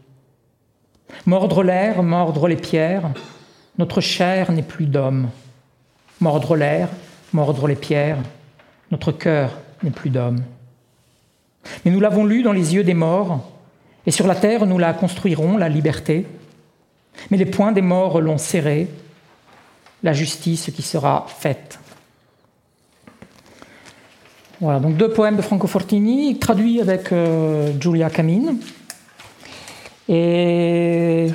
Mordre 1.26 1.64
l'air, 1.64 2.02
mordre 2.04 2.48
les 2.48 2.56
pierres, 2.56 3.10
notre 3.78 4.02
chair 4.02 4.52
n'est 4.52 4.64
plus 4.64 4.86
d'homme. 4.86 5.30
Mordre 6.20 6.56
l'air, 6.56 6.90
mordre 7.34 7.68
les 7.68 7.76
pierres, 7.76 8.18
notre 8.92 9.12
cœur 9.12 9.58
n'est 9.84 9.92
plus 9.92 10.10
d'homme. 10.10 10.44
Mais 11.84 11.92
nous 11.92 12.00
l'avons 12.00 12.26
lu 12.26 12.42
dans 12.42 12.54
les 12.54 12.76
yeux 12.76 12.84
des 12.84 12.94
morts, 12.94 13.52
et 14.06 14.12
sur 14.12 14.28
la 14.28 14.36
terre, 14.36 14.66
nous 14.66 14.78
la 14.78 14.94
construirons, 14.94 15.58
la 15.58 15.70
liberté. 15.70 16.26
Mais 17.32 17.38
les 17.38 17.46
poings 17.46 17.72
des 17.72 17.82
morts 17.82 18.22
l'ont 18.22 18.38
serrée, 18.38 18.88
la 20.04 20.14
justice 20.14 20.70
qui 20.76 20.82
sera 20.82 21.26
faite. 21.28 21.80
Voilà, 24.62 24.80
donc 24.80 24.96
deux 24.96 25.12
poèmes 25.12 25.36
de 25.36 25.42
Franco 25.42 25.68
Fortini, 25.68 26.40
traduits 26.40 26.80
avec 26.80 27.12
euh, 27.12 27.72
Giulia 27.80 28.10
Camine. 28.10 28.58
Et. 30.08 31.30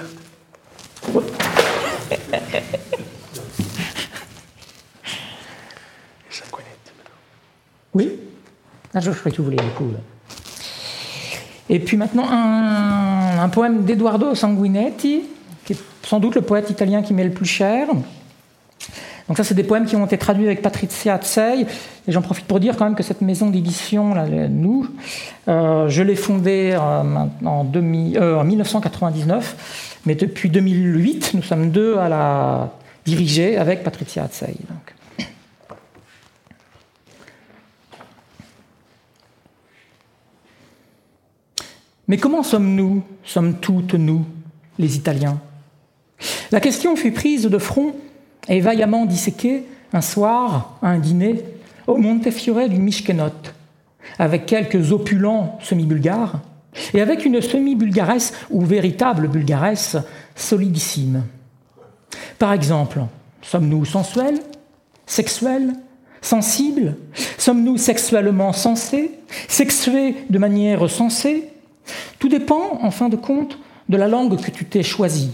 Oui 7.93 8.21
ah, 8.95 9.01
Je 9.01 9.11
croyais 9.11 9.37
que 9.37 9.43
vous 9.43 9.51
vouliez 9.51 9.59
coup. 9.77 9.93
Et 11.71 11.79
puis 11.79 11.97
maintenant, 11.97 12.27
un, 12.29 13.49
poème 13.49 13.85
d'Eduardo 13.85 14.35
Sanguinetti, 14.35 15.23
qui 15.65 15.73
est 15.73 15.79
sans 16.03 16.19
doute 16.19 16.35
le 16.35 16.43
poète 16.43 16.69
italien 16.69 17.01
qui 17.01 17.15
m'est 17.15 17.25
le 17.25 17.31
plus 17.31 17.47
cher. 17.47 17.87
Donc 19.29 19.37
ça, 19.37 19.45
c'est 19.45 19.55
des 19.55 19.63
poèmes 19.63 19.87
qui 19.87 19.95
ont 19.95 20.05
été 20.05 20.19
traduits 20.19 20.47
avec 20.47 20.63
Patrizia 20.63 21.17
Tsei. 21.19 21.65
Et 22.09 22.13
j'en 22.13 22.23
profite 22.23 22.47
pour 22.47 22.59
dire 22.59 22.77
quand 22.77 22.87
même 22.87 22.97
que 22.97 23.05
cette 23.05 23.21
maison 23.21 23.51
d'édition, 23.51 24.17
nous, 24.51 24.89
euh, 25.47 25.89
je 25.89 26.03
l'ai 26.03 26.17
fondée 26.17 26.73
euh, 26.77 27.47
en, 27.47 28.45
1999, 28.45 29.29
euh, 29.31 30.01
mais 30.07 30.17
depuis 30.17 30.51
2008, 30.51 31.35
nous 31.35 31.43
sommes 31.43 31.71
deux 31.71 31.97
à 31.99 32.09
la 32.09 32.71
diriger 33.05 33.57
avec 33.57 33.85
Patrizia 33.85 34.27
Tsei. 34.27 34.57
Mais 42.11 42.17
comment 42.17 42.43
sommes-nous, 42.43 43.05
sommes 43.23 43.61
toutes 43.61 43.95
nous, 43.95 44.25
les 44.81 44.97
Italiens? 44.97 45.39
La 46.51 46.59
question 46.59 46.97
fut 46.97 47.13
prise 47.13 47.45
de 47.45 47.59
front 47.59 47.95
et 48.49 48.59
vaillamment 48.59 49.07
disséqué 49.07 49.63
un 49.93 50.01
soir 50.01 50.77
à 50.83 50.89
un 50.89 50.99
dîner 50.99 51.45
au 51.87 51.99
Montefiore 51.99 52.69
du 52.69 52.81
Mishkenot, 52.81 53.53
avec 54.19 54.47
quelques 54.47 54.91
opulents 54.91 55.61
semi-bulgares 55.63 56.41
et 56.95 57.01
avec 57.01 57.25
une 57.25 57.41
semi-bulgaresse 57.41 58.33
ou 58.51 58.63
véritable 58.63 59.29
bulgaresse 59.29 59.97
solidissime. 60.35 61.23
Par 62.41 62.53
exemple, 62.53 63.03
sommes-nous 63.41 63.85
sensuels, 63.85 64.41
sexuels, 65.07 65.75
sensibles? 66.23 66.97
Sommes-nous 67.39 67.77
sexuellement 67.77 68.53
sensés, 68.53 69.13
sexués 69.47 70.17
de 70.29 70.39
manière 70.39 70.91
sensée? 70.91 71.51
Tout 72.19 72.29
dépend, 72.29 72.79
en 72.83 72.91
fin 72.91 73.09
de 73.09 73.17
compte, 73.17 73.59
de 73.89 73.97
la 73.97 74.09
langue 74.09 74.41
que 74.41 74.51
tu 74.51 74.65
t'es 74.65 74.83
choisie, 74.83 75.33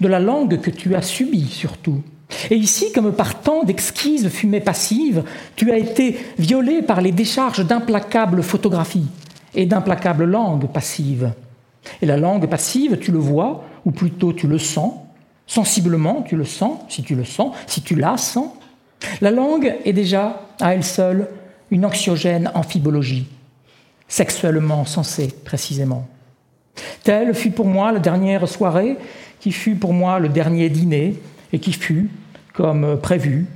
de 0.00 0.08
la 0.08 0.20
langue 0.20 0.60
que 0.60 0.70
tu 0.70 0.94
as 0.94 1.02
subie 1.02 1.48
surtout. 1.48 2.02
Et 2.50 2.56
ici, 2.56 2.92
comme 2.92 3.12
par 3.12 3.40
tant 3.40 3.64
d'exquises 3.64 4.28
fumées 4.28 4.60
passives, 4.60 5.24
tu 5.56 5.72
as 5.72 5.78
été 5.78 6.18
violé 6.38 6.82
par 6.82 7.00
les 7.00 7.12
décharges 7.12 7.64
d'implacables 7.64 8.42
photographies 8.42 9.08
et 9.54 9.66
d'implacables 9.66 10.24
langues 10.24 10.68
passives. 10.68 11.32
Et 12.02 12.06
la 12.06 12.16
langue 12.16 12.48
passive, 12.48 12.98
tu 12.98 13.12
le 13.12 13.18
vois, 13.18 13.64
ou 13.84 13.90
plutôt 13.90 14.32
tu 14.32 14.46
le 14.46 14.58
sens, 14.58 14.94
sensiblement 15.46 16.22
tu 16.22 16.36
le 16.36 16.44
sens, 16.44 16.78
si 16.88 17.02
tu 17.02 17.14
le 17.14 17.24
sens, 17.24 17.54
si 17.66 17.82
tu 17.82 17.94
la 17.94 18.16
sens. 18.16 18.48
La 19.20 19.30
langue 19.30 19.74
est 19.84 19.92
déjà, 19.92 20.42
à 20.60 20.74
elle 20.74 20.84
seule, 20.84 21.28
une 21.70 21.84
anxiogène 21.84 22.50
amphibologie, 22.54 23.26
sexuellement 24.08 24.84
sensée 24.84 25.28
précisément. 25.44 26.08
Telle 27.04 27.34
fut 27.34 27.50
pour 27.50 27.66
moi 27.66 27.92
la 27.92 27.98
dernière 28.00 28.48
soirée, 28.48 28.96
qui 29.38 29.52
fut 29.52 29.76
pour 29.76 29.92
moi 29.92 30.18
le 30.18 30.28
dernier 30.28 30.68
dîner, 30.68 31.20
et 31.52 31.58
qui 31.60 31.72
fut, 31.72 32.10
comme 32.52 32.98
prévu, 33.00 33.46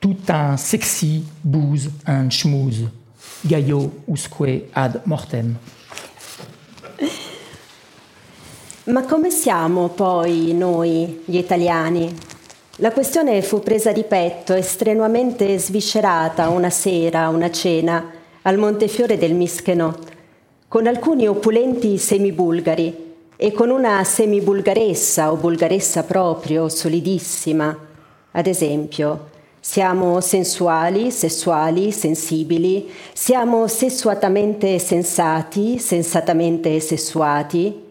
tout 0.00 0.16
un 0.28 0.56
sexy 0.56 1.24
booze 1.42 1.90
and 2.06 2.30
schmooze, 2.30 2.88
Gaio 3.44 3.90
usque 4.06 4.68
ad 4.72 5.00
mortem. 5.04 5.56
Ma 8.84 9.02
come 9.04 9.30
siamo 9.30 9.88
poi 9.90 10.52
noi, 10.54 11.22
gli 11.24 11.36
italiani? 11.36 12.12
La 12.76 12.90
questione 12.90 13.40
fu 13.42 13.60
presa 13.60 13.92
di 13.92 14.02
petto 14.02 14.54
e 14.54 14.62
strenuamente 14.62 15.56
sviscerata 15.58 16.48
una 16.48 16.70
sera, 16.70 17.28
una 17.28 17.50
cena, 17.50 18.04
al 18.42 18.58
Montefiore 18.58 19.16
del 19.18 19.34
Mischeno, 19.34 19.96
con 20.66 20.88
alcuni 20.88 21.28
opulenti 21.28 21.96
semibulgari 21.96 23.10
e 23.36 23.52
con 23.52 23.70
una 23.70 24.02
semibulgaressa 24.02 25.30
o 25.30 25.36
bulgaressa 25.36 26.02
proprio, 26.02 26.68
solidissima. 26.68 27.76
Ad 28.32 28.46
esempio, 28.46 29.30
siamo 29.60 30.20
sensuali, 30.20 31.12
sessuali, 31.12 31.92
sensibili, 31.92 32.90
siamo 33.12 33.68
sessuatamente 33.68 34.78
sensati, 34.80 35.78
sensatamente 35.78 36.80
sessuati. 36.80 37.90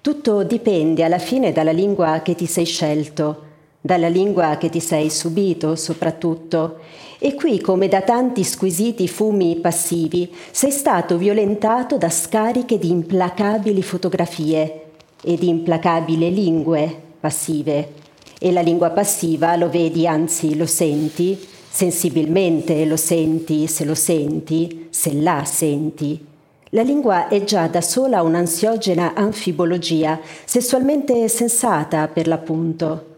Tutto 0.00 0.42
dipende 0.42 1.04
alla 1.04 1.20
fine 1.20 1.52
dalla 1.52 1.70
lingua 1.70 2.22
che 2.24 2.34
ti 2.34 2.46
sei 2.46 2.64
scelto, 2.64 3.50
dalla 3.84 4.08
lingua 4.08 4.56
che 4.56 4.70
ti 4.70 4.80
sei 4.80 5.10
subito 5.10 5.76
soprattutto. 5.76 6.78
E 7.18 7.34
qui, 7.34 7.60
come 7.60 7.88
da 7.88 8.00
tanti 8.00 8.44
squisiti 8.44 9.06
fumi 9.08 9.56
passivi, 9.56 10.32
sei 10.50 10.70
stato 10.70 11.18
violentato 11.18 11.98
da 11.98 12.08
scariche 12.08 12.78
di 12.78 12.90
implacabili 12.90 13.82
fotografie, 13.82 14.82
e 15.22 15.36
di 15.36 15.48
implacabili 15.48 16.32
lingue 16.32 17.00
passive. 17.20 18.00
E 18.38 18.52
la 18.52 18.60
lingua 18.60 18.90
passiva 18.90 19.54
lo 19.56 19.70
vedi, 19.70 20.06
anzi 20.06 20.56
lo 20.56 20.66
senti, 20.66 21.38
sensibilmente 21.70 22.84
lo 22.84 22.96
senti, 22.96 23.68
se 23.68 23.84
lo 23.84 23.94
senti, 23.94 24.88
se 24.90 25.14
la 25.14 25.44
senti. 25.44 26.26
La 26.70 26.82
lingua 26.82 27.28
è 27.28 27.44
già 27.44 27.68
da 27.68 27.80
sola 27.80 28.22
un'ansiogena 28.22 29.12
anfibologia, 29.14 30.18
sessualmente 30.44 31.28
sensata 31.28 32.08
per 32.08 32.26
l'appunto. 32.26 33.11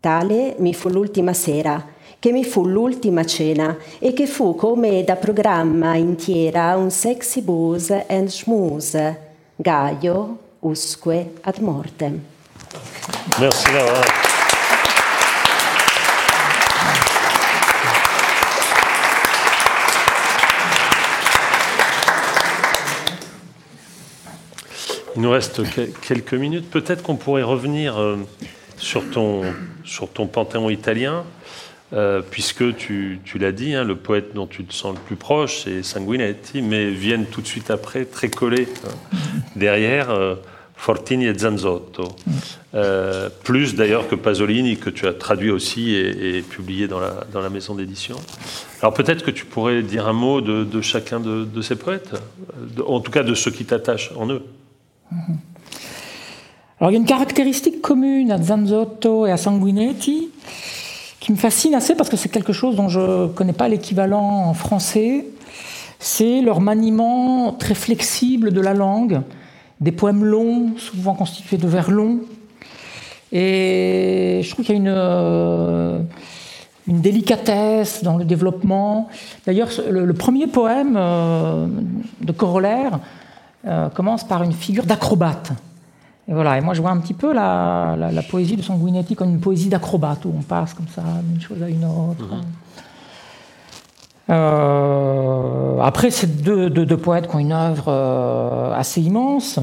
Tale 0.00 0.54
mi 0.60 0.72
fu 0.72 0.88
l'ultima 0.88 1.34
sera, 1.34 1.84
che 2.18 2.32
mi 2.32 2.42
fu 2.42 2.66
l'ultima 2.66 3.22
cena 3.26 3.76
e 3.98 4.14
che 4.14 4.26
fu 4.26 4.54
come 4.54 5.04
da 5.04 5.16
programma 5.16 5.94
intiera 5.94 6.74
un 6.74 6.90
sexy 6.90 7.42
booze 7.42 8.06
and 8.08 8.28
schmooze, 8.28 9.20
Gaio, 9.56 10.38
usque 10.60 11.32
ad 11.42 11.58
mortem. 11.58 12.18
Merci 13.38 13.72
Laura. 13.72 14.00
Il 25.16 25.22
nous 25.22 25.30
reste 25.30 25.60
quelques 26.00 26.32
minutes. 26.32 26.70
Peut-être 26.70 27.02
qu'on 27.02 27.16
pourrait 27.16 27.42
revenir 27.42 27.98
euh, 27.98 28.16
sur 28.80 29.08
ton, 29.10 29.42
sur 29.84 30.10
ton 30.10 30.26
panthéon 30.26 30.70
italien. 30.70 31.24
Euh, 31.92 32.22
puisque 32.22 32.76
tu, 32.76 33.20
l'as 33.40 33.50
dit, 33.50 33.74
hein, 33.74 33.82
le 33.82 33.96
poète 33.96 34.32
dont 34.32 34.46
tu 34.46 34.64
te 34.64 34.72
sens 34.72 34.94
le 34.94 35.00
plus 35.00 35.16
proche, 35.16 35.62
c'est 35.64 35.82
Sanguinetti, 35.82 36.62
mais 36.62 36.88
viennent 36.90 37.26
tout 37.26 37.40
de 37.40 37.48
suite 37.48 37.68
après, 37.68 38.04
très 38.04 38.28
collés 38.30 38.68
hein, 38.86 39.18
derrière, 39.56 40.10
euh, 40.10 40.36
Fortini 40.76 41.26
et 41.26 41.36
Zanzotto. 41.36 42.08
Euh, 42.74 43.28
plus 43.42 43.74
d'ailleurs 43.74 44.08
que 44.08 44.14
Pasolini, 44.14 44.76
que 44.76 44.88
tu 44.88 45.08
as 45.08 45.12
traduit 45.12 45.50
aussi 45.50 45.94
et, 45.94 46.42
publié 46.42 46.86
dans 46.86 47.00
la, 47.00 47.26
dans 47.32 47.40
la 47.40 47.50
maison 47.50 47.74
d'édition. 47.74 48.16
Alors 48.80 48.94
peut-être 48.94 49.24
que 49.24 49.32
tu 49.32 49.44
pourrais 49.44 49.82
dire 49.82 50.06
un 50.06 50.12
mot 50.12 50.40
de, 50.40 50.80
chacun 50.80 51.18
de, 51.20 51.60
ces 51.60 51.76
poètes, 51.76 52.14
en 52.86 53.00
tout 53.00 53.10
cas 53.10 53.24
de 53.24 53.34
ceux 53.34 53.50
qui 53.50 53.64
t'attachent 53.64 54.12
en 54.16 54.30
eux. 54.30 54.42
Alors 56.80 56.90
il 56.90 56.94
y 56.94 56.96
a 56.96 57.00
une 57.00 57.06
caractéristique 57.06 57.82
commune 57.82 58.32
à 58.32 58.40
Zanzotto 58.40 59.26
et 59.26 59.30
à 59.30 59.36
Sanguinetti 59.36 60.30
qui 61.20 61.30
me 61.30 61.36
fascine 61.36 61.74
assez 61.74 61.94
parce 61.94 62.08
que 62.08 62.16
c'est 62.16 62.30
quelque 62.30 62.54
chose 62.54 62.74
dont 62.74 62.88
je 62.88 63.00
ne 63.00 63.26
connais 63.26 63.52
pas 63.52 63.68
l'équivalent 63.68 64.46
en 64.46 64.54
français. 64.54 65.26
C'est 65.98 66.40
leur 66.40 66.62
maniement 66.62 67.52
très 67.52 67.74
flexible 67.74 68.50
de 68.50 68.62
la 68.62 68.72
langue, 68.72 69.20
des 69.82 69.92
poèmes 69.92 70.24
longs, 70.24 70.70
souvent 70.78 71.12
constitués 71.12 71.58
de 71.58 71.68
vers 71.68 71.90
longs. 71.90 72.20
Et 73.30 74.40
je 74.42 74.50
trouve 74.50 74.64
qu'il 74.64 74.74
y 74.74 74.78
a 74.78 74.80
une, 74.80 74.88
euh, 74.88 76.00
une 76.88 77.02
délicatesse 77.02 78.02
dans 78.02 78.16
le 78.16 78.24
développement. 78.24 79.08
D'ailleurs, 79.44 79.68
le, 79.90 80.14
premier 80.14 80.46
poème 80.46 80.96
euh, 80.96 81.66
de 82.22 82.32
Corollaire 82.32 83.00
euh, 83.66 83.90
commence 83.90 84.24
par 84.24 84.42
une 84.42 84.54
figure 84.54 84.86
d'acrobate. 84.86 85.52
Et 86.30 86.32
voilà, 86.32 86.56
et 86.56 86.60
moi 86.60 86.74
je 86.74 86.80
vois 86.80 86.92
un 86.92 86.98
petit 86.98 87.12
peu 87.12 87.32
la, 87.32 88.22
poésie 88.30 88.54
de 88.54 88.62
Sanguinetti 88.62 89.16
comme 89.16 89.30
une 89.30 89.40
poésie 89.40 89.68
d'acrobate, 89.68 90.24
où 90.24 90.32
on 90.38 90.42
passe 90.42 90.74
comme 90.74 90.86
ça 90.86 91.02
d'une 91.24 91.40
chose 91.40 91.60
à 91.60 91.68
une 91.68 91.84
autre. 91.84 92.24
Mhm. 92.24 92.42
Euh, 94.30 95.80
après, 95.80 96.12
c'est 96.12 96.40
deux, 96.42 96.70
deux, 96.70 96.96
poètes 96.96 97.26
qui 97.28 97.34
ont 97.34 97.40
une 97.40 97.50
œuvre 97.50 97.86
euh, 97.88 98.72
assez 98.74 99.00
immense. 99.00 99.58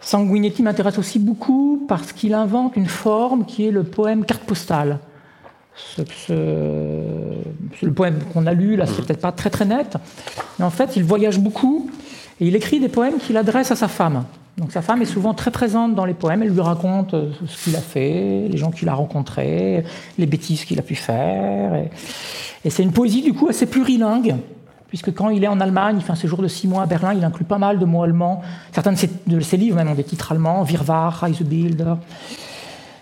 Sanguinetti 0.00 0.64
m'intéresse 0.64 0.98
aussi 0.98 1.20
beaucoup 1.20 1.84
parce 1.86 2.12
qu'il 2.12 2.34
invente 2.34 2.74
une 2.74 2.88
forme 2.88 3.44
qui 3.44 3.68
est 3.68 3.70
le 3.70 3.84
poème 3.84 4.24
carte 4.24 4.42
postale. 4.42 4.98
le 5.98 7.92
poème 7.94 8.18
qu'on 8.32 8.46
a 8.48 8.52
lu, 8.54 8.74
là, 8.74 8.86
c'est 8.86 8.98
mhm. 8.98 9.04
peut-être 9.04 9.20
pas 9.20 9.30
très 9.30 9.50
très 9.50 9.66
net, 9.66 9.98
mais 10.58 10.64
en 10.64 10.70
fait, 10.70 10.96
il 10.96 11.04
voyage 11.04 11.38
beaucoup 11.38 11.88
et 12.40 12.48
il 12.48 12.56
écrit 12.56 12.80
des 12.80 12.88
poèmes 12.88 13.18
qu'il 13.18 13.36
adresse 13.36 13.70
à 13.70 13.76
sa 13.76 13.86
femme. 13.86 14.24
Donc 14.58 14.72
sa 14.72 14.80
femme 14.80 15.02
est 15.02 15.06
souvent 15.06 15.34
très 15.34 15.50
présente 15.50 15.94
dans 15.94 16.06
les 16.06 16.14
poèmes, 16.14 16.42
elle 16.42 16.48
lui 16.48 16.60
raconte 16.62 17.12
euh, 17.12 17.30
ce 17.46 17.64
qu'il 17.64 17.76
a 17.76 17.80
fait, 17.80 18.48
les 18.48 18.56
gens 18.56 18.70
qu'il 18.70 18.88
a 18.88 18.94
rencontrés, 18.94 19.84
les 20.16 20.26
bêtises 20.26 20.64
qu'il 20.64 20.78
a 20.78 20.82
pu 20.82 20.94
faire. 20.94 21.74
Et, 22.64 22.70
c'est 22.70 22.82
une 22.82 22.92
poésie 22.92 23.22
du 23.22 23.34
coup 23.34 23.48
assez 23.48 23.66
plurilingue, 23.66 24.36
puisque 24.88 25.12
quand 25.12 25.28
il 25.28 25.44
est 25.44 25.48
en 25.48 25.60
Allemagne, 25.60 25.96
il 25.98 26.02
fait 26.02 26.12
un 26.12 26.16
séjour 26.16 26.40
de 26.40 26.48
six 26.48 26.68
mois 26.68 26.82
à 26.84 26.86
Berlin, 26.86 27.12
il 27.12 27.22
inclut 27.22 27.44
pas 27.44 27.58
mal 27.58 27.78
de 27.78 27.84
mots 27.84 28.02
allemands. 28.02 28.40
Certains 28.72 28.92
de 28.92 29.40
ses, 29.40 29.56
livres 29.58 29.76
même 29.76 29.90
ont 29.90 29.94
des 29.94 30.04
titres 30.04 30.32
allemands, 30.32 30.64
Wirrwarr, 30.64 31.12
Reisebilder. 31.20 31.94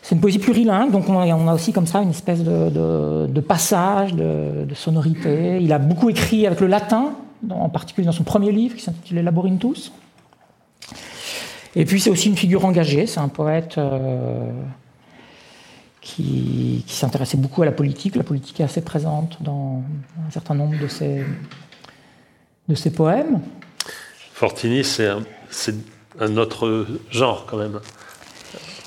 C'est 0.02 0.16
une 0.16 0.20
poésie 0.20 0.40
plurilingue, 0.40 0.90
donc 0.90 1.08
on 1.08 1.18
a, 1.20 1.54
aussi 1.54 1.72
comme 1.72 1.86
ça 1.86 2.02
une 2.02 2.10
espèce 2.10 2.42
de, 2.42 3.40
passage, 3.40 4.12
de, 4.12 4.66
sonorité. 4.74 5.60
Il 5.62 5.72
a 5.72 5.78
beaucoup 5.78 6.10
écrit 6.10 6.46
avec 6.46 6.60
le 6.60 6.66
latin, 6.66 7.12
en 7.48 7.68
particulier 7.68 8.06
dans 8.06 8.12
son 8.12 8.24
premier 8.24 8.50
livre 8.50 8.74
qui 8.74 8.82
s'intitule 8.82 9.20
Laborinthus. 9.20 9.92
Et 11.76 11.84
puis 11.84 12.00
c'est 12.00 12.10
aussi 12.10 12.28
une 12.28 12.36
figure 12.36 12.64
engagée, 12.64 13.06
c'est 13.06 13.20
un 13.20 13.28
poète 13.28 13.78
euh, 13.78 14.48
qui, 16.00 16.84
s'intéressait 16.86 17.36
beaucoup 17.36 17.62
à 17.62 17.64
la 17.64 17.72
politique. 17.72 18.14
La 18.14 18.22
politique 18.22 18.60
est 18.60 18.64
assez 18.64 18.82
présente 18.82 19.42
dans 19.42 19.82
un 20.26 20.30
certain 20.30 20.54
nombre 20.54 20.78
de 20.78 20.86
ses, 20.86 21.24
de 22.68 22.74
ses 22.74 22.90
poèmes. 22.90 23.40
Fortini, 24.32 24.84
c'est 24.84 25.08
un, 26.20 26.36
autre 26.36 26.86
genre 27.10 27.46
quand 27.46 27.56
même. 27.56 27.80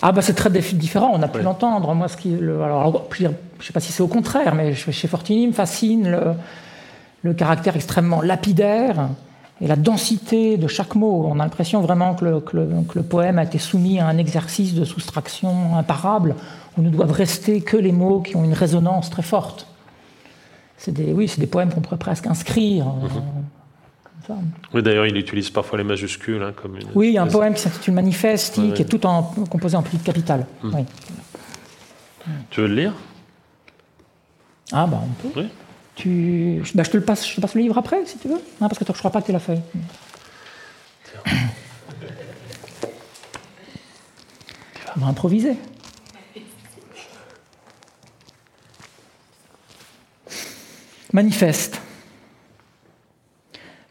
Ah 0.01 0.11
bah 0.11 0.21
c'est 0.21 0.35
très 0.35 0.49
différent, 0.49 1.11
on 1.13 1.21
a 1.23 1.27
pu 1.27 1.41
l'entendre. 1.41 1.93
Moi, 1.93 2.07
ce 2.07 2.15
qui, 2.15 2.33
alors, 2.35 3.07
je 3.17 3.25
ne 3.25 3.33
sais 3.61 3.73
pas 3.73 3.79
si 3.79 3.91
c'est 3.91 4.03
au 4.03 4.07
contraire, 4.07 4.53
mais 4.53 4.75
chez 4.75 5.07
Fortini, 5.07 5.47
me 5.47 5.53
fascine 5.53 6.09
le, 6.09 6.21
le 7.23 7.33
caractère 7.33 7.75
extrêmement 7.75 8.21
lapidaire 8.21 9.09
et 9.61 9.67
la 9.67 9.75
densité 9.75 10.57
de 10.57 10.67
chaque 10.67 10.95
mot. 10.95 11.25
On 11.27 11.39
a 11.39 11.43
l'impression 11.43 11.81
vraiment 11.81 12.13
que 12.13 12.25
le, 12.25 13.03
poème 13.03 13.39
a 13.39 13.43
été 13.43 13.57
soumis 13.57 13.99
à 13.99 14.07
un 14.07 14.17
exercice 14.17 14.73
de 14.73 14.85
soustraction 14.85 15.75
imparable, 15.75 16.35
où 16.77 16.81
ne 16.81 16.89
doivent 16.89 17.11
rester 17.11 17.61
que 17.61 17.77
les 17.77 17.91
mots 17.91 18.21
qui 18.21 18.35
ont 18.35 18.43
une 18.43 18.53
résonance 18.53 19.09
très 19.09 19.23
forte. 19.23 19.67
C'est 20.77 20.91
des, 20.91 21.11
oui, 21.11 21.27
c'est 21.27 21.39
des 21.39 21.47
poèmes 21.47 21.73
qu'on 21.73 21.81
pourrait 21.81 21.97
presque 21.97 22.27
inscrire. 22.27 22.85
Euh, 22.87 24.33
mhm. 24.33 24.51
oui, 24.75 24.83
d'ailleurs, 24.83 25.07
il 25.07 25.17
utilise 25.17 25.49
parfois 25.49 25.79
les 25.79 25.83
majuscules 25.83 26.43
hein, 26.43 26.53
comme 26.55 26.77
une. 26.77 26.87
Oui, 26.93 27.07
il 27.07 27.13
y 27.13 27.17
a 27.17 27.23
un 27.23 27.27
poème 27.27 27.55
qui 27.55 27.61
s'intitule 27.61 27.95
Manifesti, 27.95 28.73
qui 28.73 28.83
est 28.83 28.85
tout 28.85 29.03
en, 29.07 29.23
composé 29.49 29.75
en 29.75 29.81
petites 29.81 30.03
capitales. 30.03 30.45
Mhm. 30.61 30.85
Tu 32.51 32.61
veux 32.61 32.67
le 32.67 32.75
lire? 32.75 32.93
Ah, 34.71 34.85
bah, 34.85 35.01
on 35.01 35.29
peut. 35.29 35.39
Oui. 35.39 35.47
Tu... 35.97 36.61
Bah, 36.75 36.83
je, 36.83 36.91
te 36.91 36.97
le 36.97 37.03
passe, 37.03 37.27
je 37.27 37.35
te 37.35 37.41
passe 37.41 37.55
le 37.55 37.61
livre 37.61 37.77
après, 37.77 38.05
si 38.05 38.17
tu 38.19 38.27
veux. 38.27 38.39
Parce 38.59 38.77
que 38.77 38.85
je 38.85 38.91
ne 38.91 38.97
crois 38.97 39.11
pas 39.11 39.21
que 39.21 39.25
tu 39.25 39.31
l'as 39.31 39.39
fait. 39.39 39.59
On 44.95 44.99
va 44.99 45.07
improviser. 45.07 45.57
Manifeste. 51.13 51.81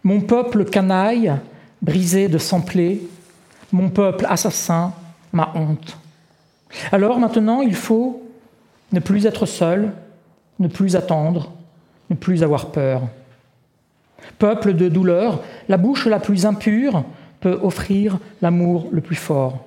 Mon 0.04 0.20
peuple 0.20 0.64
canaille, 0.64 1.34
brisé 1.82 2.28
de 2.28 2.38
sang 2.38 2.64
mon 3.72 3.90
peuple 3.90 4.26
assassin, 4.28 4.92
ma 5.32 5.52
honte. 5.56 5.98
Alors 6.92 7.18
maintenant, 7.18 7.62
il 7.62 7.74
faut 7.74 8.22
ne 8.92 9.00
plus 9.00 9.26
être 9.26 9.44
seul, 9.46 9.92
ne 10.60 10.68
plus 10.68 10.94
attendre, 10.94 11.52
ne 12.10 12.14
plus 12.14 12.42
avoir 12.42 12.70
peur. 12.70 13.02
Peuple 14.38 14.74
de 14.74 14.88
douleur, 14.88 15.42
la 15.68 15.76
bouche 15.76 16.06
la 16.06 16.18
plus 16.18 16.46
impure 16.46 17.04
peut 17.40 17.58
offrir 17.62 18.18
l'amour 18.42 18.88
le 18.90 19.00
plus 19.00 19.16
fort. 19.16 19.64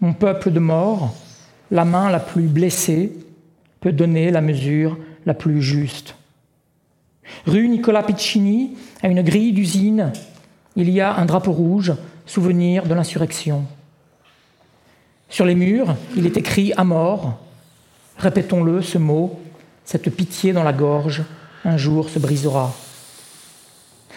Mon 0.00 0.12
peuple 0.12 0.50
de 0.50 0.60
mort, 0.60 1.14
la 1.70 1.84
main 1.84 2.10
la 2.10 2.20
plus 2.20 2.46
blessée 2.46 3.12
peut 3.80 3.92
donner 3.92 4.30
la 4.30 4.40
mesure 4.40 4.98
la 5.26 5.34
plus 5.34 5.62
juste. 5.62 6.16
Rue 7.46 7.68
Nicolas 7.68 8.02
Piccini, 8.02 8.76
à 9.02 9.08
une 9.08 9.22
grille 9.22 9.52
d'usine, 9.52 10.12
il 10.76 10.90
y 10.90 11.00
a 11.00 11.16
un 11.16 11.24
drapeau 11.24 11.52
rouge, 11.52 11.94
souvenir 12.26 12.84
de 12.84 12.94
l'insurrection. 12.94 13.64
Sur 15.28 15.46
les 15.46 15.54
murs, 15.54 15.96
il 16.16 16.26
est 16.26 16.36
écrit 16.36 16.72
à 16.76 16.84
mort. 16.84 17.38
Répétons-le, 18.18 18.82
ce 18.82 18.98
mot, 18.98 19.40
cette 19.84 20.10
pitié 20.10 20.52
dans 20.52 20.62
la 20.62 20.72
gorge, 20.72 21.22
un 21.64 21.76
jour 21.76 22.08
se 22.08 22.18
brisera. 22.18 22.72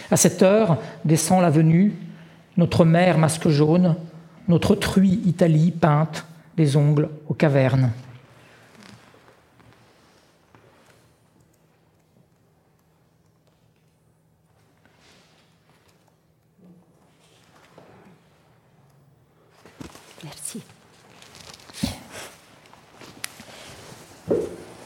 À 0.09 0.17
cette 0.17 0.41
heure 0.41 0.77
descend 1.05 1.41
la 1.41 1.49
venue, 1.49 1.93
notre 2.55 2.85
mère 2.85 3.17
masque 3.17 3.49
jaune, 3.49 3.95
notre 4.47 4.75
truie 4.75 5.21
Italie 5.25 5.71
peinte, 5.71 6.25
des 6.55 6.75
ongles 6.77 7.09
aux 7.27 7.33
cavernes. 7.33 7.91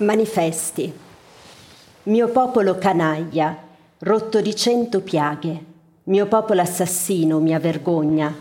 Manifesti. 0.01 0.91
Mio 2.03 2.27
popolo 2.29 2.79
canaglia, 2.79 3.55
rotto 3.99 4.41
di 4.41 4.55
cento 4.55 5.01
piaghe, 5.01 5.63
mio 6.05 6.25
popolo 6.25 6.61
assassino, 6.61 7.37
mia 7.37 7.59
vergogna. 7.59 8.33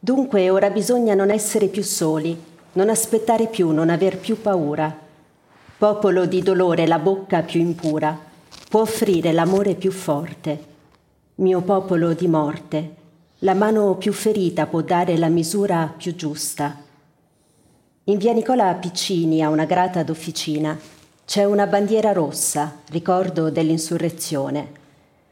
Dunque 0.00 0.50
ora 0.50 0.68
bisogna 0.70 1.14
non 1.14 1.30
essere 1.30 1.68
più 1.68 1.84
soli, 1.84 2.36
non 2.72 2.88
aspettare 2.88 3.46
più, 3.46 3.70
non 3.70 3.88
aver 3.88 4.18
più 4.18 4.40
paura. 4.40 4.92
Popolo 5.78 6.26
di 6.26 6.42
dolore, 6.42 6.88
la 6.88 6.98
bocca 6.98 7.42
più 7.42 7.60
impura, 7.60 8.18
può 8.68 8.80
offrire 8.80 9.30
l'amore 9.30 9.76
più 9.76 9.92
forte. 9.92 10.64
Mio 11.36 11.60
popolo 11.60 12.14
di 12.14 12.26
morte, 12.26 12.94
la 13.40 13.54
mano 13.54 13.94
più 13.94 14.12
ferita 14.12 14.66
può 14.66 14.80
dare 14.80 15.16
la 15.16 15.28
misura 15.28 15.94
più 15.96 16.16
giusta. 16.16 16.88
In 18.10 18.18
via 18.18 18.32
Nicola 18.32 18.74
Piccini, 18.74 19.40
a 19.40 19.50
una 19.50 19.66
grata 19.66 20.02
d'officina, 20.02 20.76
c'è 21.24 21.44
una 21.44 21.68
bandiera 21.68 22.10
rossa, 22.10 22.78
ricordo 22.88 23.50
dell'insurrezione. 23.50 24.72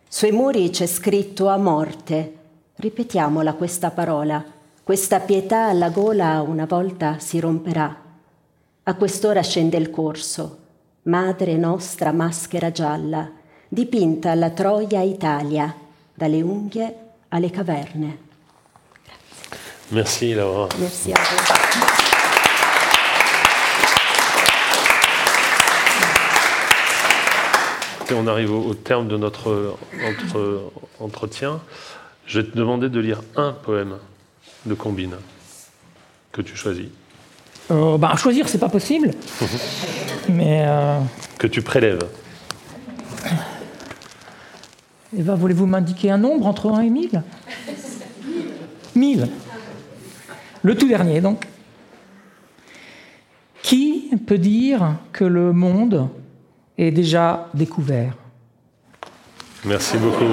Sui 0.07 0.31
muri 0.31 0.71
c'è 0.71 0.87
scritto 0.87 1.49
a 1.49 1.57
morte. 1.57 2.35
Ripetiamola 2.77 3.55
questa 3.55 3.91
parola. 3.91 4.45
Questa 4.85 5.19
pietà 5.19 5.65
alla 5.65 5.89
gola 5.89 6.41
una 6.43 6.67
volta 6.67 7.19
si 7.19 7.41
romperà. 7.41 8.01
A 8.85 8.95
quest'ora 8.95 9.43
scende 9.43 9.77
il 9.77 9.91
corso. 9.91 10.59
Madre 11.03 11.57
nostra 11.57 12.13
maschera 12.13 12.71
gialla, 12.71 13.29
dipinta 13.67 14.31
alla 14.31 14.51
Troia 14.51 15.03
Italia, 15.03 15.75
dalle 16.15 16.43
unghie 16.43 16.97
alle 17.31 17.51
caverne. 17.51 18.19
Merci 19.89 20.33
Laura. 20.33 20.69
Merci 20.79 21.11
a 21.11 22.08
on 28.15 28.27
arrive 28.27 28.53
au, 28.53 28.75
terme 28.75 29.09
de 29.09 29.17
notre 29.17 29.77
entretien. 31.01 31.61
Je 32.27 32.41
vais 32.41 32.51
te 32.51 32.57
demander 32.57 32.89
de 32.89 33.01
lire 33.01 33.23
un 33.37 33.53
poème 33.53 33.97
de 34.67 34.75
Combine 34.75 35.17
que 36.33 36.43
tu 36.43 36.57
choisis. 36.57 36.89
Euh, 37.71 37.99
bah, 37.99 38.15
choisir, 38.17 38.49
c'est 38.49 38.59
pas 38.59 38.69
possible. 38.69 39.11
mais 40.29 40.65
euh, 40.67 41.01
Que 41.39 41.47
tu 41.47 41.63
prélèves. 41.63 42.07
Eva, 45.17 45.35
voulez-vous 45.35 45.67
m'indiquer 45.67 46.11
un 46.11 46.19
nombre 46.19 46.47
entre 46.47 46.71
1 46.71 46.83
et 46.83 46.91
1000 46.91 47.23
1000. 48.95 49.29
Le 50.63 50.75
tout 50.77 50.89
dernier, 50.89 51.21
donc. 51.21 51.47
Qui 53.63 54.11
peut 54.27 54.39
dire 54.39 54.97
que 55.13 55.25
le 55.25 55.53
monde 55.53 56.09
est 56.79 56.91
déjà 56.93 57.49
découvert. 57.55 58.13
Merci 59.65 59.99
beaucoup. 59.99 60.25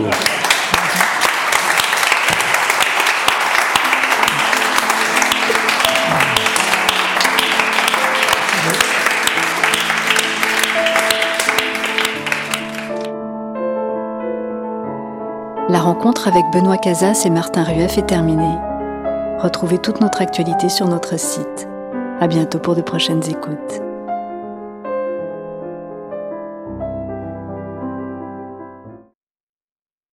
La 15.68 15.80
rencontre 15.80 16.28
avec 16.28 16.46
Benoît 16.54 16.78
Casas 16.78 17.24
et 17.26 17.30
Martin 17.32 17.64
Rueff 17.64 17.98
est 17.98 18.06
terminée. 18.06 18.56
Retrouvez 19.40 19.80
toute 19.80 20.00
notre 20.00 20.22
actualité 20.22 20.70
sur 20.70 20.88
notre 20.88 21.20
site. 21.20 21.68
À 22.22 22.28
bientôt 22.28 22.60
pour 22.60 22.76
de 22.76 22.82
prochaines 22.82 23.24
écoutes. 23.28 23.85